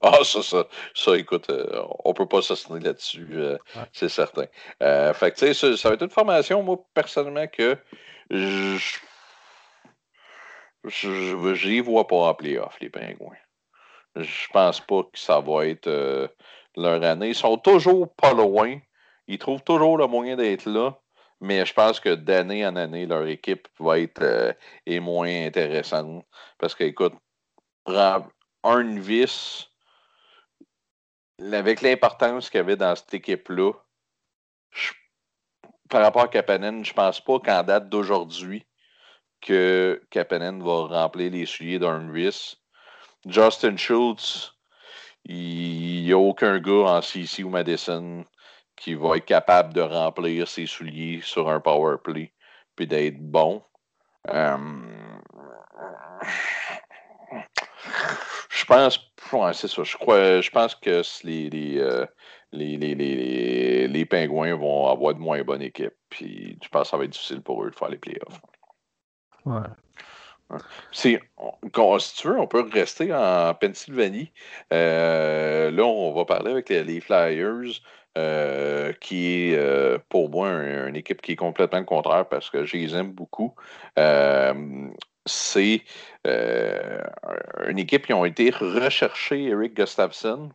[0.03, 0.65] Ah, ça, ça,
[0.95, 3.57] ça, écoute, euh, on peut pas s'assiner là-dessus, euh,
[3.93, 4.45] c'est certain.
[4.79, 7.77] fait que, tu sais, ça, ça, va être une formation, moi, personnellement, que
[8.31, 8.97] je
[10.85, 13.35] je n'y vois pas en playoff, les Pingouins.
[14.15, 16.27] Je pense pas que ça va être euh,
[16.75, 17.29] leur année.
[17.29, 18.79] Ils sont toujours pas loin.
[19.27, 20.97] Ils trouvent toujours le moyen d'être là.
[21.39, 26.25] Mais je pense que d'année en année, leur équipe va être euh, moins intéressante.
[26.57, 27.13] Parce que, écoute,
[27.87, 29.67] un vice,
[31.39, 33.73] avec l'importance qu'il y avait dans cette équipe-là,
[35.89, 38.65] par rapport à Kapanen, je pense pas qu'en date d'aujourd'hui,
[39.41, 42.57] que Kapanen va remplir les souliers d'Arnvis.
[43.25, 44.53] Justin Schultz,
[45.25, 48.25] il n'y a aucun gars en CC ou Madison
[48.75, 52.33] qui va être capable de remplir ses souliers sur un power play
[52.75, 53.61] puis d'être bon.
[54.29, 54.57] Euh,
[58.49, 58.99] je pense,
[59.53, 59.83] c'est ça.
[59.83, 62.05] Je crois, je pense que les, euh,
[62.51, 65.93] les, les, les, les, pingouins vont avoir de moins bonne équipe.
[66.09, 68.41] Puis je pense que ça va être difficile pour eux de faire les playoffs.
[70.91, 74.31] Si, tu veux, on peut rester en Pennsylvanie.
[74.73, 77.81] Euh, là, on va parler avec les, Flyers,
[78.17, 82.65] euh, qui est euh, pour moi une équipe qui est complètement le contraire parce que
[82.65, 83.55] je les aime beaucoup.
[85.25, 85.83] c'est
[86.25, 90.51] une équipe qui ont été recherchés, Eric Gustafsson,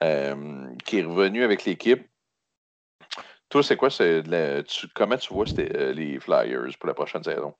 [0.00, 2.08] qui est revenu avec l'équipe.
[3.48, 3.90] Toi, c'est quoi?
[4.94, 7.54] comment tu vois les Flyers pour la prochaine saison?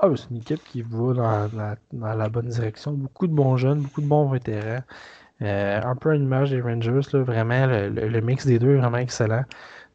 [0.00, 2.92] Ah, c'est une équipe qui va dans la, bonne direction.
[2.92, 4.82] Beaucoup de bons jeunes, beaucoup de bons vétérans.
[5.42, 8.98] Euh, un peu à l'image des Rangers, là, vraiment, le, mix des deux est vraiment
[8.98, 9.44] excellent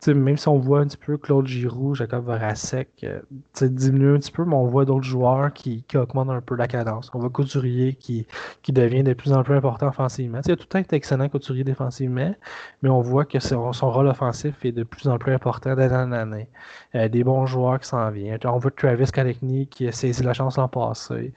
[0.07, 3.19] même si on voit un petit peu Claude Giroux, Jacob Voracek euh,
[3.61, 7.11] diminuer un petit peu, mais on voit d'autres joueurs qui, augmentent un peu la cadence.
[7.13, 8.25] On voit Couturier qui,
[8.61, 10.39] qui devient de plus en plus important offensivement.
[10.39, 12.33] a tout le temps été excellent Couturier défensivement,
[12.81, 16.11] mais on voit que son, rôle offensif est de plus en plus important d'année en
[16.11, 16.47] année.
[16.95, 18.39] Euh, des bons joueurs qui s'en viennent.
[18.45, 21.33] On voit Travis Kalekny qui a saisi la chance l'an passé.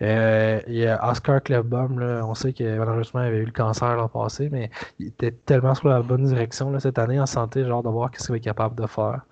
[0.00, 3.96] Euh, il y a Oscar Clefbaum, on sait que malheureusement il avait eu le cancer
[3.96, 7.82] l'an passé, mais il était tellement sur la bonne direction cette année en santé, genre
[7.82, 9.22] de voir ce qu'il est capable de faire.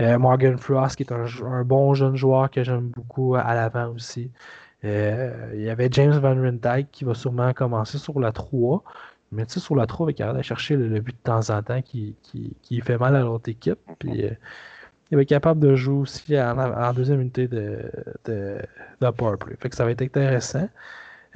[0.00, 4.30] Euh, Morgan Frost, qui est un, bon jeune joueur que j'aime beaucoup à l'avant aussi.
[4.84, 8.82] Euh, il y avait James Van Rindijk qui va sûrement commencer sur la 3.
[9.32, 11.62] Mais tu sais, sur la 3, il va aller chercher le, but de temps en
[11.62, 12.16] temps qui,
[12.82, 13.78] fait mal à l'autre équipe.
[15.12, 17.82] Il va être capable de jouer aussi en, deuxième unité de,
[18.24, 18.56] de,
[19.00, 19.56] de powerplay.
[19.60, 20.68] Fait que ça va être intéressant.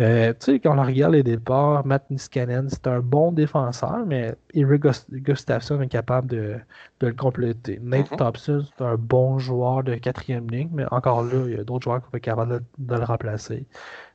[0.00, 4.34] Euh, tu sais, quand on regarde les départs, Matt Niskanen, c'est un bon défenseur, mais
[4.54, 6.56] Eric Gustafsson est capable de,
[7.00, 7.78] le compléter.
[7.82, 8.16] Nate mm-hmm.
[8.16, 11.84] Thompson, c'est un bon joueur de quatrième ligne, mais encore là, il y a d'autres
[11.84, 13.66] joueurs qui vont être capables de, le remplacer.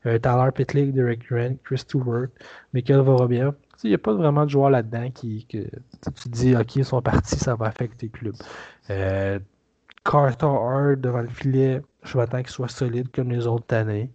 [0.08, 2.28] Euh, Tyler Pitlick, Derek Grant, Chris Stewart,
[2.74, 3.54] Michael Vorobiev.
[3.84, 5.60] Il n'y a pas vraiment de joueurs là-dedans qui que
[6.22, 8.36] tu dis OK, ils sont partis, ça va affecter le club.
[8.90, 9.40] Euh,
[10.04, 14.12] Carter Hart devant le filet, je m'attends qu'il soit solide comme les autres années.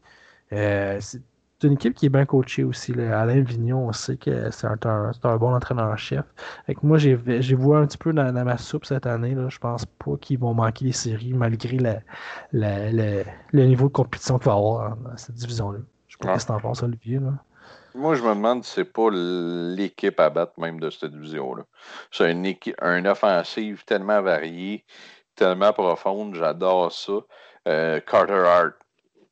[0.52, 1.22] Euh, c'est
[1.62, 2.92] une équipe qui est bien coachée aussi.
[2.92, 6.24] Alain Vignon, on sait que c'est un, bon entraîneur-chef.
[6.82, 9.34] Moi, j'ai vu un petit peu dans, ma soupe cette année.
[9.34, 9.48] Là.
[9.48, 11.78] Je pense pas qu'ils vont manquer les séries malgré
[12.52, 15.78] le niveau de compétition qu'il va y avoir dans cette division-là.
[16.08, 17.20] Je sais pas ce que tu en penses, Olivier.
[17.96, 21.64] Moi, je me demande si c'est pas l'équipe à battre même de cette division-là.
[22.10, 24.84] C'est une, une offensive tellement variée
[25.36, 27.12] tellement profonde, j'adore ça.
[27.68, 28.74] Euh, Carter Hart,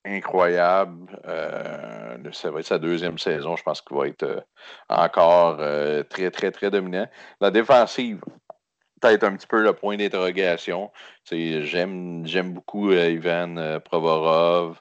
[0.04, 1.18] incroyable.
[1.26, 4.40] Euh, ça va être sa deuxième saison, je pense qu'il va être euh,
[4.88, 5.58] encore
[6.08, 7.08] très, très, très dominant.
[7.40, 8.20] La défensive,
[9.00, 10.92] peut-être un petit peu le point d'interrogation.
[11.30, 14.80] J'aime, beaucoup Ivan Provorov.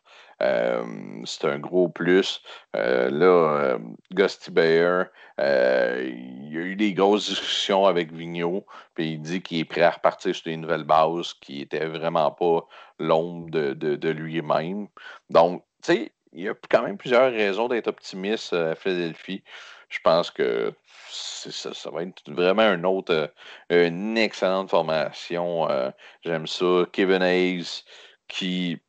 [1.25, 2.41] C'est un gros plus.
[2.73, 3.77] là,
[4.11, 5.03] Gusty Bayer,
[5.39, 8.65] il y a eu des grosses discussions avec Vigneault,
[8.95, 12.31] puis il dit qu'il est prêt à repartir sur une nouvelle base qui n'était vraiment
[12.31, 12.67] pas
[12.99, 14.87] l'ombre de, lui-même.
[15.29, 19.43] Donc, tu sais, il y a quand même plusieurs raisons d'être optimiste à Philadelphie.
[19.89, 20.73] Je pense que
[21.09, 23.31] ça, va être vraiment une autre,
[23.69, 25.69] une excellente formation.
[25.69, 25.91] Euh,
[26.23, 26.85] j'aime ça.
[26.91, 27.83] Kevin Hayes,
[28.27, 28.79] qui,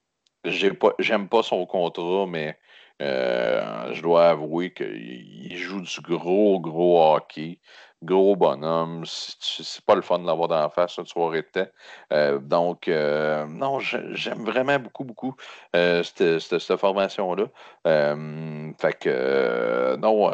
[0.45, 2.57] j'aime pas son contrat, mais
[3.03, 7.61] euh, je dois avouer qu'il joue du gros, gros hockey.
[8.03, 9.05] Gros bonhomme.
[9.07, 11.71] C'est pas le fun de l'avoir dans la face une soirée de temps.
[12.12, 15.35] Euh, donc, euh, non, j'aime vraiment beaucoup, beaucoup
[15.73, 17.47] cette, formation-là.
[17.85, 20.31] fait que, non,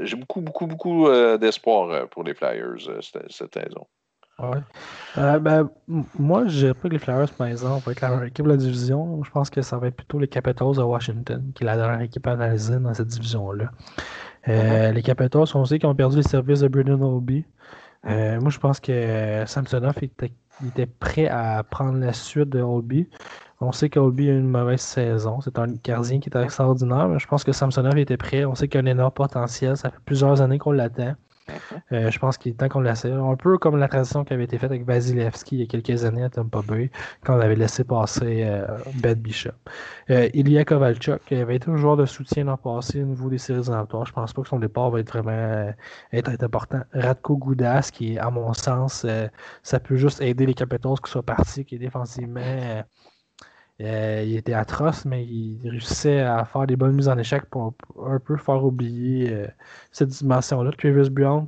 [0.00, 1.08] j'ai beaucoup, beaucoup, beaucoup
[1.38, 3.86] d'espoir pour les Flyers cette saison.
[4.42, 4.58] Ouais.
[5.18, 5.68] Euh, ben,
[6.18, 8.56] moi, je dirais pas que les Flyers, par exemple, vont être la équipe de la
[8.56, 9.22] division.
[9.22, 12.00] Je pense que ça va être plutôt les Capitals de Washington, qui est la dernière
[12.00, 13.70] équipe analysée dans cette division-là.
[14.48, 17.44] Euh, les Capitals, on sait qu'ils ont perdu les services de Brendan Obi.
[18.06, 20.32] Euh, moi, je pense que Samsonov était,
[20.66, 23.08] était, prêt à prendre la suite de Obi.
[23.60, 25.40] On sait qu'Obi a une mauvaise saison.
[25.42, 28.46] C'est un gardien qui est extraordinaire, mais je pense que Samsonov était prêt.
[28.46, 29.76] On sait qu'il a un énorme potentiel.
[29.76, 31.14] Ça fait plusieurs années qu'on l'attend.
[31.92, 32.84] Euh, je pense qu'il est temps qu'on.
[32.84, 36.04] Un peu comme la transition qui avait été faite avec Vasilevski il y a quelques
[36.04, 36.90] années à Tampa Bay,
[37.24, 38.66] quand on avait laissé passer euh,
[38.96, 39.50] Ben Bishop.
[40.10, 43.60] Euh, Ilya Kovalchuk, avait été un joueur de soutien l'an passé au niveau des séries
[43.60, 44.06] éliminatoires.
[44.06, 45.72] Je pense pas que son départ va être vraiment
[46.12, 46.80] être, important.
[46.92, 49.06] Radko Goudas, qui, à mon sens,
[49.62, 52.82] ça peut juste aider les Capitals qui soient partis, qui défensivement.
[53.80, 57.74] Il était atroce, mais il réussissait à faire des bonnes mises en échec pour
[58.06, 59.46] un peu faire oublier
[59.90, 60.70] cette dimension-là.
[60.76, 61.46] Travis Brown,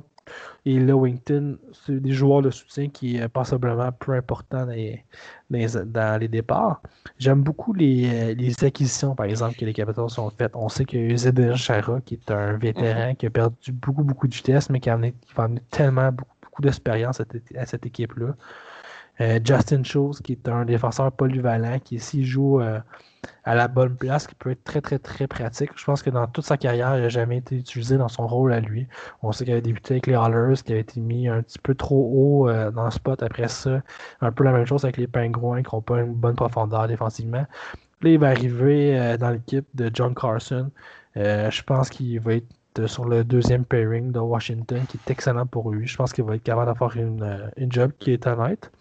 [0.65, 6.81] et Lewington, c'est des joueurs de soutien qui est passablement peu important dans les, départs.
[7.19, 10.55] J'aime beaucoup les, acquisitions, par exemple, que les Capitals ont faites.
[10.55, 13.15] On sait que Zedin Chara, qui est un vétéran mhm.
[13.17, 16.61] qui a perdu beaucoup, beaucoup de vitesse, mais qui, a amené, va amener tellement beaucoup,
[16.61, 18.35] d'expérience à, cette équipe-là.
[19.21, 22.79] Euh, Justin Schultz, qui est un défenseur polyvalent, qui s'il joue euh,
[23.43, 25.71] à la bonne place, qui peut être très, très, très pratique.
[25.75, 28.53] Je pense que dans toute sa carrière, il n'a jamais été utilisé dans son rôle
[28.53, 28.87] à lui.
[29.21, 31.75] On sait qu'il avait débuté avec les Hollers, qui avait été mis un petit peu
[31.75, 33.81] trop haut euh, dans le spot après ça.
[34.21, 37.45] Un peu la même chose avec les Pingouins, qui n'ont pas une bonne profondeur défensivement.
[38.01, 40.71] Là, il va arriver dans l'équipe de John Carson.
[41.15, 42.47] je pense qu'il va être
[42.87, 45.87] sur le deuxième pairing de Washington, qui est excellent pour lui.
[45.87, 48.71] Je pense qu'il va être capable d'avoir une, une job qui est honnête.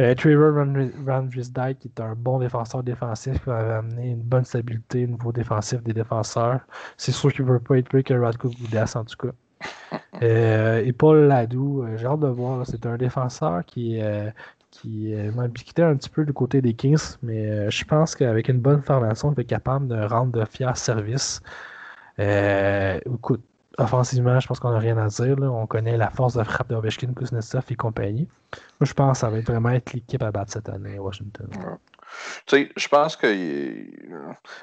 [0.00, 5.04] Euh, Trevor Van qui est un bon défenseur défensif, qui va amener une bonne stabilité
[5.04, 6.60] au niveau défensif des défenseurs.
[6.96, 9.34] C'est sûr qu'il ne veut pas être plus que Radko Goudas, en tout cas.
[10.22, 12.66] Euh, et Paul Ladou, euh, j'ai hâte de voir.
[12.66, 13.98] C'est un défenseur qui,
[14.70, 18.60] qui m'a quitté un petit peu du côté des Kings, mais je pense qu'avec une
[18.60, 21.40] bonne formation, il va être capable de rendre de fiers services.
[22.18, 23.42] Écoute,
[23.78, 25.36] offensivement, je pense qu'on n'a rien à dire.
[25.40, 28.28] On connaît la force de frappe d'Ovechkin, Kuznetsov et compagnie.
[28.80, 31.02] Moi, je pense que ça va être vraiment être l'équipe à battre cette année à
[31.02, 31.48] Washington.
[32.46, 33.86] Tu sais, je pense que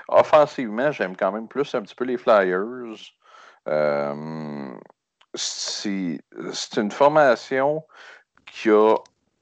[0.10, 3.14] offensivement, j'aime quand même plus un petit peu les Flyers.
[3.68, 4.74] Euh,
[5.34, 6.19] c'est
[6.78, 7.84] une formation
[8.45, 8.95] qui a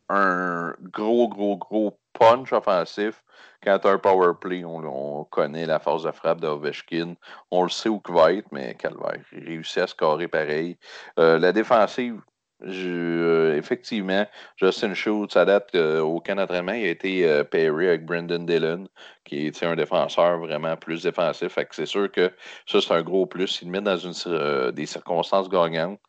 [0.10, 3.24] un gros, gros, gros punch offensif.
[3.64, 7.16] Quand un power play, on, connaît la force de frappe d'Ovechkin.
[7.52, 10.78] On le sait où il va être, mais Calvaire, réussit à scorer pareil.
[11.20, 12.22] Euh, la défensive,
[12.64, 18.88] euh, effectivement, Justin Schultz, ça date qu'aucun entraînement, il a été euh, avec Brendan Dillon,
[19.26, 21.58] qui est un défenseur vraiment plus défensif.
[21.72, 22.32] c'est sûr que
[22.66, 23.62] ça, c'est un gros plus.
[23.62, 23.98] Il le met dans
[24.28, 26.00] euh, des circonstances gagnantes.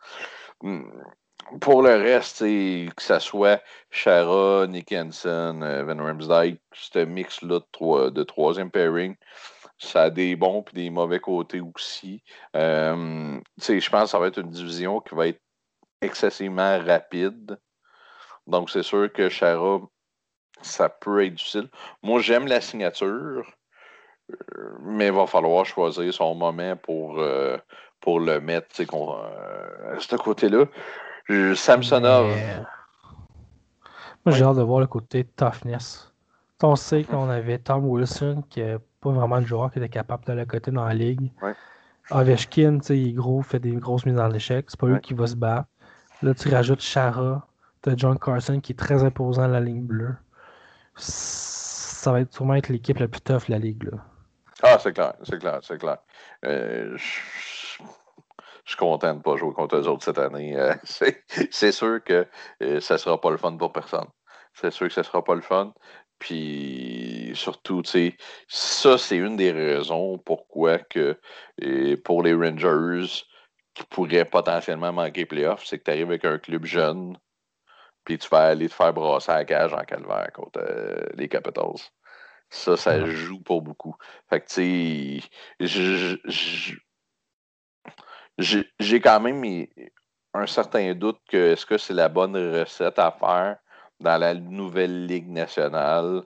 [1.60, 7.60] Pour le reste, que ce soit Shara, Nick Hansen, Van Ramsdijk, ce mix-là
[8.10, 9.14] de, troisième pairing,
[9.78, 12.22] ça a des bons et des mauvais côtés aussi.
[12.56, 15.40] Euh, je pense que ça va être une division qui va être
[16.00, 17.58] excessivement rapide.
[18.46, 19.80] Donc, c'est sûr que Chara,
[20.62, 21.68] ça peut être difficile.
[22.02, 23.46] Moi, j'aime la signature,
[24.30, 27.58] euh, mais il va falloir choisir son moment pour, euh,
[28.06, 30.66] le mettre euh, à ce côté-là.
[31.28, 32.34] Samsonov.
[34.24, 36.12] Moi, j'ai hâte de voir le côté toughness.
[36.62, 40.24] On sait qu'on avait Tom Wilson, qui n'est pas vraiment le joueur qui était capable
[40.24, 41.30] de le côté dans la ligue.
[41.42, 41.54] Ouais.
[42.10, 44.66] Ovechkin, il est gros, fait des grosses mises en échec.
[44.68, 45.68] C'est pas lui qui va se battre.
[46.22, 47.46] Là, tu rajoutes Shara.
[47.82, 50.14] Tu as John Carson qui est très imposant à la ligne bleue.
[50.96, 53.84] Ça va être, sûrement être l'équipe la plus tough de la ligue.
[53.84, 53.98] Là.
[54.62, 55.98] Ah, c'est clair, c'est clair, c'est clair.
[56.46, 57.65] Euh, je
[58.70, 60.56] suis content de ne pas jouer contre eux autres cette année.
[60.56, 60.74] Euh,
[61.50, 62.26] c'est sûr que
[62.62, 64.06] euh, ça ne sera pas le fun pour personne.
[64.54, 65.74] C'est sûr que ce ne sera pas le fun.
[66.18, 68.16] Puis surtout, tu sais,
[68.48, 71.18] ça, c'est une des raisons pourquoi que
[72.04, 73.24] pour les Rangers,
[73.76, 77.18] qui pourrait potentiellement manquer playoff, c'est que tu arrives avec un club jeune,
[78.04, 81.28] puis tu vas aller te faire brasser à la cage en calvaire contre euh, les
[81.28, 81.90] Capitals.
[82.48, 83.96] Ça, ça joue pour beaucoup.
[84.30, 86.80] Fait que, tu sais,
[88.38, 89.66] j'ai quand même
[90.34, 93.56] un certain doute que est-ce que c'est la bonne recette à faire
[94.00, 96.22] dans la nouvelle Ligue nationale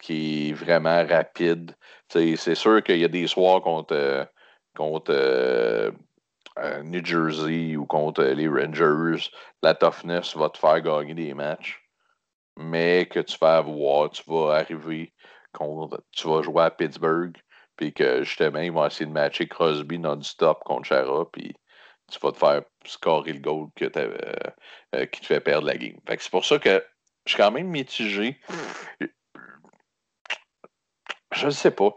[0.00, 1.74] qui est vraiment rapide.
[2.08, 4.24] C'est sûr qu'il y a des soirs contre, euh,
[4.76, 9.30] contre euh, New Jersey ou contre les Rangers,
[9.62, 11.82] la toughness va te faire gagner des matchs.
[12.58, 15.14] Mais que tu vas avoir, tu vas arriver
[15.52, 17.34] contre, tu vas jouer à Pittsburgh,
[17.82, 21.52] puis que justement, ils vont essayer de matcher Crosby non-stop contre Chara, puis
[22.08, 24.16] tu vas te faire scorer le goal que euh,
[24.94, 25.96] euh, qui te fait perdre la game.
[26.06, 26.80] c'est pour ça que
[27.26, 28.38] je suis quand même mitigé.
[31.32, 31.90] Je ne sais pas.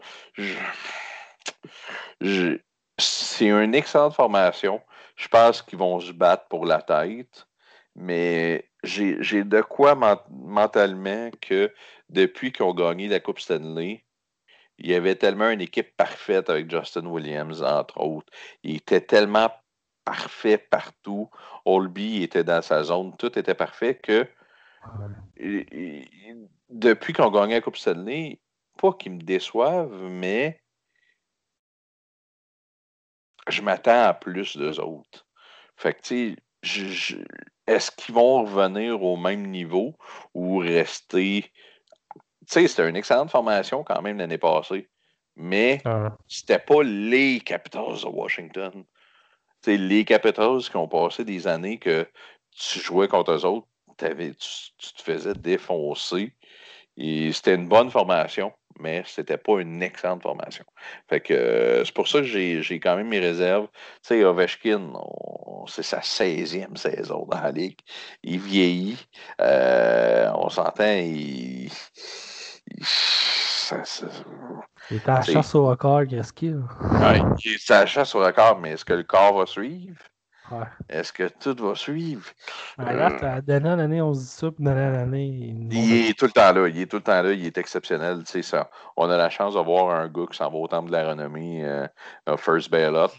[2.98, 4.82] c'est une excellente formation.
[5.18, 7.46] Je pense qu'ils vont se battre pour la tête,
[7.94, 9.94] mais j'ai de quoi
[10.32, 11.72] mentalement que
[12.10, 14.05] depuis qu'ils ont gagné la Coupe Stanley,
[14.78, 18.32] il y avait tellement une équipe parfaite avec Justin Williams, entre autres.
[18.64, 19.52] Il était tellement
[20.04, 21.30] parfait partout.
[21.66, 24.28] Olby était dans sa zone, tout était parfait que
[26.70, 28.40] depuis ont gagné la Coupe Stanley,
[28.78, 30.62] pas qu'ils me déçoivent, mais
[33.48, 35.28] je m'attends à plus d'eux autres.
[35.76, 37.26] Fait que, tu sais,
[37.68, 39.96] est-ce qu'ils vont revenir au même niveau
[40.34, 41.52] ou rester.
[42.48, 44.88] Tu sais, c'était une excellente formation quand même l'année passée,
[45.36, 46.16] mais ah.
[46.28, 48.84] c'était pas les Capitals de Washington.
[49.62, 52.08] sais, les Capitals qui ont passé des années que
[52.52, 53.68] tu jouais contre eux autres,
[53.98, 54.08] tu,
[54.78, 56.34] tu te faisais défoncer.
[56.98, 60.66] Et c'était une bonne formation mais c'était pas une excellente formation.
[61.10, 63.68] Fait que euh, c'est pour ça que j'ai quand même mes réserves.
[64.02, 64.94] Tu sais, Ovechkin,
[65.68, 67.80] c'est sa 16e saison dans la Ligue.
[68.24, 69.08] Il vieillit.
[69.42, 71.70] Euh, on s'entend, il.
[74.92, 78.14] Il est à la chasse au record, qu'est-ce qu'il ouais, Il est à la chasse
[78.16, 79.98] au record, mais est-ce que le corps va suivre?
[80.90, 82.26] Est-ce que tout va suivre?
[82.80, 85.56] Euh, année, on se dit ça, puis année.
[85.72, 86.68] Il, est tout le temps là.
[86.68, 87.32] Il est tout le temps là.
[87.32, 88.22] Il est exceptionnel.
[88.26, 88.70] Ça.
[88.96, 91.66] On a la chance d'avoir un gars qui s'en va au temple de la renommée,
[91.66, 91.88] euh,
[92.38, 93.10] First Bailout.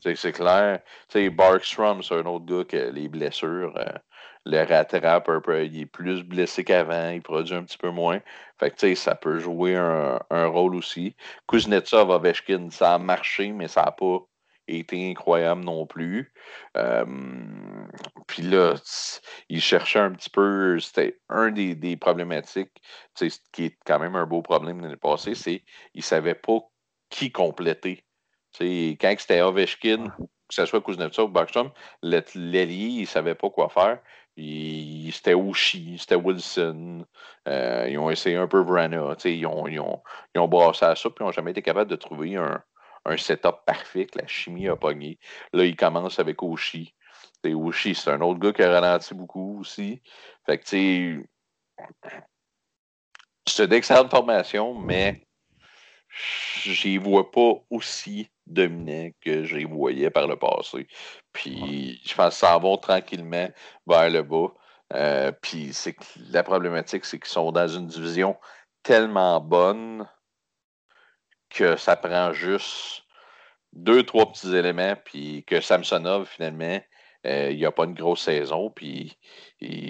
[0.00, 0.80] C'est clair.
[1.08, 3.98] T'sais, Barkstrom, c'est un autre gars que les blessures euh,
[4.46, 5.64] le rattrapent un peu.
[5.64, 7.10] Il est plus blessé qu'avant.
[7.10, 8.20] Il produit un petit peu moins.
[8.58, 11.14] Fait que, ça peut jouer un, un rôle aussi.
[11.48, 14.20] Kuznetsov, Ovechkin, ça a marché, mais ça n'a pas
[14.68, 16.32] été incroyable non plus.
[18.26, 18.74] puis là,
[19.48, 22.72] il cherchait un petit peu, c'était un des, des problématiques,
[23.52, 25.60] qui est quand même un beau problème l'année passée, c'est
[25.92, 26.58] qu'il ne savait pas
[27.10, 28.04] qui compléter.
[28.52, 30.08] T'sais, quand c'était Ovechkin,
[30.48, 31.70] que ce soit Kuznetsov ou Backstrom,
[32.02, 34.00] l'ailier, il ne savait pas quoi faire.
[34.36, 37.06] C'était Ushi, c'était Wilson.
[37.48, 39.16] Euh, ils ont essayé un peu Vrana.
[39.24, 40.02] Ils ont, ils, ont,
[40.34, 42.62] ils ont brassé à ça, puis ils n'ont jamais été capables de trouver un,
[43.06, 45.18] un setup parfait que la chimie a pogné.
[45.52, 46.94] Là, ils commencent avec Ushi.
[47.44, 50.02] Ushi, c'est un autre gars qui a ralenti beaucoup aussi.
[50.44, 51.26] Fait que, tu
[52.02, 52.22] sais,
[53.48, 55.25] c'est d'excellente formation, mais
[56.62, 60.86] j'y vois pas aussi dominant que j'y voyais par le passé.
[61.32, 63.48] Puis je pense que ça va tranquillement
[63.86, 64.48] vers le bas.
[64.92, 65.96] Euh, puis c'est
[66.30, 68.36] la problématique, c'est qu'ils sont dans une division
[68.82, 70.08] tellement bonne
[71.50, 73.02] que ça prend juste
[73.72, 76.80] deux, trois petits éléments, puis que Samsonov, finalement,
[77.26, 79.18] euh, il n'y a pas une grosse saison, puis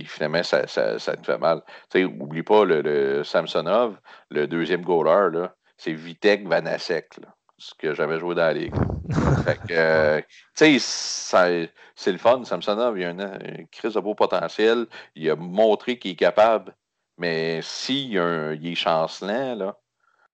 [0.07, 1.63] finalement, ça, ça, te fait mal.
[1.91, 3.99] Tu sais, oublie pas, le, Samsonov,
[4.31, 5.47] le deuxième goaler,
[5.77, 7.17] c'est Vitek Vanasek,
[7.59, 8.75] ce que j'avais joué dans la ligue.
[9.45, 10.21] fait que, euh,
[10.55, 12.45] tu sais, c'est le fun.
[12.45, 14.87] Samsonov, il a une, crise de beau potentiel.
[15.15, 16.75] Il a montré qu'il est capable.
[17.19, 19.77] Mais s'il il est chancelant, là,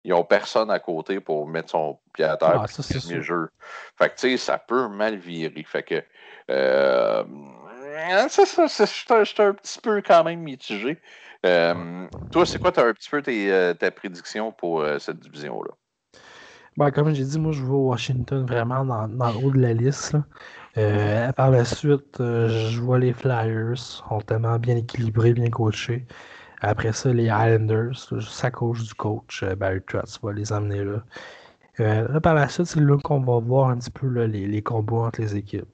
[0.04, 2.82] ils n'ont personne à côté pour mettre son pied à terre ah, ça,
[3.14, 3.50] et jeu.
[3.96, 5.64] Fait que, tu sais, ça peut mal virer.
[5.64, 6.02] Fait que,
[6.50, 7.22] euh,
[8.28, 10.98] c'est ça, je suis un petit peu quand même mitigé.
[11.44, 15.18] Euh, toi, c'est quoi as un petit peu tes, euh, ta prédiction pour euh, cette
[15.18, 15.72] division-là?
[16.76, 20.16] Ben, comme j'ai dit, moi, je vois Washington vraiment dans, le haut de la liste.
[21.36, 26.06] par la suite, je vois les Flyers, sont tellement bien équilibrés, bien coachés.
[26.60, 32.20] Après ça, les Islanders, ça coach du coach Barry Trotz va les amener là.
[32.20, 35.20] par la suite, c'est là qu'on va voir un petit peu les, les combats entre
[35.20, 35.68] les équipes.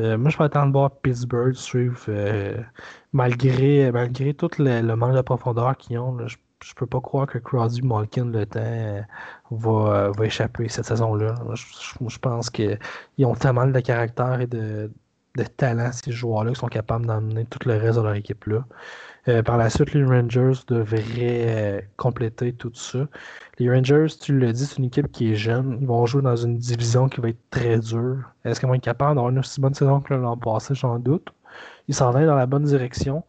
[0.00, 2.56] Euh, moi, je vais attendre de voir Pittsburgh suivre euh,
[3.12, 6.16] malgré, malgré tout le, manque de profondeur qu'ils ont.
[6.26, 6.36] je,
[6.74, 9.02] peux pas croire que Crosby, Malkin, le temps euh,
[9.50, 11.34] va, va, échapper cette saison-là.
[11.54, 12.78] Je, pense qu'ils
[13.20, 14.90] ont tellement de caractère et de,
[15.36, 18.64] de talent, ces joueurs-là, qui sont capables d'emmener tout le reste de leur équipe-là.
[19.28, 23.06] Euh, par la suite, les Rangers devraient euh, compléter tout ça.
[23.58, 25.78] Les Rangers, tu le dis, c'est une équipe qui est jeune.
[25.80, 28.32] Ils vont jouer dans une division qui va être très dure.
[28.44, 30.74] Est-ce qu'ils vont être capables d'avoir une aussi bonne saison que l'an passé?
[30.74, 31.28] J'en doute.
[31.88, 33.24] Ils s'en vont dans la bonne direction.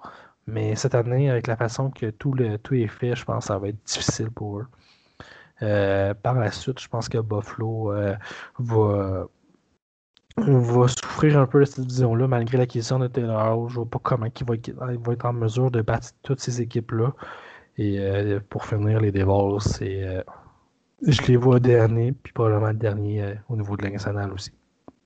[0.47, 3.69] Mais cette année, avec la façon que tout, est fait, je pense que ça va
[3.69, 4.67] être difficile pour eux.
[5.61, 7.93] Euh, par la suite, je pense que Buffalo
[8.59, 9.27] va
[10.37, 13.69] va souffrir un peu de cette division-là, malgré l'acquisition de Taylor.
[13.69, 16.61] Je ne vois pas comment il va, va, être en mesure de battre toutes ces
[16.61, 17.13] équipes-là.
[17.77, 20.21] Et euh, pour finir, les Devils, c'est, euh,
[21.05, 24.51] je les vois dernier, puis probablement le dernier euh, au niveau de la nationale aussi,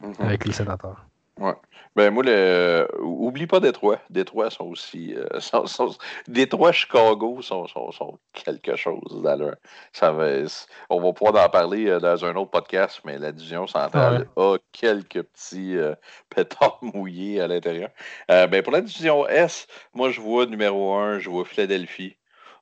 [0.02, 0.22] mm-hmm.
[0.22, 1.06] avec les sénateurs.
[1.40, 1.56] Ouais.
[1.98, 2.88] Ben, moi, le...
[3.02, 3.99] oublie pas Détroit.
[4.11, 5.15] Détroit sont aussi.
[5.15, 5.95] Euh, sont,
[6.28, 9.28] Détroit, Chicago sont, sont, quelque chose
[9.94, 10.28] Ça va...
[10.91, 14.57] On va pouvoir en parler euh, dans un autre podcast, mais la division centrale a
[14.72, 15.95] quelques petits euh,
[16.30, 17.90] pétards mouillés à l'intérieur.
[18.30, 19.65] ben, pour la division S,
[19.95, 22.15] moi, je vois numéro 1, je vois Philadelphie.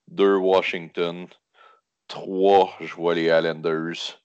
[0.07, 1.28] 2, Washington.
[2.07, 4.22] 3, je vois les Islanders.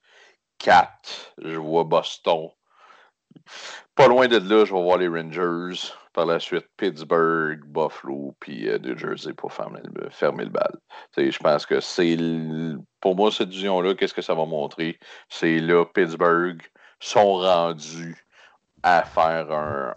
[0.59, 2.51] 4, je vois Boston.
[3.95, 5.93] Pas loin de là, je vais voir les Rangers.
[6.12, 10.73] Par la suite, Pittsburgh, Buffalo, puis euh, New Jersey pour fermer le, fermer bal.
[11.17, 12.17] Je pense que c'est.
[13.01, 14.99] Pour moi, cette vision-là, qu'est-ce que ça va montrer?
[15.29, 16.61] C'est là, Pittsburgh
[16.99, 18.17] sont rendus
[18.83, 19.51] à faire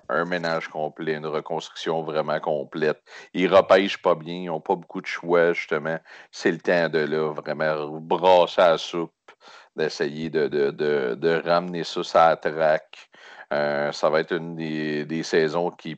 [0.10, 3.02] un, ménage complet, une reconstruction vraiment complète.
[3.34, 5.98] Ils repêchent pas bien, ils n'ont pas beaucoup de choix, justement.
[6.32, 9.12] C'est le temps de là, vraiment brasser la soupe,
[9.76, 13.10] d'essayer de, de, de, de, ramener ça à la traque.
[13.54, 15.96] Euh, ça va être une des, saisons qui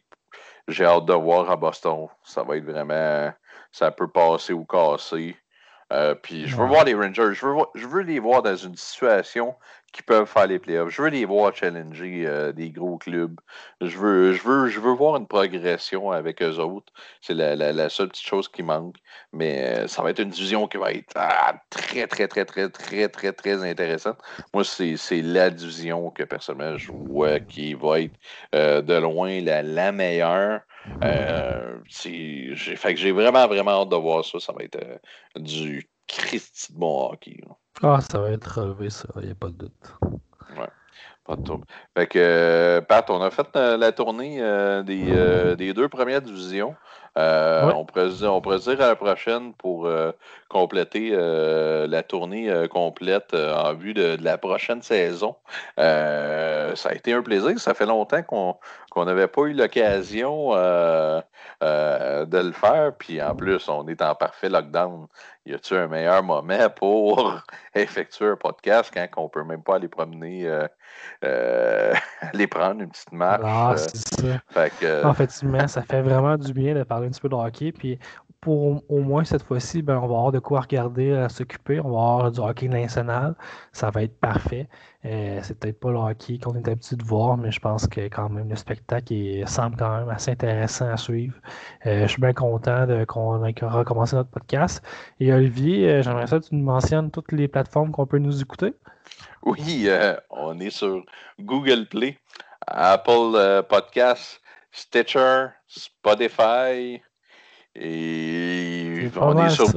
[0.68, 2.07] j'ai hâte de voir à Boston.
[2.23, 3.32] Ça va être vraiment.
[3.72, 5.38] Ça peut passer ou casser.
[5.94, 7.34] Euh, puis je veux voir les Rangers.
[7.34, 9.56] Je veux, je veux les voir dans une situation
[9.96, 10.90] qui peuvent faire les playoffs.
[10.90, 13.40] Je veux les voir challenger euh, des gros clubs.
[13.80, 16.92] Je veux, je, veux, je veux voir une progression avec eux autres.
[17.22, 18.98] C'est la, seule petite chose qui manque.
[19.32, 22.70] Mais euh, ça va être une division qui va être ah, très, très, très, très,
[22.70, 24.18] très, très, très intéressante.
[24.54, 28.16] Moi, c'est la division que personnellement je vois qui va être
[28.54, 30.60] euh, de loin la, la meilleure.
[31.88, 34.42] j'ai fait que j'ai vraiment, vraiment hâte de voir ça.
[34.42, 34.78] Ça va être
[35.38, 37.41] du Christy de bon hockey.
[37.84, 39.94] Ah, ça va être relevé, ça, il n'y a pas de doute.
[40.57, 40.69] Ouais,
[41.26, 41.64] pas de doute.
[41.98, 46.22] Fait que, euh, Pat, on a fait euh, la tournée euh, des, des, deux premières
[46.22, 46.76] divisions.
[47.18, 49.90] Euh, on, pourrait, on pourrait dire à la prochaine pour
[50.49, 55.36] compléter la tournée complète en vue de, la prochaine saison.
[55.77, 57.57] ça a été un plaisir.
[57.60, 61.23] Ça fait longtemps qu'on n'avait pas eu l'occasion de
[61.61, 62.91] le faire.
[62.98, 65.07] Puis en plus, on est en parfait lockdown.
[65.46, 67.40] Y a-t-il un meilleur moment pour
[67.76, 70.48] effectuer un podcast quand on peut même pas aller promener,
[71.22, 73.42] aller prendre une petite marche?
[73.46, 74.40] Ah, c'est ça.
[74.50, 74.72] Fait
[75.10, 77.72] Effectivement, ça fait vraiment du bien de parler un petit peu de hockey.
[77.72, 78.00] Puis
[78.46, 81.80] pour au moins cette fois-ci, ben, on va avoir de quoi regarder à s'occuper.
[81.80, 83.34] On va avoir du hockey national.
[83.72, 84.70] Ça va être parfait.
[85.04, 88.02] Euh, c'est peut-être pas le hockey qu'on est habitué de voir, mais je pense que
[88.02, 89.16] quand même le spectacle
[89.48, 91.34] semble quand même assez intéressant à suivre.
[91.88, 94.84] Euh, je suis bien content qu'on ait recommencé notre podcast.
[95.20, 98.44] Et Olivier, euh, j'aimerais ça que tu nous mentionnes toutes les plateformes qu'on peut nous
[98.44, 98.76] écouter.
[99.42, 99.90] Oui,
[100.30, 101.04] on est sur
[101.40, 102.20] Google Play,
[102.68, 104.40] Apple Podcasts,
[104.72, 107.02] Stitcher, Spotify,
[107.76, 109.68] et on est sur,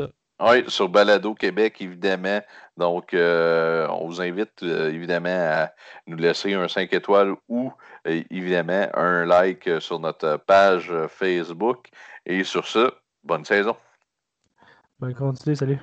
[0.69, 2.41] sur Balado Québec, évidemment.
[2.77, 5.73] Donc, euh, on vous invite euh, évidemment à
[6.07, 7.73] nous laisser un 5 étoiles ou
[8.07, 11.89] euh, évidemment un like sur notre page Facebook.
[12.25, 12.93] Et sur ce,
[13.25, 13.77] bonne saison.
[15.01, 15.79] Bonne continuité, salut.